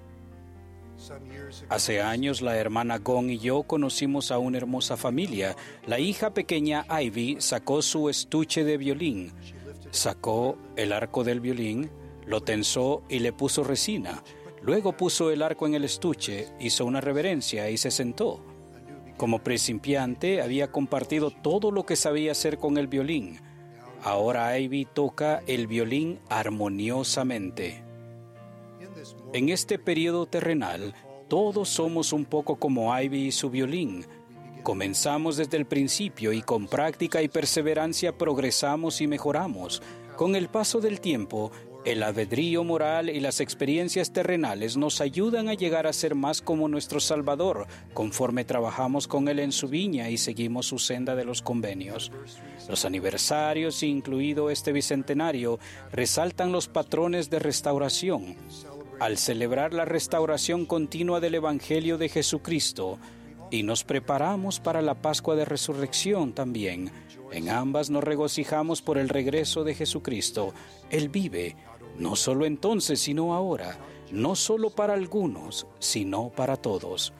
Hace 1.70 2.02
años 2.02 2.41
la 2.41 2.58
hermana 2.58 3.00
Gong 3.00 3.30
y 3.30 3.39
yo 3.39 3.63
conocimos 3.63 4.32
a 4.32 4.39
una 4.39 4.58
hermosa 4.58 4.98
familia. 4.98 5.56
La 5.86 6.00
hija 6.00 6.34
pequeña 6.34 6.86
Ivy 6.89 7.38
sacó 7.39 7.82
su 7.82 8.10
estuche 8.10 8.63
de 8.63 8.78
violín, 8.78 9.34
sacó 9.91 10.58
el 10.76 10.91
arco 10.91 11.24
del 11.24 11.39
violín, 11.39 11.89
lo 12.26 12.41
tensó 12.41 13.04
y 13.10 13.20
le 13.20 13.34
puso 13.34 13.63
resina. 13.63 14.24
Luego 14.62 14.98
puso 14.98 15.32
el 15.32 15.41
arco 15.41 15.65
en 15.65 15.76
el 15.76 15.84
estuche, 15.84 16.50
hizo 16.60 16.86
una 16.86 17.00
reverencia 17.00 17.70
y 17.70 17.78
se 17.78 17.91
sentó. 17.91 18.43
Como 19.15 19.43
principiante 19.43 20.41
había 20.41 20.72
compartido 20.72 21.32
todo 21.32 21.72
lo 21.72 21.86
que 21.86 21.96
sabía 21.96 22.34
hacer 22.34 22.58
con 22.58 22.78
el 22.78 22.88
violín. 22.88 23.39
Ahora 24.04 24.58
Ivy 24.60 24.86
toca 24.86 25.41
el 25.48 25.67
violín 25.67 26.20
armoniosamente. 26.30 27.87
En 29.33 29.49
este 29.49 29.79
periodo 29.79 30.25
terrenal, 30.25 30.93
todos 31.27 31.69
somos 31.69 32.13
un 32.13 32.25
poco 32.25 32.55
como 32.57 32.97
Ivy 32.97 33.27
y 33.27 33.31
su 33.31 33.49
violín. 33.49 34.05
Comenzamos 34.63 35.38
desde 35.38 35.57
el 35.57 35.65
principio 35.65 36.33
y 36.33 36.41
con 36.41 36.67
práctica 36.67 37.21
y 37.21 37.27
perseverancia 37.27 38.17
progresamos 38.17 39.01
y 39.01 39.07
mejoramos. 39.07 39.81
Con 40.15 40.36
el 40.36 40.49
paso 40.49 40.79
del 40.79 40.99
tiempo, 40.99 41.51
el 41.88 42.03
albedrío 42.03 42.65
moral 42.65 43.10
y 43.10 43.21
las 43.21 43.39
experiencias 43.39 44.12
terrenales 44.12 44.75
nos 44.75 44.99
ayudan 44.99 45.47
a 45.47 45.53
llegar 45.53 45.88
a 45.88 45.93
ser 45.93 46.15
más 46.15 46.41
como 46.41 46.67
nuestro 46.67 46.99
Salvador, 46.99 47.65
conforme 47.93 48.43
trabajamos 48.43 49.07
con 49.07 49.29
Él 49.29 49.39
en 49.39 49.53
su 49.53 49.69
viña 49.69 50.10
y 50.10 50.17
seguimos 50.17 50.65
su 50.65 50.79
senda 50.79 51.15
de 51.15 51.23
los 51.23 51.41
convenios. 51.41 52.12
Los 52.67 52.83
aniversarios, 52.83 53.83
incluido 53.83 54.49
este 54.49 54.73
bicentenario, 54.73 55.60
resaltan 55.91 56.51
los 56.51 56.67
patrones 56.67 57.29
de 57.29 57.39
restauración. 57.39 58.36
Al 58.99 59.17
celebrar 59.17 59.73
la 59.73 59.86
restauración 59.86 60.65
continua 60.65 61.19
del 61.19 61.36
Evangelio 61.36 61.97
de 61.97 62.10
Jesucristo, 62.10 62.97
y 63.51 63.63
nos 63.63 63.83
preparamos 63.83 64.60
para 64.60 64.81
la 64.81 64.95
Pascua 64.95 65.36
de 65.36 65.45
Resurrección 65.45 66.33
también. 66.33 66.91
En 67.31 67.49
ambas 67.49 67.89
nos 67.89 68.03
regocijamos 68.03 68.81
por 68.81 68.97
el 68.97 69.10
regreso 69.10 69.63
de 69.63 69.75
Jesucristo. 69.75 70.53
Él 70.89 71.10
vive 71.10 71.55
no 71.97 72.15
solo 72.15 72.45
entonces, 72.45 72.99
sino 72.99 73.33
ahora, 73.33 73.77
no 74.12 74.36
solo 74.36 74.69
para 74.69 74.93
algunos, 74.93 75.67
sino 75.79 76.29
para 76.29 76.57
todos. 76.57 77.13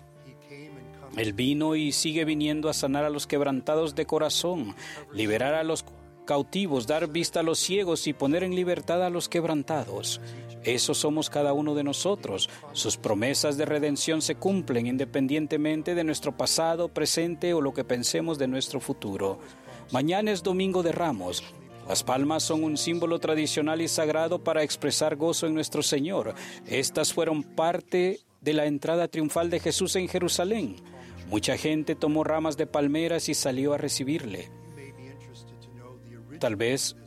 Él 1.16 1.34
vino 1.34 1.76
y 1.76 1.92
sigue 1.92 2.26
viniendo 2.26 2.70
a 2.70 2.74
sanar 2.74 3.04
a 3.06 3.10
los 3.10 3.26
quebrantados 3.26 3.96
de 3.96 4.06
corazón, 4.06 4.76
liberar 5.14 5.54
a 5.54 5.64
los 5.64 5.86
cautivos, 6.26 6.86
dar 6.86 7.08
vista 7.08 7.40
a 7.40 7.44
los 7.44 7.58
ciegos 7.58 8.06
y 8.08 8.14
poner 8.14 8.44
en 8.44 8.54
libertad 8.54 9.04
a 9.04 9.10
los 9.10 9.30
quebrantados. 9.30 10.22
Eso 10.68 10.94
somos 10.94 11.30
cada 11.30 11.54
uno 11.54 11.76
de 11.76 11.84
nosotros. 11.86 12.50
Sus 12.74 12.98
promesas 12.98 13.56
de 13.56 13.64
redención 13.64 14.22
se 14.22 14.36
cumplen 14.36 14.86
independientemente 14.86 15.96
de 15.96 16.04
nuestro 16.04 16.36
pasado, 16.36 16.90
presente 16.90 17.54
o 17.54 17.62
lo 17.62 17.74
que 17.74 17.86
pensemos 17.86 18.38
de 18.38 18.50
nuestro 18.50 18.82
futuro. 18.82 19.40
Mañana 19.94 20.30
es 20.34 20.44
Domingo 20.44 20.84
de 20.84 20.92
Ramos. 20.92 21.42
Las 21.88 22.04
palmas 22.04 22.44
son 22.44 22.66
un 22.66 22.76
símbolo 22.76 23.18
tradicional 23.20 23.80
y 23.80 23.88
sagrado 23.88 24.44
para 24.44 24.62
expresar 24.62 25.16
gozo 25.16 25.48
en 25.48 25.54
nuestro 25.54 25.82
Señor. 25.82 26.36
Estas 26.66 27.14
fueron 27.14 27.44
parte 27.44 28.20
de 28.42 28.54
la 28.54 28.66
entrada 28.66 29.08
triunfal 29.08 29.50
de 29.50 29.62
Jesús 29.62 29.96
en 29.96 30.10
Jerusalén. 30.10 30.76
Mucha 31.30 31.56
gente 31.56 31.96
tomó 31.96 32.26
ramas 32.26 32.58
de 32.58 32.68
palmeras 32.68 33.30
y 33.30 33.36
salió 33.36 33.74
a 33.74 33.78
recibirle. 33.78 34.52
Tal 36.42 36.58
vez 36.58 36.98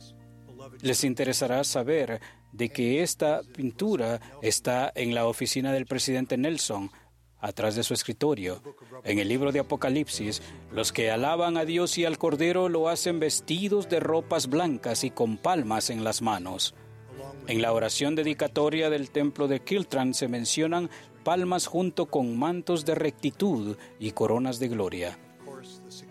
les 0.81 1.03
interesará 1.03 1.63
saber 1.63 2.19
de 2.51 2.69
que 2.69 3.01
esta 3.01 3.41
pintura 3.55 4.19
está 4.41 4.91
en 4.95 5.15
la 5.15 5.27
oficina 5.27 5.71
del 5.73 5.85
presidente 5.85 6.37
Nelson, 6.37 6.91
atrás 7.41 7.75
de 7.75 7.83
su 7.83 7.93
escritorio. 7.93 8.61
En 9.03 9.19
el 9.19 9.27
libro 9.27 9.51
de 9.51 9.59
Apocalipsis, 9.59 10.41
los 10.71 10.91
que 10.91 11.11
alaban 11.11 11.57
a 11.57 11.65
Dios 11.65 11.97
y 11.97 12.05
al 12.05 12.17
Cordero 12.17 12.69
lo 12.69 12.87
hacen 12.87 13.19
vestidos 13.19 13.89
de 13.89 13.99
ropas 13.99 14.47
blancas 14.47 15.03
y 15.03 15.09
con 15.09 15.37
palmas 15.37 15.89
en 15.89 16.03
las 16.03 16.21
manos. 16.21 16.75
En 17.47 17.61
la 17.61 17.73
oración 17.73 18.15
dedicatoria 18.15 18.89
del 18.89 19.09
templo 19.09 19.47
de 19.47 19.61
Kiltran 19.61 20.13
se 20.13 20.27
mencionan 20.27 20.89
palmas 21.23 21.67
junto 21.67 22.05
con 22.05 22.37
mantos 22.37 22.85
de 22.85 22.95
rectitud 22.95 23.77
y 23.99 24.11
coronas 24.11 24.59
de 24.59 24.67
gloria. 24.69 25.19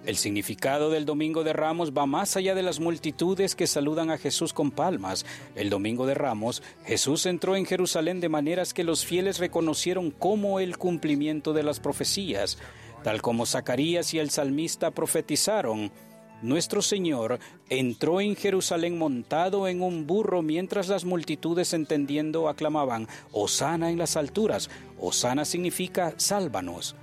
El 0.07 0.16
significado 0.16 0.88
del 0.88 1.05
Domingo 1.05 1.44
de 1.44 1.53
Ramos 1.53 1.92
va 1.92 2.07
más 2.07 2.34
allá 2.36 2.55
de 2.55 2.62
las 2.62 2.80
multitudes 2.80 3.55
que 3.55 3.66
saludan 3.66 4.11
a 4.11 4.16
Jesús 4.16 4.55
con 4.55 4.70
palmas. 4.70 5.26
El 5.55 5.68
Domingo 5.68 6.07
de 6.07 6.14
Ramos, 6.14 6.62
Jesús 6.86 7.26
entró 7.26 7.55
en 7.55 7.66
Jerusalén 7.66 8.18
de 8.18 8.30
maneras 8.30 8.72
que 8.72 8.82
los 8.82 9.05
fieles 9.05 9.38
reconocieron 9.38 10.11
como 10.11 10.59
el 10.59 10.78
cumplimiento 10.78 11.53
de 11.53 11.64
las 11.64 11.80
profecías, 11.80 12.57
tal 13.05 13.20
como 13.20 13.44
Zacarías 13.44 14.14
y 14.14 14.18
el 14.18 14.30
salmista 14.30 14.90
profetizaron. 14.90 15.92
Nuestro 16.40 16.80
Señor 16.80 17.38
entró 17.68 18.22
en 18.22 18.36
Jerusalén 18.36 18.96
montado 18.96 19.68
en 19.68 19.82
un 19.82 20.07
burro 20.07 20.40
mientras 20.40 20.88
las 20.88 21.05
multitudes 21.05 21.74
entendiendo 21.74 22.48
aclamaban, 22.48 23.07
Osana 23.32 23.90
en 23.90 23.98
las 23.98 24.16
alturas. 24.16 24.70
Osana 24.98 25.44
significa 25.44 26.14
sálvanos. 26.16 26.96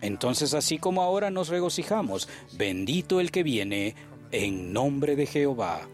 Entonces 0.00 0.54
así 0.54 0.78
como 0.78 1.02
ahora 1.02 1.30
nos 1.30 1.48
regocijamos, 1.48 2.28
bendito 2.52 3.20
el 3.20 3.30
que 3.30 3.42
viene 3.42 3.94
en 4.32 4.72
nombre 4.72 5.16
de 5.16 5.26
Jehová. 5.26 5.88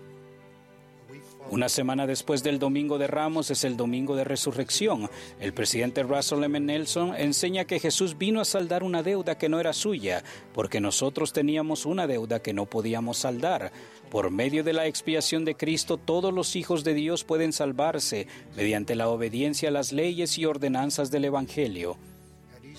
Una 1.48 1.68
semana 1.68 2.08
después 2.08 2.42
del 2.42 2.58
Domingo 2.58 2.98
de 2.98 3.06
Ramos 3.06 3.52
es 3.52 3.62
el 3.62 3.76
Domingo 3.76 4.16
de 4.16 4.24
Resurrección. 4.24 5.08
El 5.38 5.54
presidente 5.54 6.02
Russell 6.02 6.42
M. 6.42 6.58
Nelson 6.58 7.14
enseña 7.16 7.66
que 7.66 7.78
Jesús 7.78 8.18
vino 8.18 8.40
a 8.40 8.44
saldar 8.44 8.82
una 8.82 9.04
deuda 9.04 9.38
que 9.38 9.48
no 9.48 9.60
era 9.60 9.72
suya, 9.72 10.24
porque 10.52 10.80
nosotros 10.80 11.32
teníamos 11.32 11.86
una 11.86 12.08
deuda 12.08 12.42
que 12.42 12.52
no 12.52 12.66
podíamos 12.66 13.18
saldar. 13.18 13.70
Por 14.10 14.32
medio 14.32 14.64
de 14.64 14.72
la 14.72 14.86
expiación 14.86 15.44
de 15.44 15.54
Cristo, 15.54 15.98
todos 15.98 16.34
los 16.34 16.56
hijos 16.56 16.82
de 16.82 16.94
Dios 16.94 17.22
pueden 17.22 17.52
salvarse 17.52 18.26
mediante 18.56 18.96
la 18.96 19.08
obediencia 19.08 19.68
a 19.68 19.72
las 19.72 19.92
leyes 19.92 20.38
y 20.38 20.46
ordenanzas 20.46 21.12
del 21.12 21.26
Evangelio. 21.26 21.96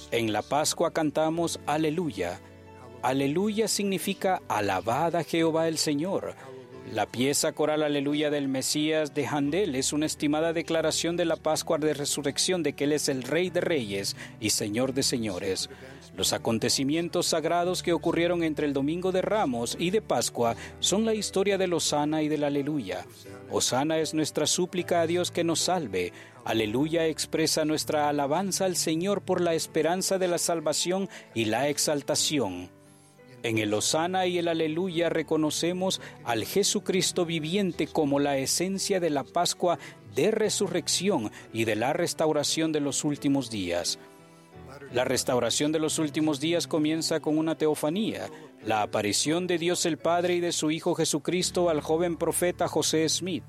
En 0.10 0.32
la 0.32 0.42
Pascua 0.42 0.94
cantamos 0.94 1.60
Aleluya. 1.66 2.40
Aleluya 3.02 3.68
significa 3.68 4.42
alabada 4.48 5.26
Jehová 5.26 5.68
el 5.68 5.78
Señor. 5.78 6.34
La 6.94 7.06
pieza 7.06 7.52
coral 7.52 7.84
Aleluya 7.84 8.30
del 8.30 8.48
Mesías 8.48 9.14
de 9.14 9.28
Handel 9.28 9.76
es 9.76 9.92
una 9.92 10.06
estimada 10.06 10.54
declaración 10.54 11.18
de 11.18 11.26
la 11.26 11.36
Pascua 11.36 11.78
de 11.78 11.94
Resurrección 11.94 12.64
de 12.64 12.72
que 12.72 12.86
Él 12.86 12.94
es 12.94 13.10
el 13.10 13.24
Rey 13.24 13.50
de 13.50 13.60
Reyes 13.60 14.16
y 14.40 14.52
Señor 14.52 14.94
de 14.94 15.04
Señores. 15.04 15.70
Los 16.18 16.34
acontecimientos 16.34 17.28
sagrados 17.28 17.84
que 17.84 17.94
ocurrieron 17.94 18.42
entre 18.42 18.66
el 18.66 18.74
Domingo 18.74 19.12
de 19.12 19.22
Ramos 19.22 19.78
y 19.80 19.92
de 19.92 20.02
Pascua 20.02 20.56
son 20.80 21.06
la 21.06 21.14
historia 21.14 21.60
de 21.60 21.72
Osana 21.72 22.24
y 22.24 22.28
del 22.28 22.44
Aleluya. 22.44 23.06
Osana 23.52 24.00
es 24.00 24.16
nuestra 24.16 24.48
súplica 24.48 25.02
a 25.02 25.06
Dios 25.06 25.30
que 25.30 25.44
nos 25.44 25.60
salve. 25.60 26.14
Aleluya 26.44 27.06
expresa 27.06 27.66
nuestra 27.66 28.10
alabanza 28.10 28.66
al 28.66 28.76
Señor 28.76 29.22
por 29.22 29.42
la 29.42 29.54
esperanza 29.54 30.18
de 30.18 30.28
la 30.28 30.40
salvación 30.40 31.08
y 31.36 31.46
la 31.46 31.70
exaltación. 31.70 32.72
En 33.44 33.60
el 33.60 33.72
Osana 33.76 34.26
y 34.26 34.40
el 34.40 34.48
Aleluya 34.48 35.10
reconocemos 35.10 36.02
al 36.24 36.46
Jesucristo 36.46 37.28
viviente 37.28 37.86
como 37.86 38.20
la 38.20 38.40
esencia 38.40 39.00
de 39.00 39.12
la 39.12 39.24
Pascua 39.24 39.78
de 40.16 40.32
resurrección 40.32 41.32
y 41.54 41.66
de 41.66 41.76
la 41.76 41.94
restauración 41.94 42.72
de 42.72 42.80
los 42.80 43.04
últimos 43.04 43.52
días. 43.52 44.00
La 44.92 45.04
restauración 45.04 45.72
de 45.72 45.80
los 45.80 46.00
últimos 46.00 46.40
días 46.40 46.68
comienza 46.68 47.20
con 47.20 47.38
una 47.38 47.58
teofanía, 47.58 48.30
la 48.64 48.82
aparición 48.82 49.48
de 49.48 49.58
Dios 49.58 49.86
el 49.86 49.98
Padre 49.98 50.36
y 50.36 50.40
de 50.40 50.52
su 50.52 50.72
Hijo 50.72 50.96
Jesucristo 50.96 51.70
al 51.70 51.82
joven 51.82 52.18
profeta 52.18 52.68
José 52.68 53.08
Smith. 53.10 53.44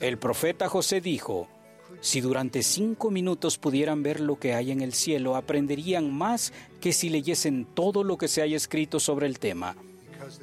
El 0.00 0.18
profeta 0.18 0.68
José 0.68 1.00
dijo, 1.00 1.48
si 2.00 2.20
durante 2.20 2.62
cinco 2.62 3.10
minutos 3.10 3.58
pudieran 3.58 4.02
ver 4.02 4.20
lo 4.20 4.38
que 4.38 4.54
hay 4.54 4.70
en 4.70 4.80
el 4.80 4.92
cielo, 4.92 5.36
aprenderían 5.36 6.12
más 6.12 6.52
que 6.80 6.92
si 6.92 7.08
leyesen 7.08 7.64
todo 7.64 8.02
lo 8.02 8.16
que 8.16 8.28
se 8.28 8.42
haya 8.42 8.56
escrito 8.56 8.98
sobre 8.98 9.26
el 9.26 9.38
tema. 9.38 9.76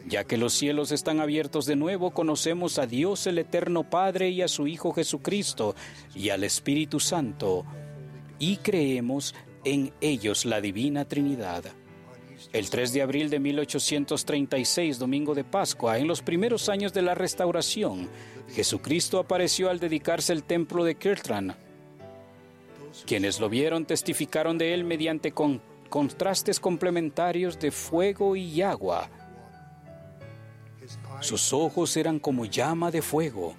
Ya 0.08 0.24
que 0.24 0.38
los 0.38 0.54
cielos 0.54 0.92
están 0.92 1.20
abiertos 1.20 1.66
de 1.66 1.76
nuevo, 1.76 2.12
conocemos 2.12 2.80
a 2.80 2.86
Dios 2.86 3.28
el 3.28 3.40
Eterno 3.40 3.90
Padre 3.90 4.30
y 4.30 4.42
a 4.42 4.48
su 4.48 4.68
Hijo 4.68 4.94
Jesucristo 4.94 5.76
y 6.16 6.30
al 6.30 6.44
Espíritu 6.44 7.00
Santo, 7.00 7.66
y 8.40 8.58
creemos 8.58 9.36
en 9.64 9.94
ellos 10.02 10.46
la 10.46 10.62
Divina 10.62 11.06
Trinidad. 11.06 11.64
El 12.54 12.70
3 12.70 12.94
de 12.94 13.02
abril 13.02 13.30
de 13.30 13.40
1836, 13.40 14.98
domingo 14.98 15.36
de 15.36 15.44
Pascua, 15.44 15.98
en 15.98 16.08
los 16.08 16.22
primeros 16.22 16.70
años 16.70 16.94
de 16.94 17.02
la 17.02 17.14
restauración, 17.14 18.10
Jesucristo 18.54 19.20
apareció 19.20 19.70
al 19.70 19.80
dedicarse 19.80 20.34
el 20.34 20.44
templo 20.44 20.84
de 20.84 20.96
Kirtland. 20.96 21.56
Quienes 23.06 23.40
lo 23.40 23.50
vieron 23.50 23.86
testificaron 23.86 24.58
de 24.58 24.74
él 24.74 24.84
mediante 24.84 25.34
contrastes 25.90 26.60
complementarios 26.60 27.60
de 27.60 27.72
fuego 27.72 28.36
y 28.36 28.62
agua. 28.62 29.10
Sus 31.22 31.54
ojos 31.54 31.96
eran 31.98 32.20
como 32.20 32.46
llama 32.46 32.90
de 32.90 33.02
fuego 33.02 33.56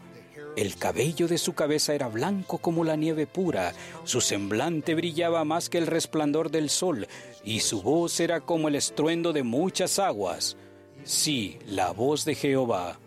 el 0.57 0.77
cabello 0.77 1.29
de 1.29 1.39
su 1.39 1.55
cabeza 1.55 1.95
era 1.95 2.09
blanco 2.09 2.59
como 2.59 2.85
la 2.85 2.97
nieve 2.97 3.27
pura, 3.27 3.73
su 4.05 4.21
semblante 4.21 4.95
brillaba 4.95 5.45
más 5.45 5.69
que 5.69 5.79
el 5.79 5.87
resplandor 5.87 6.51
del 6.51 6.71
sol, 6.71 7.07
y 7.45 7.61
su 7.61 7.83
voz 7.83 8.19
era 8.21 8.41
como 8.41 8.69
el 8.69 8.75
estruendo 8.75 9.33
de 9.33 9.43
muchas 9.43 9.99
aguas. 9.99 10.57
Sí, 11.05 11.59
la 11.67 11.93
voz 11.93 12.25
de 12.25 12.35
Jehová. 12.35 12.99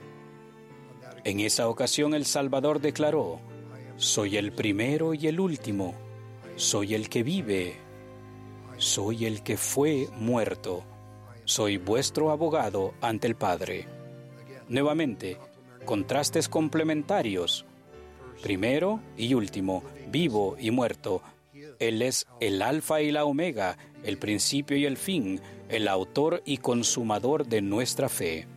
En 1.24 1.40
esa 1.40 1.68
ocasión 1.68 2.14
el 2.14 2.26
Salvador 2.26 2.80
declaró, 2.80 3.40
Soy 3.98 4.38
el 4.38 4.52
primero 4.52 5.14
y 5.14 5.28
el 5.28 5.40
último, 5.40 5.94
soy 6.56 6.96
el 6.96 7.10
que 7.10 7.24
vive, 7.24 7.76
soy 8.78 9.26
el 9.26 9.44
que 9.44 9.58
fue 9.58 10.08
muerto, 10.18 10.84
soy 11.46 11.78
vuestro 11.78 12.32
abogado 12.32 12.94
ante 13.02 13.28
el 13.28 13.36
Padre. 13.36 13.88
Nuevamente, 14.68 15.38
contrastes 15.84 16.50
complementarios. 16.50 17.66
Primero 18.42 19.00
y 19.18 19.34
último, 19.34 19.84
vivo 20.08 20.56
y 20.60 20.72
muerto. 20.72 21.22
Él 21.80 22.02
es 22.02 22.28
el 22.40 22.62
alfa 22.62 23.02
y 23.02 23.12
la 23.12 23.26
omega, 23.26 23.78
el 24.04 24.18
principio 24.18 24.78
y 24.78 24.86
el 24.86 24.98
fin, 24.98 25.42
el 25.70 25.88
autor 25.88 26.42
y 26.46 26.58
consumador 26.58 27.46
de 27.46 27.62
nuestra 27.62 28.10
fe. 28.10 28.48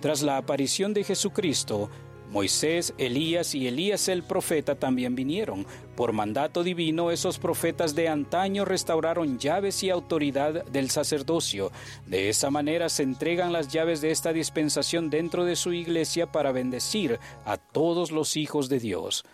Tras 0.00 0.22
la 0.22 0.36
aparición 0.36 0.92
de 0.92 1.04
Jesucristo, 1.04 1.90
Moisés, 2.34 2.94
Elías 2.98 3.54
y 3.54 3.68
Elías 3.68 4.08
el 4.08 4.24
profeta 4.24 4.74
también 4.74 5.14
vinieron. 5.14 5.64
Por 5.94 6.12
mandato 6.12 6.64
divino, 6.64 7.12
esos 7.12 7.38
profetas 7.38 7.94
de 7.94 8.08
antaño 8.08 8.64
restauraron 8.64 9.38
llaves 9.38 9.84
y 9.84 9.90
autoridad 9.90 10.64
del 10.64 10.90
sacerdocio. 10.90 11.70
De 12.08 12.28
esa 12.28 12.50
manera 12.50 12.88
se 12.88 13.04
entregan 13.04 13.52
las 13.52 13.68
llaves 13.68 14.00
de 14.00 14.10
esta 14.10 14.32
dispensación 14.32 15.10
dentro 15.10 15.44
de 15.44 15.54
su 15.54 15.72
iglesia 15.72 16.32
para 16.32 16.50
bendecir 16.50 17.20
a 17.44 17.56
todos 17.56 18.10
los 18.10 18.36
hijos 18.36 18.68
de 18.68 18.80
Dios. 18.80 19.24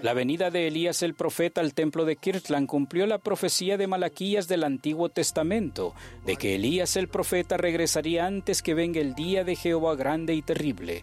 La 0.00 0.14
venida 0.14 0.52
de 0.52 0.68
Elías 0.68 1.02
el 1.02 1.14
profeta 1.14 1.60
al 1.60 1.74
templo 1.74 2.04
de 2.04 2.14
Kirtland 2.14 2.68
cumplió 2.68 3.08
la 3.08 3.18
profecía 3.18 3.76
de 3.76 3.88
Malaquías 3.88 4.46
del 4.46 4.62
Antiguo 4.62 5.08
Testamento, 5.08 5.96
de 6.24 6.36
que 6.36 6.54
Elías 6.54 6.94
el 6.94 7.08
profeta 7.08 7.56
regresaría 7.56 8.24
antes 8.24 8.62
que 8.62 8.74
venga 8.74 9.00
el 9.00 9.16
día 9.16 9.42
de 9.42 9.56
Jehová 9.56 9.96
grande 9.96 10.34
y 10.34 10.42
terrible. 10.42 11.02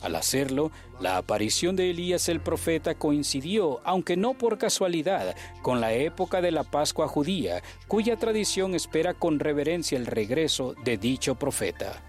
Al 0.00 0.14
hacerlo, 0.14 0.70
la 1.00 1.16
aparición 1.16 1.76
de 1.76 1.90
Elías 1.90 2.28
el 2.28 2.40
profeta 2.40 2.94
coincidió, 2.94 3.80
aunque 3.84 4.16
no 4.16 4.34
por 4.34 4.58
casualidad, 4.58 5.34
con 5.62 5.80
la 5.80 5.92
época 5.92 6.40
de 6.40 6.50
la 6.50 6.64
Pascua 6.64 7.08
judía, 7.08 7.62
cuya 7.88 8.16
tradición 8.16 8.74
espera 8.74 9.14
con 9.14 9.38
reverencia 9.38 9.98
el 9.98 10.06
regreso 10.06 10.74
de 10.84 10.96
dicho 10.96 11.34
profeta. 11.36 12.02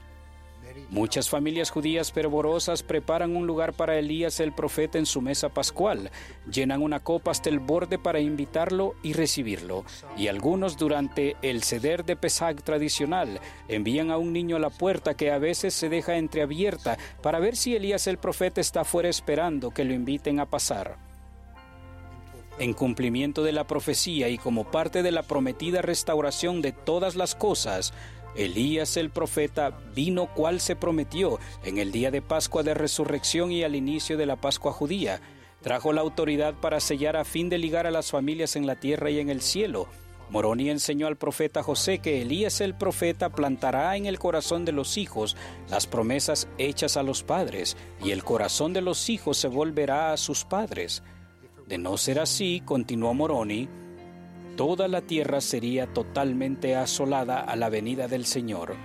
Muchas 0.89 1.29
familias 1.29 1.69
judías 1.69 2.13
fervorosas 2.13 2.81
preparan 2.81 3.35
un 3.35 3.45
lugar 3.45 3.73
para 3.73 3.99
Elías 3.99 4.39
el 4.39 4.53
profeta 4.53 4.97
en 4.97 5.05
su 5.05 5.21
mesa 5.21 5.49
pascual, 5.49 6.11
llenan 6.49 6.81
una 6.81 7.01
copa 7.01 7.31
hasta 7.31 7.49
el 7.49 7.59
borde 7.59 7.99
para 7.99 8.21
invitarlo 8.21 8.95
y 9.03 9.11
recibirlo, 9.11 9.83
y 10.15 10.29
algunos 10.29 10.77
durante 10.77 11.35
el 11.41 11.63
ceder 11.63 12.05
de 12.05 12.15
Pesach 12.15 12.61
tradicional 12.61 13.41
envían 13.67 14.11
a 14.11 14.17
un 14.17 14.31
niño 14.31 14.55
a 14.55 14.59
la 14.59 14.69
puerta 14.69 15.13
que 15.13 15.29
a 15.29 15.39
veces 15.39 15.73
se 15.73 15.89
deja 15.89 16.15
entreabierta 16.15 16.97
para 17.21 17.39
ver 17.39 17.57
si 17.57 17.75
Elías 17.75 18.07
el 18.07 18.17
profeta 18.17 18.61
está 18.61 18.85
fuera 18.85 19.09
esperando 19.09 19.71
que 19.71 19.83
lo 19.83 19.93
inviten 19.93 20.39
a 20.39 20.45
pasar. 20.45 20.95
En 22.59 22.73
cumplimiento 22.73 23.43
de 23.43 23.51
la 23.51 23.67
profecía 23.67 24.29
y 24.29 24.37
como 24.37 24.71
parte 24.71 25.03
de 25.03 25.11
la 25.11 25.23
prometida 25.23 25.81
restauración 25.81 26.61
de 26.61 26.71
todas 26.71 27.15
las 27.15 27.35
cosas, 27.35 27.93
Elías 28.37 28.97
el 28.97 29.09
profeta 29.09 29.79
vino 29.95 30.27
cual 30.33 30.59
se 30.59 30.75
prometió 30.75 31.39
en 31.63 31.79
el 31.79 31.91
día 31.91 32.11
de 32.11 32.21
Pascua 32.21 32.61
de 32.61 32.75
Resurrección 32.75 33.51
y 33.51 33.63
al 33.63 33.75
inicio 33.75 34.15
de 34.15 34.27
la 34.27 34.35
Pascua 34.35 34.71
judía. 34.71 35.19
Trajo 35.61 35.91
la 35.91 36.01
autoridad 36.01 36.53
para 36.53 36.79
sellar 36.79 37.17
a 37.17 37.25
fin 37.25 37.49
de 37.49 37.57
ligar 37.57 37.87
a 37.87 37.91
las 37.91 38.11
familias 38.11 38.55
en 38.55 38.67
la 38.67 38.79
tierra 38.79 39.09
y 39.09 39.19
en 39.19 39.29
el 39.29 39.41
cielo. 39.41 39.87
Moroni 40.29 40.69
enseñó 40.69 41.07
al 41.07 41.15
profeta 41.15 41.63
José 41.63 41.99
que 41.99 42.21
Elías 42.21 42.61
el 42.61 42.75
profeta 42.75 43.29
plantará 43.29 43.95
en 43.97 44.05
el 44.05 44.19
corazón 44.19 44.65
de 44.65 44.71
los 44.71 44.97
hijos 44.97 45.35
las 45.69 45.87
promesas 45.87 46.47
hechas 46.57 46.95
a 46.95 47.03
los 47.03 47.23
padres, 47.23 47.75
y 48.03 48.11
el 48.11 48.23
corazón 48.23 48.73
de 48.73 48.81
los 48.81 49.09
hijos 49.09 49.37
se 49.37 49.47
volverá 49.47 50.11
a 50.11 50.17
sus 50.17 50.43
padres. 50.43 51.01
De 51.65 51.77
no 51.77 51.97
ser 51.97 52.19
así, 52.19 52.61
continuó 52.63 53.13
Moroni, 53.13 53.67
toda 54.57 54.87
la 54.87 55.01
tierra 55.01 55.39
sería 55.39 55.85
totalmente 55.93 56.75
asolada 56.75 57.39
a 57.39 57.55
la 57.55 57.69
venida 57.69 58.07
del 58.09 58.25
Señor. 58.25 58.75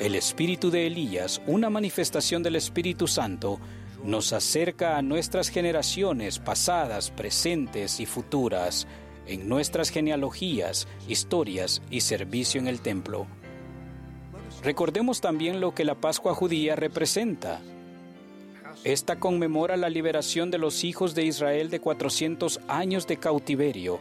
El 0.00 0.14
espíritu 0.14 0.70
de 0.70 0.86
Elías, 0.86 1.42
una 1.46 1.70
manifestación 1.70 2.42
del 2.42 2.56
Espíritu 2.56 3.06
Santo, 3.06 3.60
nos 4.02 4.32
acerca 4.32 4.96
a 4.96 5.02
nuestras 5.02 5.50
generaciones 5.50 6.38
pasadas, 6.38 7.10
presentes 7.10 8.00
y 8.00 8.06
futuras, 8.06 8.88
en 9.26 9.48
nuestras 9.48 9.90
genealogías, 9.90 10.88
historias 11.08 11.82
y 11.90 12.00
servicio 12.00 12.58
en 12.60 12.66
el 12.66 12.80
templo. 12.80 13.26
Recordemos 14.64 15.20
también 15.20 15.60
lo 15.60 15.74
que 15.74 15.84
la 15.84 15.96
Pascua 15.96 16.34
judía 16.34 16.74
representa. 16.74 17.60
Esta 18.82 19.18
conmemora 19.18 19.76
la 19.76 19.90
liberación 19.90 20.50
de 20.50 20.58
los 20.58 20.84
hijos 20.84 21.14
de 21.14 21.24
Israel 21.24 21.68
de 21.68 21.80
400 21.80 22.60
años 22.68 23.06
de 23.06 23.18
cautiverio, 23.18 24.00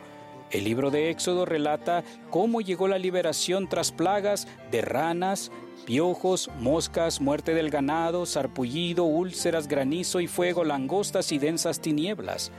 El 0.52 0.64
libro 0.64 0.92
de 0.92 1.10
Éxodo 1.10 1.46
relata 1.46 2.04
cómo 2.30 2.62
llegó 2.62 2.88
la 2.88 3.00
liberación 3.00 3.68
tras 3.68 3.92
plagas 3.92 4.48
de 4.72 4.82
ranas, 4.82 5.52
piojos, 5.86 6.50
moscas, 6.60 7.20
muerte 7.20 7.54
del 7.54 7.70
ganado, 7.70 8.26
sarpullido, 8.26 9.06
úlceras, 9.06 9.68
granizo 9.68 10.20
y 10.20 10.28
fuego, 10.28 10.64
langostas 10.64 11.32
y 11.32 11.40
densas 11.40 11.80
tinieblas. 11.80 12.52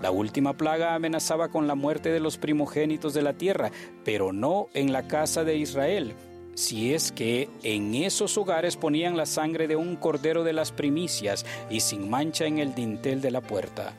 La 0.00 0.10
última 0.10 0.56
plaga 0.56 0.94
amenazaba 0.94 1.48
con 1.48 1.66
la 1.66 1.74
muerte 1.74 2.10
de 2.10 2.20
los 2.20 2.36
primogénitos 2.36 3.14
de 3.14 3.22
la 3.22 3.32
tierra, 3.32 3.70
pero 4.04 4.32
no 4.32 4.68
en 4.74 4.92
la 4.92 5.06
casa 5.06 5.44
de 5.44 5.56
Israel, 5.56 6.14
si 6.54 6.94
es 6.94 7.10
que 7.10 7.48
en 7.62 7.94
esos 7.94 8.36
hogares 8.36 8.76
ponían 8.76 9.16
la 9.16 9.26
sangre 9.26 9.66
de 9.66 9.76
un 9.76 9.96
cordero 9.96 10.44
de 10.44 10.52
las 10.52 10.72
primicias 10.72 11.46
y 11.70 11.80
sin 11.80 12.10
mancha 12.10 12.46
en 12.46 12.58
el 12.58 12.74
dintel 12.74 13.20
de 13.20 13.30
la 13.30 13.40
puerta. 13.40 13.94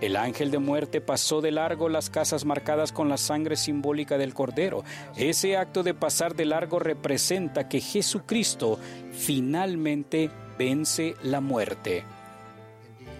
El 0.00 0.14
ángel 0.16 0.52
de 0.52 0.58
muerte 0.58 1.00
pasó 1.00 1.40
de 1.40 1.50
largo 1.50 1.88
las 1.88 2.08
casas 2.08 2.44
marcadas 2.44 2.92
con 2.92 3.08
la 3.08 3.16
sangre 3.16 3.56
simbólica 3.56 4.16
del 4.16 4.32
cordero. 4.32 4.84
Ese 5.16 5.56
acto 5.56 5.82
de 5.82 5.92
pasar 5.92 6.36
de 6.36 6.44
largo 6.44 6.78
representa 6.78 7.68
que 7.68 7.80
Jesucristo 7.80 8.78
finalmente 9.12 10.30
vence 10.56 11.16
la 11.22 11.40
muerte. 11.40 12.04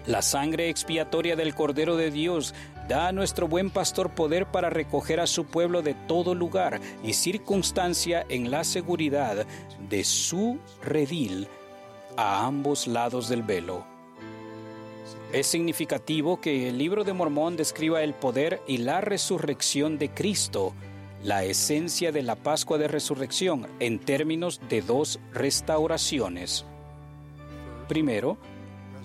La 0.05 0.21
sangre 0.21 0.69
expiatoria 0.69 1.35
del 1.35 1.53
Cordero 1.53 1.97
de 1.97 2.11
Dios 2.11 2.55
da 2.87 3.09
a 3.09 3.11
nuestro 3.11 3.47
buen 3.47 3.69
pastor 3.69 4.09
poder 4.11 4.47
para 4.47 4.69
recoger 4.69 5.19
a 5.19 5.27
su 5.27 5.45
pueblo 5.45 5.81
de 5.81 5.93
todo 5.93 6.33
lugar 6.33 6.79
y 7.03 7.13
circunstancia 7.13 8.25
en 8.29 8.49
la 8.49 8.63
seguridad 8.63 9.45
de 9.89 10.03
su 10.05 10.59
redil 10.81 11.47
a 12.15 12.45
ambos 12.45 12.87
lados 12.87 13.27
del 13.29 13.43
velo. 13.43 13.98
Es 15.31 15.45
significativo 15.45 16.41
que 16.41 16.69
el 16.69 16.79
libro 16.79 17.03
de 17.03 17.13
Mormón 17.13 17.55
describa 17.55 18.01
el 18.01 18.15
poder 18.15 18.61
y 18.67 18.77
la 18.77 18.99
resurrección 18.99 19.99
de 19.99 20.09
Cristo, 20.09 20.73
la 21.23 21.43
esencia 21.43 22.11
de 22.11 22.23
la 22.23 22.35
Pascua 22.35 22.79
de 22.79 22.87
Resurrección, 22.87 23.67
en 23.79 23.99
términos 23.99 24.59
de 24.69 24.81
dos 24.81 25.19
restauraciones. 25.31 26.65
Primero, 27.87 28.39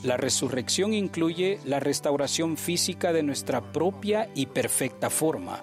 la 0.03 0.17
resurrección 0.17 0.95
incluye 0.95 1.59
la 1.67 1.79
restauración 1.79 2.57
física 2.57 3.13
de 3.13 3.23
nuestra 3.23 3.73
propia 3.73 4.31
y 4.35 4.47
perfecta 4.47 5.11
forma. 5.11 5.63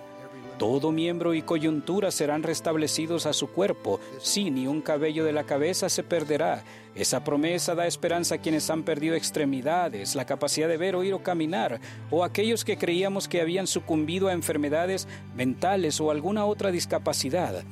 Todo 0.61 0.91
miembro 0.91 1.33
y 1.33 1.41
coyuntura 1.41 2.11
serán 2.11 2.43
restablecidos 2.43 3.25
a 3.25 3.33
su 3.33 3.47
cuerpo, 3.47 3.99
sí, 4.19 4.51
ni 4.51 4.67
un 4.67 4.79
cabello 4.79 5.25
de 5.25 5.33
la 5.33 5.43
cabeza 5.43 5.89
se 5.89 6.03
perderá. 6.03 6.63
Esa 6.93 7.23
promesa 7.23 7.73
da 7.73 7.87
esperanza 7.87 8.35
a 8.35 8.37
quienes 8.37 8.69
han 8.69 8.83
perdido 8.83 9.15
extremidades, 9.15 10.13
la 10.13 10.27
capacidad 10.27 10.67
de 10.67 10.77
ver, 10.77 10.95
oír 10.95 11.15
o 11.15 11.23
caminar, 11.23 11.81
o 12.11 12.23
aquellos 12.23 12.63
que 12.63 12.77
creíamos 12.77 13.27
que 13.27 13.41
habían 13.41 13.65
sucumbido 13.65 14.27
a 14.27 14.33
enfermedades 14.33 15.07
mentales 15.35 15.99
o 15.99 16.11
alguna 16.11 16.45
otra 16.45 16.69
discapacidad. 16.69 17.63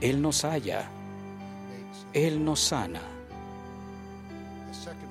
Él 0.00 0.22
nos 0.22 0.46
halla, 0.46 0.88
Él 2.14 2.42
nos 2.42 2.60
sana. 2.60 3.02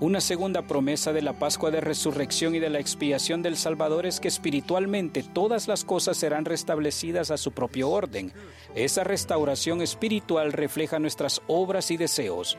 Una 0.01 0.21
segunda 0.21 0.61
promesa 0.61 1.11
de 1.11 1.21
la 1.21 1.33
Pascua 1.33 1.71
de 1.71 1.81
Resurrección 1.81 2.55
y 2.55 2.59
de 2.59 2.69
la 2.69 2.79
expiación 2.79 3.41
del 3.41 3.57
Salvador 3.57 4.05
es 4.05 4.21
que 4.21 4.29
espiritualmente 4.29 5.23
todas 5.23 5.67
las 5.67 5.83
cosas 5.83 6.15
serán 6.15 6.45
restablecidas 6.45 7.31
a 7.31 7.37
su 7.37 7.51
propio 7.51 7.89
orden. 7.89 8.31
Esa 8.75 9.03
restauración 9.03 9.81
espiritual 9.81 10.53
refleja 10.53 10.99
nuestras 10.99 11.41
obras 11.47 11.91
y 11.91 11.97
deseos. 11.97 12.57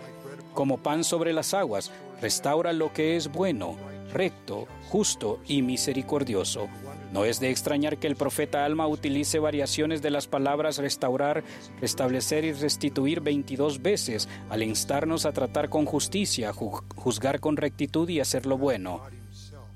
Como 0.52 0.82
pan 0.82 1.02
sobre 1.02 1.32
las 1.32 1.54
aguas, 1.54 1.90
restaura 2.20 2.74
lo 2.74 2.92
que 2.92 3.16
es 3.16 3.32
bueno, 3.32 3.74
recto, 4.12 4.66
justo 4.90 5.40
y 5.46 5.62
misericordioso. 5.62 6.68
No 7.12 7.24
es 7.24 7.40
de 7.40 7.50
extrañar 7.50 7.98
que 7.98 8.06
el 8.06 8.14
profeta 8.14 8.64
Alma 8.64 8.86
utilice 8.86 9.40
variaciones 9.40 10.00
de 10.00 10.10
las 10.10 10.28
palabras 10.28 10.78
restaurar, 10.78 11.42
restablecer 11.80 12.44
y 12.44 12.52
restituir 12.52 13.20
22 13.20 13.82
veces 13.82 14.28
al 14.48 14.62
instarnos 14.62 15.26
a 15.26 15.32
tratar 15.32 15.68
con 15.68 15.86
justicia, 15.86 16.52
juzgar 16.52 17.40
con 17.40 17.56
rectitud 17.56 18.08
y 18.08 18.20
hacer 18.20 18.46
lo 18.46 18.58
bueno. 18.58 19.02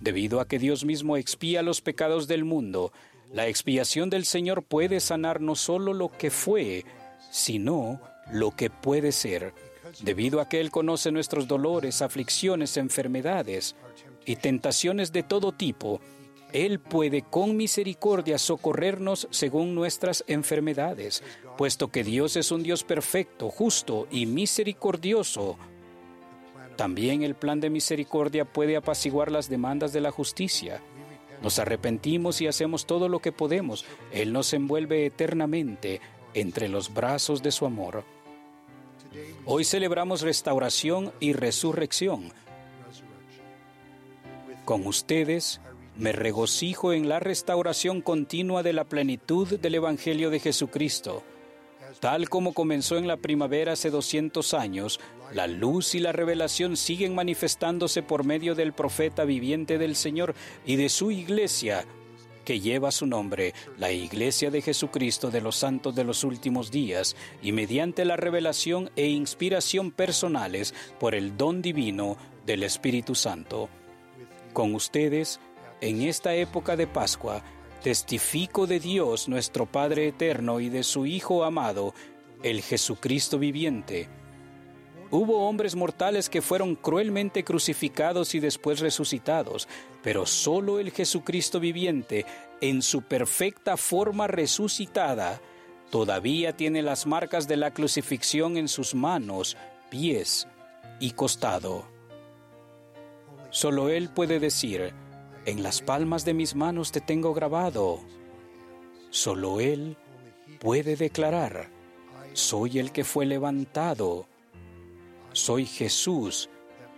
Debido 0.01 0.41
a 0.41 0.47
que 0.47 0.59
Dios 0.59 0.85
mismo 0.85 1.17
expía 1.17 1.63
los 1.63 1.81
pecados 1.81 2.29
del 2.29 2.45
mundo, 2.45 2.93
la 3.33 3.49
expiación 3.49 4.11
del 4.11 4.27
Señor 4.27 4.63
puede 4.63 5.01
sanar 5.01 5.41
no 5.41 5.57
solo 5.57 5.93
lo 5.93 6.11
que 6.11 6.31
fue, 6.31 6.85
sino 7.33 8.01
lo 8.31 8.53
que 8.53 8.71
puede 8.71 9.11
ser. 9.11 9.55
Debido 10.03 10.41
a 10.41 10.49
que 10.49 10.61
Él 10.61 10.71
conoce 10.71 11.11
nuestros 11.11 11.49
dolores, 11.49 12.01
aflicciones, 12.01 12.77
enfermedades 12.77 13.75
y 14.25 14.37
tentaciones 14.37 15.13
de 15.13 15.25
todo 15.25 15.51
tipo, 15.51 16.01
él 16.55 16.79
puede 16.79 17.23
con 17.23 17.57
misericordia 17.57 18.39
socorrernos 18.39 19.27
según 19.33 19.75
nuestras 19.75 20.23
enfermedades, 20.29 21.25
puesto 21.59 21.89
que 21.89 22.05
Dios 22.05 22.37
es 22.37 22.53
un 22.53 22.63
Dios 22.63 22.85
perfecto, 22.85 23.51
justo 23.51 24.07
y 24.09 24.27
misericordioso. 24.27 25.59
También 26.77 27.25
el 27.25 27.35
plan 27.35 27.61
de 27.61 27.71
misericordia 27.71 28.45
puede 28.45 28.77
apaciguar 28.77 29.33
las 29.33 29.49
demandas 29.49 29.93
de 29.93 30.01
la 30.01 30.13
justicia. 30.13 30.81
Nos 31.43 31.59
arrepentimos 31.59 32.41
y 32.41 32.47
hacemos 32.47 32.87
todo 32.87 33.09
lo 33.09 33.19
que 33.19 33.33
podemos. 33.33 33.85
Él 34.13 34.33
nos 34.33 34.53
envuelve 34.53 35.07
eternamente 35.07 36.01
entre 36.35 36.69
los 36.69 36.95
brazos 36.95 37.43
de 37.43 37.51
su 37.51 37.67
amor. 37.67 38.05
Hoy 39.45 39.65
celebramos 39.65 40.21
restauración 40.21 41.13
y 41.19 41.33
resurrección. 41.33 42.33
Con 44.65 44.87
ustedes, 44.87 45.61
me 45.97 46.13
regocijo 46.13 46.93
en 46.93 47.09
la 47.09 47.21
restauración 47.21 48.01
continua 48.01 48.63
de 48.63 48.73
la 48.73 48.85
plenitud 48.85 49.59
del 49.59 49.77
Evangelio 49.77 50.31
de 50.31 50.41
Jesucristo. 50.41 51.23
Tal 52.01 52.29
como 52.29 52.53
comenzó 52.53 52.97
en 52.97 53.07
la 53.07 53.17
primavera 53.17 53.73
hace 53.73 53.91
200 53.91 54.55
años, 54.55 55.01
la 55.33 55.47
luz 55.47 55.95
y 55.95 56.01
la 56.01 56.13
revelación 56.13 56.77
siguen 56.77 57.15
manifestándose 57.15 58.03
por 58.03 58.25
medio 58.25 58.55
del 58.55 58.73
profeta 58.73 59.25
viviente 59.25 59.79
del 59.79 59.95
Señor 59.95 60.35
y 60.67 60.77
de 60.77 60.89
su 60.89 61.11
iglesia, 61.13 61.85
que 62.45 62.61
lleva 62.61 62.91
su 62.91 63.07
nombre, 63.07 63.55
la 63.79 63.91
Iglesia 63.91 64.51
de 64.51 64.61
Jesucristo 64.61 65.31
de 65.31 65.41
los 65.41 65.57
Santos 65.57 65.95
de 65.95 66.05
los 66.05 66.25
Últimos 66.25 66.71
Días, 66.71 67.17
y 67.43 67.53
mediante 67.53 68.05
la 68.05 68.17
revelación 68.17 68.91
e 68.97 69.09
inspiración 69.09 69.91
personales 69.91 70.75
por 71.01 71.15
el 71.15 71.37
don 71.37 71.63
divino 71.63 72.17
del 72.45 72.65
Espíritu 72.65 73.15
Santo. 73.15 73.71
Con 74.53 74.75
ustedes, 74.75 75.41
en 75.85 76.01
esta 76.01 76.35
época 76.35 76.77
de 76.77 76.87
Pascua, 76.87 77.43
testifico 77.83 78.67
de 78.67 78.81
Dios 78.81 79.29
nuestro 79.29 79.67
Padre 79.67 80.09
eterno 80.09 80.59
y 80.59 80.71
de 80.71 80.83
su 80.83 81.05
Hijo 81.05 81.45
amado, 81.45 81.93
el 82.43 82.63
Jesucristo 82.63 83.39
viviente. 83.39 84.09
Hubo 85.11 85.47
hombres 85.47 85.77
mortales 85.77 86.31
que 86.31 86.41
fueron 86.41 86.75
cruelmente 86.75 87.45
crucificados 87.45 88.35
y 88.35 88.41
después 88.41 88.81
resucitados, 88.81 89.69
pero 90.03 90.25
solo 90.25 90.81
el 90.81 90.91
Jesucristo 90.91 91.61
viviente, 91.61 92.25
en 92.63 92.81
su 92.81 93.03
perfecta 93.03 93.77
forma 93.77 94.27
resucitada, 94.27 95.43
todavía 95.91 96.57
tiene 96.57 96.81
las 96.81 97.05
marcas 97.05 97.47
de 97.47 97.59
la 97.59 97.75
crucifixión 97.75 98.57
en 98.57 98.69
sus 98.69 98.95
manos, 98.95 99.59
pies 99.91 100.49
y 100.99 101.11
costado. 101.11 101.85
Solo 103.51 103.91
Él 103.91 104.09
puede 104.09 104.41
decir, 104.41 104.95
en 105.47 105.63
las 105.63 105.83
palmas 105.83 106.25
de 106.25 106.35
mis 106.35 106.55
manos 106.55 106.93
te 106.93 107.01
tengo 107.01 107.35
grabado. 107.35 108.01
Solo 109.11 109.61
Él 109.61 109.97
puede 110.61 110.97
declarar, 110.97 111.71
soy 112.33 112.79
el 112.79 112.93
que 112.93 113.05
fue 113.05 113.27
levantado, 113.27 114.27
soy 115.33 115.67
Jesús 115.67 116.49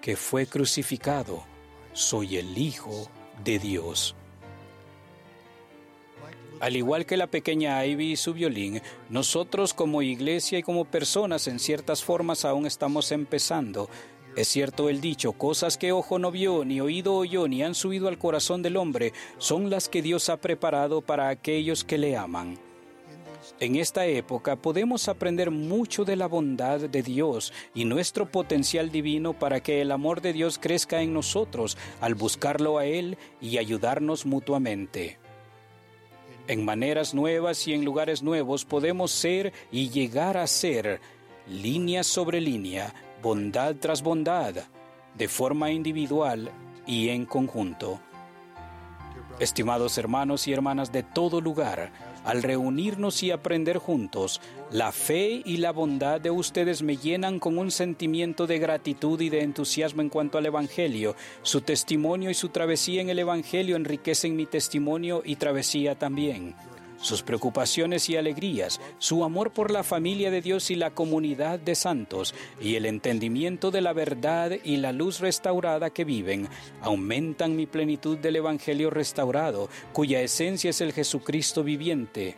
que 0.00 0.16
fue 0.16 0.46
crucificado, 0.46 1.44
soy 1.92 2.36
el 2.36 2.56
Hijo 2.56 3.10
de 3.44 3.58
Dios. 3.58 4.14
Al 6.58 6.74
igual 6.74 7.04
que 7.04 7.18
la 7.18 7.26
pequeña 7.26 7.84
Ivy 7.84 8.12
y 8.12 8.16
su 8.16 8.32
violín, 8.32 8.80
nosotros 9.10 9.74
como 9.74 10.00
iglesia 10.00 10.58
y 10.58 10.62
como 10.62 10.86
personas 10.86 11.48
en 11.48 11.58
ciertas 11.58 12.02
formas 12.02 12.46
aún 12.46 12.64
estamos 12.64 13.12
empezando 13.12 13.90
es 14.36 14.48
cierto 14.48 14.90
el 14.90 15.00
dicho, 15.00 15.32
cosas 15.32 15.78
que 15.78 15.92
ojo 15.92 16.18
no 16.18 16.30
vio, 16.30 16.64
ni 16.64 16.78
oído 16.80 17.14
oyó, 17.14 17.48
ni 17.48 17.62
han 17.62 17.74
subido 17.74 18.06
al 18.06 18.18
corazón 18.18 18.60
del 18.62 18.76
hombre, 18.76 19.14
son 19.38 19.70
las 19.70 19.88
que 19.88 20.02
Dios 20.02 20.28
ha 20.28 20.36
preparado 20.36 21.00
para 21.00 21.30
aquellos 21.30 21.84
que 21.84 21.96
le 21.96 22.18
aman. 22.18 22.58
En 23.60 23.76
esta 23.76 24.04
época 24.04 24.56
podemos 24.56 25.08
aprender 25.08 25.50
mucho 25.50 26.04
de 26.04 26.16
la 26.16 26.26
bondad 26.26 26.80
de 26.80 27.02
Dios 27.02 27.54
y 27.74 27.86
nuestro 27.86 28.30
potencial 28.30 28.90
divino 28.90 29.32
para 29.32 29.60
que 29.60 29.80
el 29.80 29.90
amor 29.90 30.20
de 30.20 30.34
Dios 30.34 30.58
crezca 30.58 31.00
en 31.00 31.14
nosotros 31.14 31.78
al 32.02 32.14
buscarlo 32.14 32.76
a 32.76 32.84
Él 32.84 33.16
y 33.40 33.56
ayudarnos 33.56 34.26
mutuamente. 34.26 35.18
En 36.48 36.64
maneras 36.64 37.14
nuevas 37.14 37.66
y 37.66 37.72
en 37.72 37.86
lugares 37.86 38.22
nuevos 38.22 38.66
podemos 38.66 39.10
ser 39.10 39.54
y 39.72 39.88
llegar 39.88 40.36
a 40.36 40.46
ser, 40.46 41.00
línea 41.48 42.04
sobre 42.04 42.40
línea, 42.40 42.94
bondad 43.22 43.76
tras 43.80 44.02
bondad, 44.02 44.54
de 45.16 45.28
forma 45.28 45.70
individual 45.70 46.50
y 46.86 47.08
en 47.08 47.26
conjunto. 47.26 48.00
Estimados 49.38 49.98
hermanos 49.98 50.48
y 50.48 50.52
hermanas 50.52 50.92
de 50.92 51.02
todo 51.02 51.40
lugar, 51.40 51.90
al 52.24 52.42
reunirnos 52.42 53.22
y 53.22 53.30
aprender 53.30 53.78
juntos, 53.78 54.40
la 54.70 54.92
fe 54.92 55.42
y 55.44 55.58
la 55.58 55.72
bondad 55.72 56.20
de 56.20 56.30
ustedes 56.30 56.82
me 56.82 56.96
llenan 56.96 57.38
con 57.38 57.58
un 57.58 57.70
sentimiento 57.70 58.46
de 58.46 58.58
gratitud 58.58 59.20
y 59.20 59.28
de 59.28 59.42
entusiasmo 59.42 60.02
en 60.02 60.08
cuanto 60.08 60.38
al 60.38 60.46
Evangelio. 60.46 61.14
Su 61.42 61.60
testimonio 61.60 62.30
y 62.30 62.34
su 62.34 62.48
travesía 62.48 63.00
en 63.00 63.10
el 63.10 63.18
Evangelio 63.18 63.76
enriquecen 63.76 64.34
mi 64.34 64.46
testimonio 64.46 65.22
y 65.24 65.36
travesía 65.36 65.98
también 65.98 66.54
sus 66.98 67.22
preocupaciones 67.22 68.08
y 68.08 68.16
alegrías, 68.16 68.80
su 68.98 69.24
amor 69.24 69.52
por 69.52 69.70
la 69.70 69.82
familia 69.82 70.30
de 70.30 70.42
Dios 70.42 70.70
y 70.70 70.74
la 70.74 70.90
comunidad 70.90 71.58
de 71.58 71.74
santos, 71.74 72.34
y 72.60 72.76
el 72.76 72.86
entendimiento 72.86 73.70
de 73.70 73.80
la 73.80 73.92
verdad 73.92 74.52
y 74.64 74.76
la 74.78 74.92
luz 74.92 75.20
restaurada 75.20 75.90
que 75.90 76.04
viven, 76.04 76.48
aumentan 76.80 77.56
mi 77.56 77.66
plenitud 77.66 78.18
del 78.18 78.36
Evangelio 78.36 78.90
restaurado, 78.90 79.68
cuya 79.92 80.20
esencia 80.20 80.70
es 80.70 80.80
el 80.80 80.92
Jesucristo 80.92 81.62
viviente. 81.62 82.36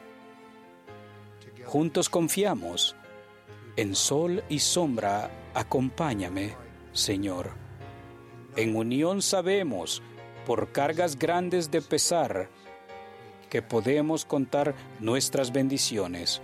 Juntos 1.65 2.09
confiamos. 2.09 2.97
En 3.77 3.95
sol 3.95 4.43
y 4.49 4.59
sombra, 4.59 5.31
acompáñame, 5.55 6.55
Señor. 6.93 7.53
En 8.57 8.75
unión 8.75 9.23
sabemos, 9.23 10.03
por 10.47 10.73
cargas 10.73 11.19
grandes 11.19 11.71
de 11.71 11.83
pesar, 11.83 12.49
que 13.49 13.63
podemos 13.63 14.25
contar 14.25 14.75
nuestras 15.01 15.53
bendiciones. 15.53 16.41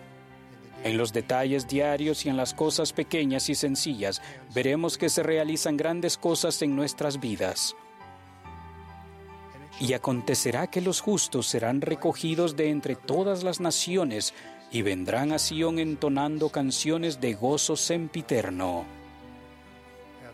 En 0.84 0.98
los 0.98 1.14
detalles 1.14 1.66
diarios 1.66 2.26
y 2.26 2.28
en 2.28 2.36
las 2.36 2.52
cosas 2.52 2.92
pequeñas 2.92 3.48
y 3.48 3.54
sencillas 3.54 4.20
veremos 4.54 4.98
que 4.98 5.08
se 5.08 5.22
realizan 5.22 5.78
grandes 5.78 6.18
cosas 6.18 6.60
en 6.60 6.76
nuestras 6.76 7.20
vidas. 7.20 7.74
Y 9.80 9.94
acontecerá 9.94 10.66
que 10.66 10.82
los 10.82 11.00
justos 11.00 11.46
serán 11.46 11.80
recogidos 11.80 12.54
de 12.54 12.68
entre 12.70 12.96
todas 12.96 13.42
las 13.42 13.60
naciones 13.60 14.34
y 14.70 14.82
vendrán 14.82 15.32
a 15.32 15.38
Sion 15.38 15.78
entonando 15.78 16.50
canciones 16.50 17.20
de 17.20 17.32
gozo 17.32 17.76
sempiterno. 17.76 18.84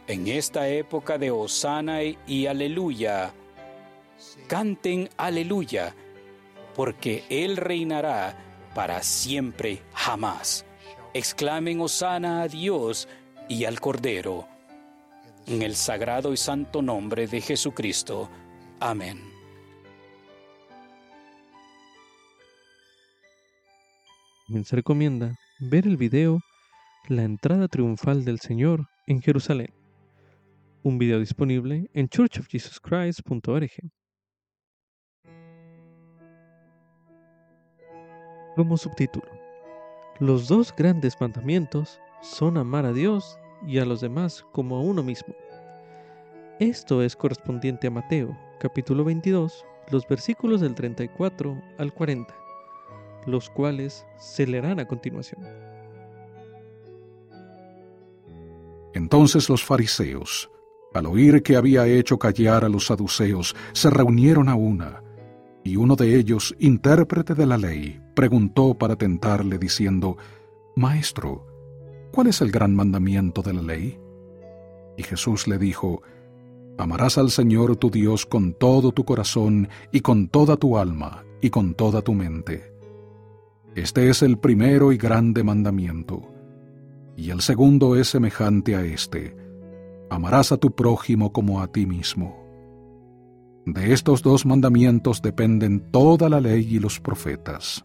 En 0.09 0.27
esta 0.27 0.67
época 0.69 1.17
de 1.17 1.31
Osana 1.31 2.01
y 2.03 2.47
Aleluya, 2.47 3.33
canten 4.49 5.09
Aleluya 5.17 5.95
porque 6.81 7.25
Él 7.29 7.59
reinará 7.59 8.35
para 8.75 9.03
siempre 9.03 9.83
jamás. 9.93 10.65
Exclamen 11.13 11.79
Osana 11.83 12.41
a 12.41 12.49
Dios 12.49 13.07
y 13.51 13.67
al 13.67 13.79
Cordero. 13.81 14.49
En 15.47 15.61
el 15.61 15.77
sagrado 15.77 16.33
y 16.33 16.39
santo 16.39 16.81
nombre 16.81 17.27
de 17.27 17.43
Jesucristo. 17.43 18.31
Amén. 18.81 19.21
Se 24.65 24.75
recomienda 24.75 25.37
ver 25.59 25.87
el 25.87 25.99
video 25.99 26.41
La 27.11 27.25
entrada 27.25 27.69
triunfal 27.69 28.25
del 28.25 28.41
Señor 28.41 28.89
en 29.07 29.21
Jerusalén. 29.21 29.75
Un 30.83 30.97
video 30.97 31.21
disponible 31.21 31.91
en 31.93 32.09
churchofjesuschrist.org. 32.09 34.00
como 38.57 38.77
subtítulo. 38.77 39.29
Los 40.19 40.49
dos 40.49 40.75
grandes 40.77 41.21
mandamientos 41.21 42.01
son 42.21 42.59
amar 42.59 42.85
a 42.85 42.93
Dios 42.93 43.39
y 43.67 43.79
a 43.79 43.85
los 43.85 44.01
demás 44.01 44.45
como 44.53 44.77
a 44.77 44.81
uno 44.81 45.03
mismo. 45.03 45.35
Esto 46.59 47.03
es 47.03 47.17
correspondiente 47.17 47.87
a 47.87 47.91
Mateo, 47.91 48.37
capítulo 48.59 49.05
22, 49.05 49.65
los 49.91 50.07
versículos 50.07 50.61
del 50.61 50.75
34 50.75 51.61
al 51.79 51.95
40, 51.95 52.35
los 53.27 53.49
cuales 53.49 54.05
se 54.19 54.47
leerán 54.47 54.79
a 54.79 54.87
continuación. 54.87 55.43
Entonces 58.93 59.49
los 59.49 59.65
fariseos, 59.65 60.51
al 60.93 61.07
oír 61.07 61.43
que 61.43 61.57
había 61.57 61.87
hecho 61.87 62.19
callar 62.19 62.65
a 62.65 62.69
los 62.69 62.87
saduceos, 62.87 63.55
se 63.73 63.89
reunieron 63.89 64.49
a 64.49 64.55
una 64.55 65.03
y 65.65 65.77
uno 65.77 65.97
de 65.97 66.17
ellos, 66.17 66.55
intérprete 66.59 67.35
de 67.35 67.47
la 67.47 67.59
ley, 67.59 68.01
preguntó 68.15 68.75
para 68.75 68.97
tentarle 68.97 69.59
diciendo, 69.59 70.17
Maestro, 70.77 71.47
¿cuál 72.13 72.29
es 72.29 72.41
el 72.41 72.51
gran 72.51 72.75
mandamiento 72.75 73.43
de 73.43 73.53
la 73.53 73.63
ley? 73.63 73.99
Y 74.97 75.03
Jesús 75.03 75.47
le 75.47 75.59
dijo, 75.59 76.03
Amarás 76.79 77.19
al 77.19 77.31
Señor 77.31 77.77
tu 77.77 77.91
Dios 77.91 78.25
con 78.25 78.55
todo 78.55 78.93
tu 78.93 79.05
corazón 79.05 79.69
y 79.93 80.01
con 80.01 80.29
toda 80.29 80.57
tu 80.57 80.79
alma 80.79 81.25
y 81.43 81.51
con 81.51 81.75
toda 81.75 82.01
tu 82.01 82.15
mente. 82.15 82.73
Este 83.75 84.09
es 84.09 84.23
el 84.23 84.39
primero 84.39 84.91
y 84.91 84.97
grande 84.97 85.45
mandamiento. 85.45 86.23
Y 87.19 87.31
el 87.31 87.43
segundo 87.43 87.97
es 87.97 88.09
semejante 88.09 88.77
a 88.77 88.85
este. 88.85 89.37
Amarás 90.09 90.53
a 90.53 90.57
tu 90.57 90.75
prójimo 90.75 91.33
como 91.33 91.61
a 91.61 91.67
ti 91.71 91.85
mismo. 91.85 92.50
De 93.67 93.93
estos 93.93 94.23
dos 94.23 94.47
mandamientos 94.47 95.21
dependen 95.21 95.81
toda 95.91 96.31
la 96.31 96.41
ley 96.41 96.67
y 96.77 96.79
los 96.79 96.99
profetas. 96.99 97.85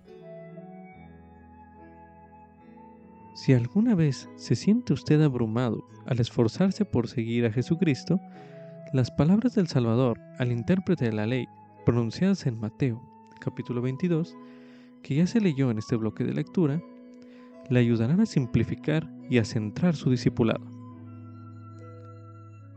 Si 3.35 3.53
alguna 3.53 3.93
vez 3.93 4.29
se 4.37 4.55
siente 4.55 4.93
usted 4.93 5.21
abrumado 5.21 5.85
al 6.05 6.21
esforzarse 6.21 6.85
por 6.85 7.09
seguir 7.09 7.45
a 7.45 7.51
Jesucristo, 7.51 8.19
las 8.93 9.11
palabras 9.11 9.53
del 9.55 9.67
Salvador 9.67 10.17
al 10.39 10.53
intérprete 10.53 11.05
de 11.05 11.13
la 11.13 11.27
ley, 11.27 11.45
pronunciadas 11.85 12.45
en 12.45 12.57
Mateo 12.57 13.01
capítulo 13.41 13.81
22, 13.81 14.35
que 15.03 15.15
ya 15.15 15.27
se 15.27 15.41
leyó 15.41 15.69
en 15.69 15.77
este 15.77 15.97
bloque 15.97 16.23
de 16.23 16.33
lectura, 16.33 16.81
le 17.69 17.79
ayudarán 17.79 18.21
a 18.21 18.25
simplificar 18.25 19.11
y 19.29 19.39
a 19.39 19.45
centrar 19.45 19.95
su 19.95 20.09
discipulado. 20.09 20.65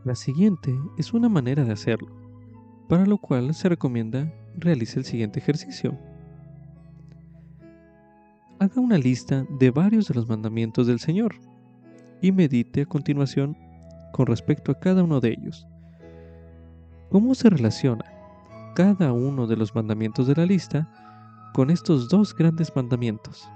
La 0.03 0.15
siguiente 0.15 0.77
es 0.97 1.13
una 1.13 1.29
manera 1.29 1.63
de 1.63 1.71
hacerlo 1.71 2.18
para 2.89 3.05
lo 3.05 3.19
cual 3.19 3.53
se 3.53 3.69
recomienda 3.69 4.33
realice 4.57 4.97
el 4.97 5.05
siguiente 5.05 5.39
ejercicio. 5.39 5.95
Haga 8.59 8.81
una 8.81 8.97
lista 8.97 9.45
de 9.59 9.69
varios 9.69 10.07
de 10.07 10.15
los 10.15 10.27
mandamientos 10.27 10.87
del 10.87 10.99
Señor 10.99 11.35
y 12.19 12.31
medite 12.31 12.81
a 12.81 12.85
continuación 12.85 13.55
con 14.11 14.25
respecto 14.25 14.71
a 14.71 14.79
cada 14.79 15.03
uno 15.03 15.21
de 15.21 15.29
ellos. 15.29 15.67
¿Cómo 17.09 17.35
se 17.35 17.49
relaciona 17.51 18.05
cada 18.75 19.13
uno 19.13 19.45
de 19.45 19.55
los 19.55 19.73
mandamientos 19.75 20.25
de 20.25 20.35
la 20.35 20.45
lista 20.47 20.89
con 21.53 21.69
estos 21.69 22.09
dos 22.09 22.35
grandes 22.35 22.75
mandamientos? 22.75 23.47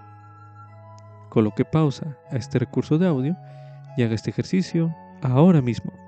Coloque 1.30 1.66
pausa 1.66 2.16
a 2.30 2.36
este 2.36 2.60
recurso 2.60 3.00
de 3.00 3.08
audio 3.08 3.36
y 3.98 4.04
haga 4.04 4.14
este 4.14 4.30
ejercicio 4.30 4.96
ahora 5.24 5.62
mismo. 5.62 6.03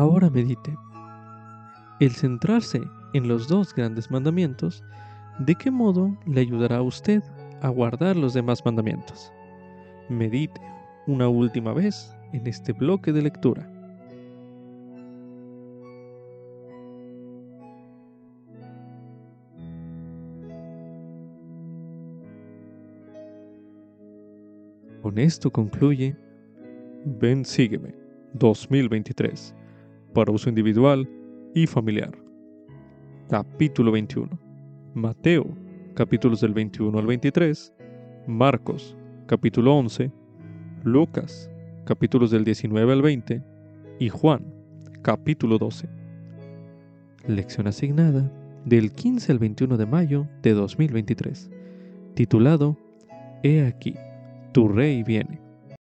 Ahora 0.00 0.30
medite. 0.30 0.74
El 2.00 2.12
centrarse 2.12 2.80
en 3.12 3.28
los 3.28 3.48
dos 3.48 3.74
grandes 3.74 4.10
mandamientos, 4.10 4.82
¿de 5.40 5.54
qué 5.54 5.70
modo 5.70 6.16
le 6.26 6.40
ayudará 6.40 6.78
a 6.78 6.82
usted 6.82 7.22
a 7.60 7.68
guardar 7.68 8.16
los 8.16 8.32
demás 8.32 8.64
mandamientos? 8.64 9.30
Medite 10.08 10.58
una 11.06 11.28
última 11.28 11.74
vez 11.74 12.16
en 12.32 12.46
este 12.46 12.72
bloque 12.72 13.12
de 13.12 13.20
lectura. 13.20 13.70
Con 25.02 25.18
esto 25.18 25.50
concluye 25.50 26.16
Ven, 27.04 27.44
sígueme 27.44 27.94
2023 28.32 29.59
para 30.12 30.32
uso 30.32 30.48
individual 30.48 31.08
y 31.54 31.66
familiar. 31.66 32.12
Capítulo 33.28 33.92
21. 33.92 34.28
Mateo, 34.94 35.46
capítulos 35.94 36.40
del 36.40 36.52
21 36.52 36.98
al 36.98 37.06
23. 37.06 37.72
Marcos, 38.26 38.96
capítulo 39.26 39.76
11. 39.76 40.10
Lucas, 40.84 41.50
capítulos 41.84 42.30
del 42.30 42.44
19 42.44 42.92
al 42.92 43.02
20. 43.02 43.42
Y 43.98 44.08
Juan, 44.08 44.44
capítulo 45.02 45.58
12. 45.58 45.88
Lección 47.26 47.66
asignada 47.66 48.32
del 48.64 48.92
15 48.92 49.32
al 49.32 49.38
21 49.38 49.76
de 49.76 49.86
mayo 49.86 50.26
de 50.42 50.52
2023. 50.52 51.50
Titulado 52.14 52.76
He 53.42 53.64
aquí, 53.64 53.94
tu 54.52 54.68
rey 54.68 55.02
viene. 55.02 55.49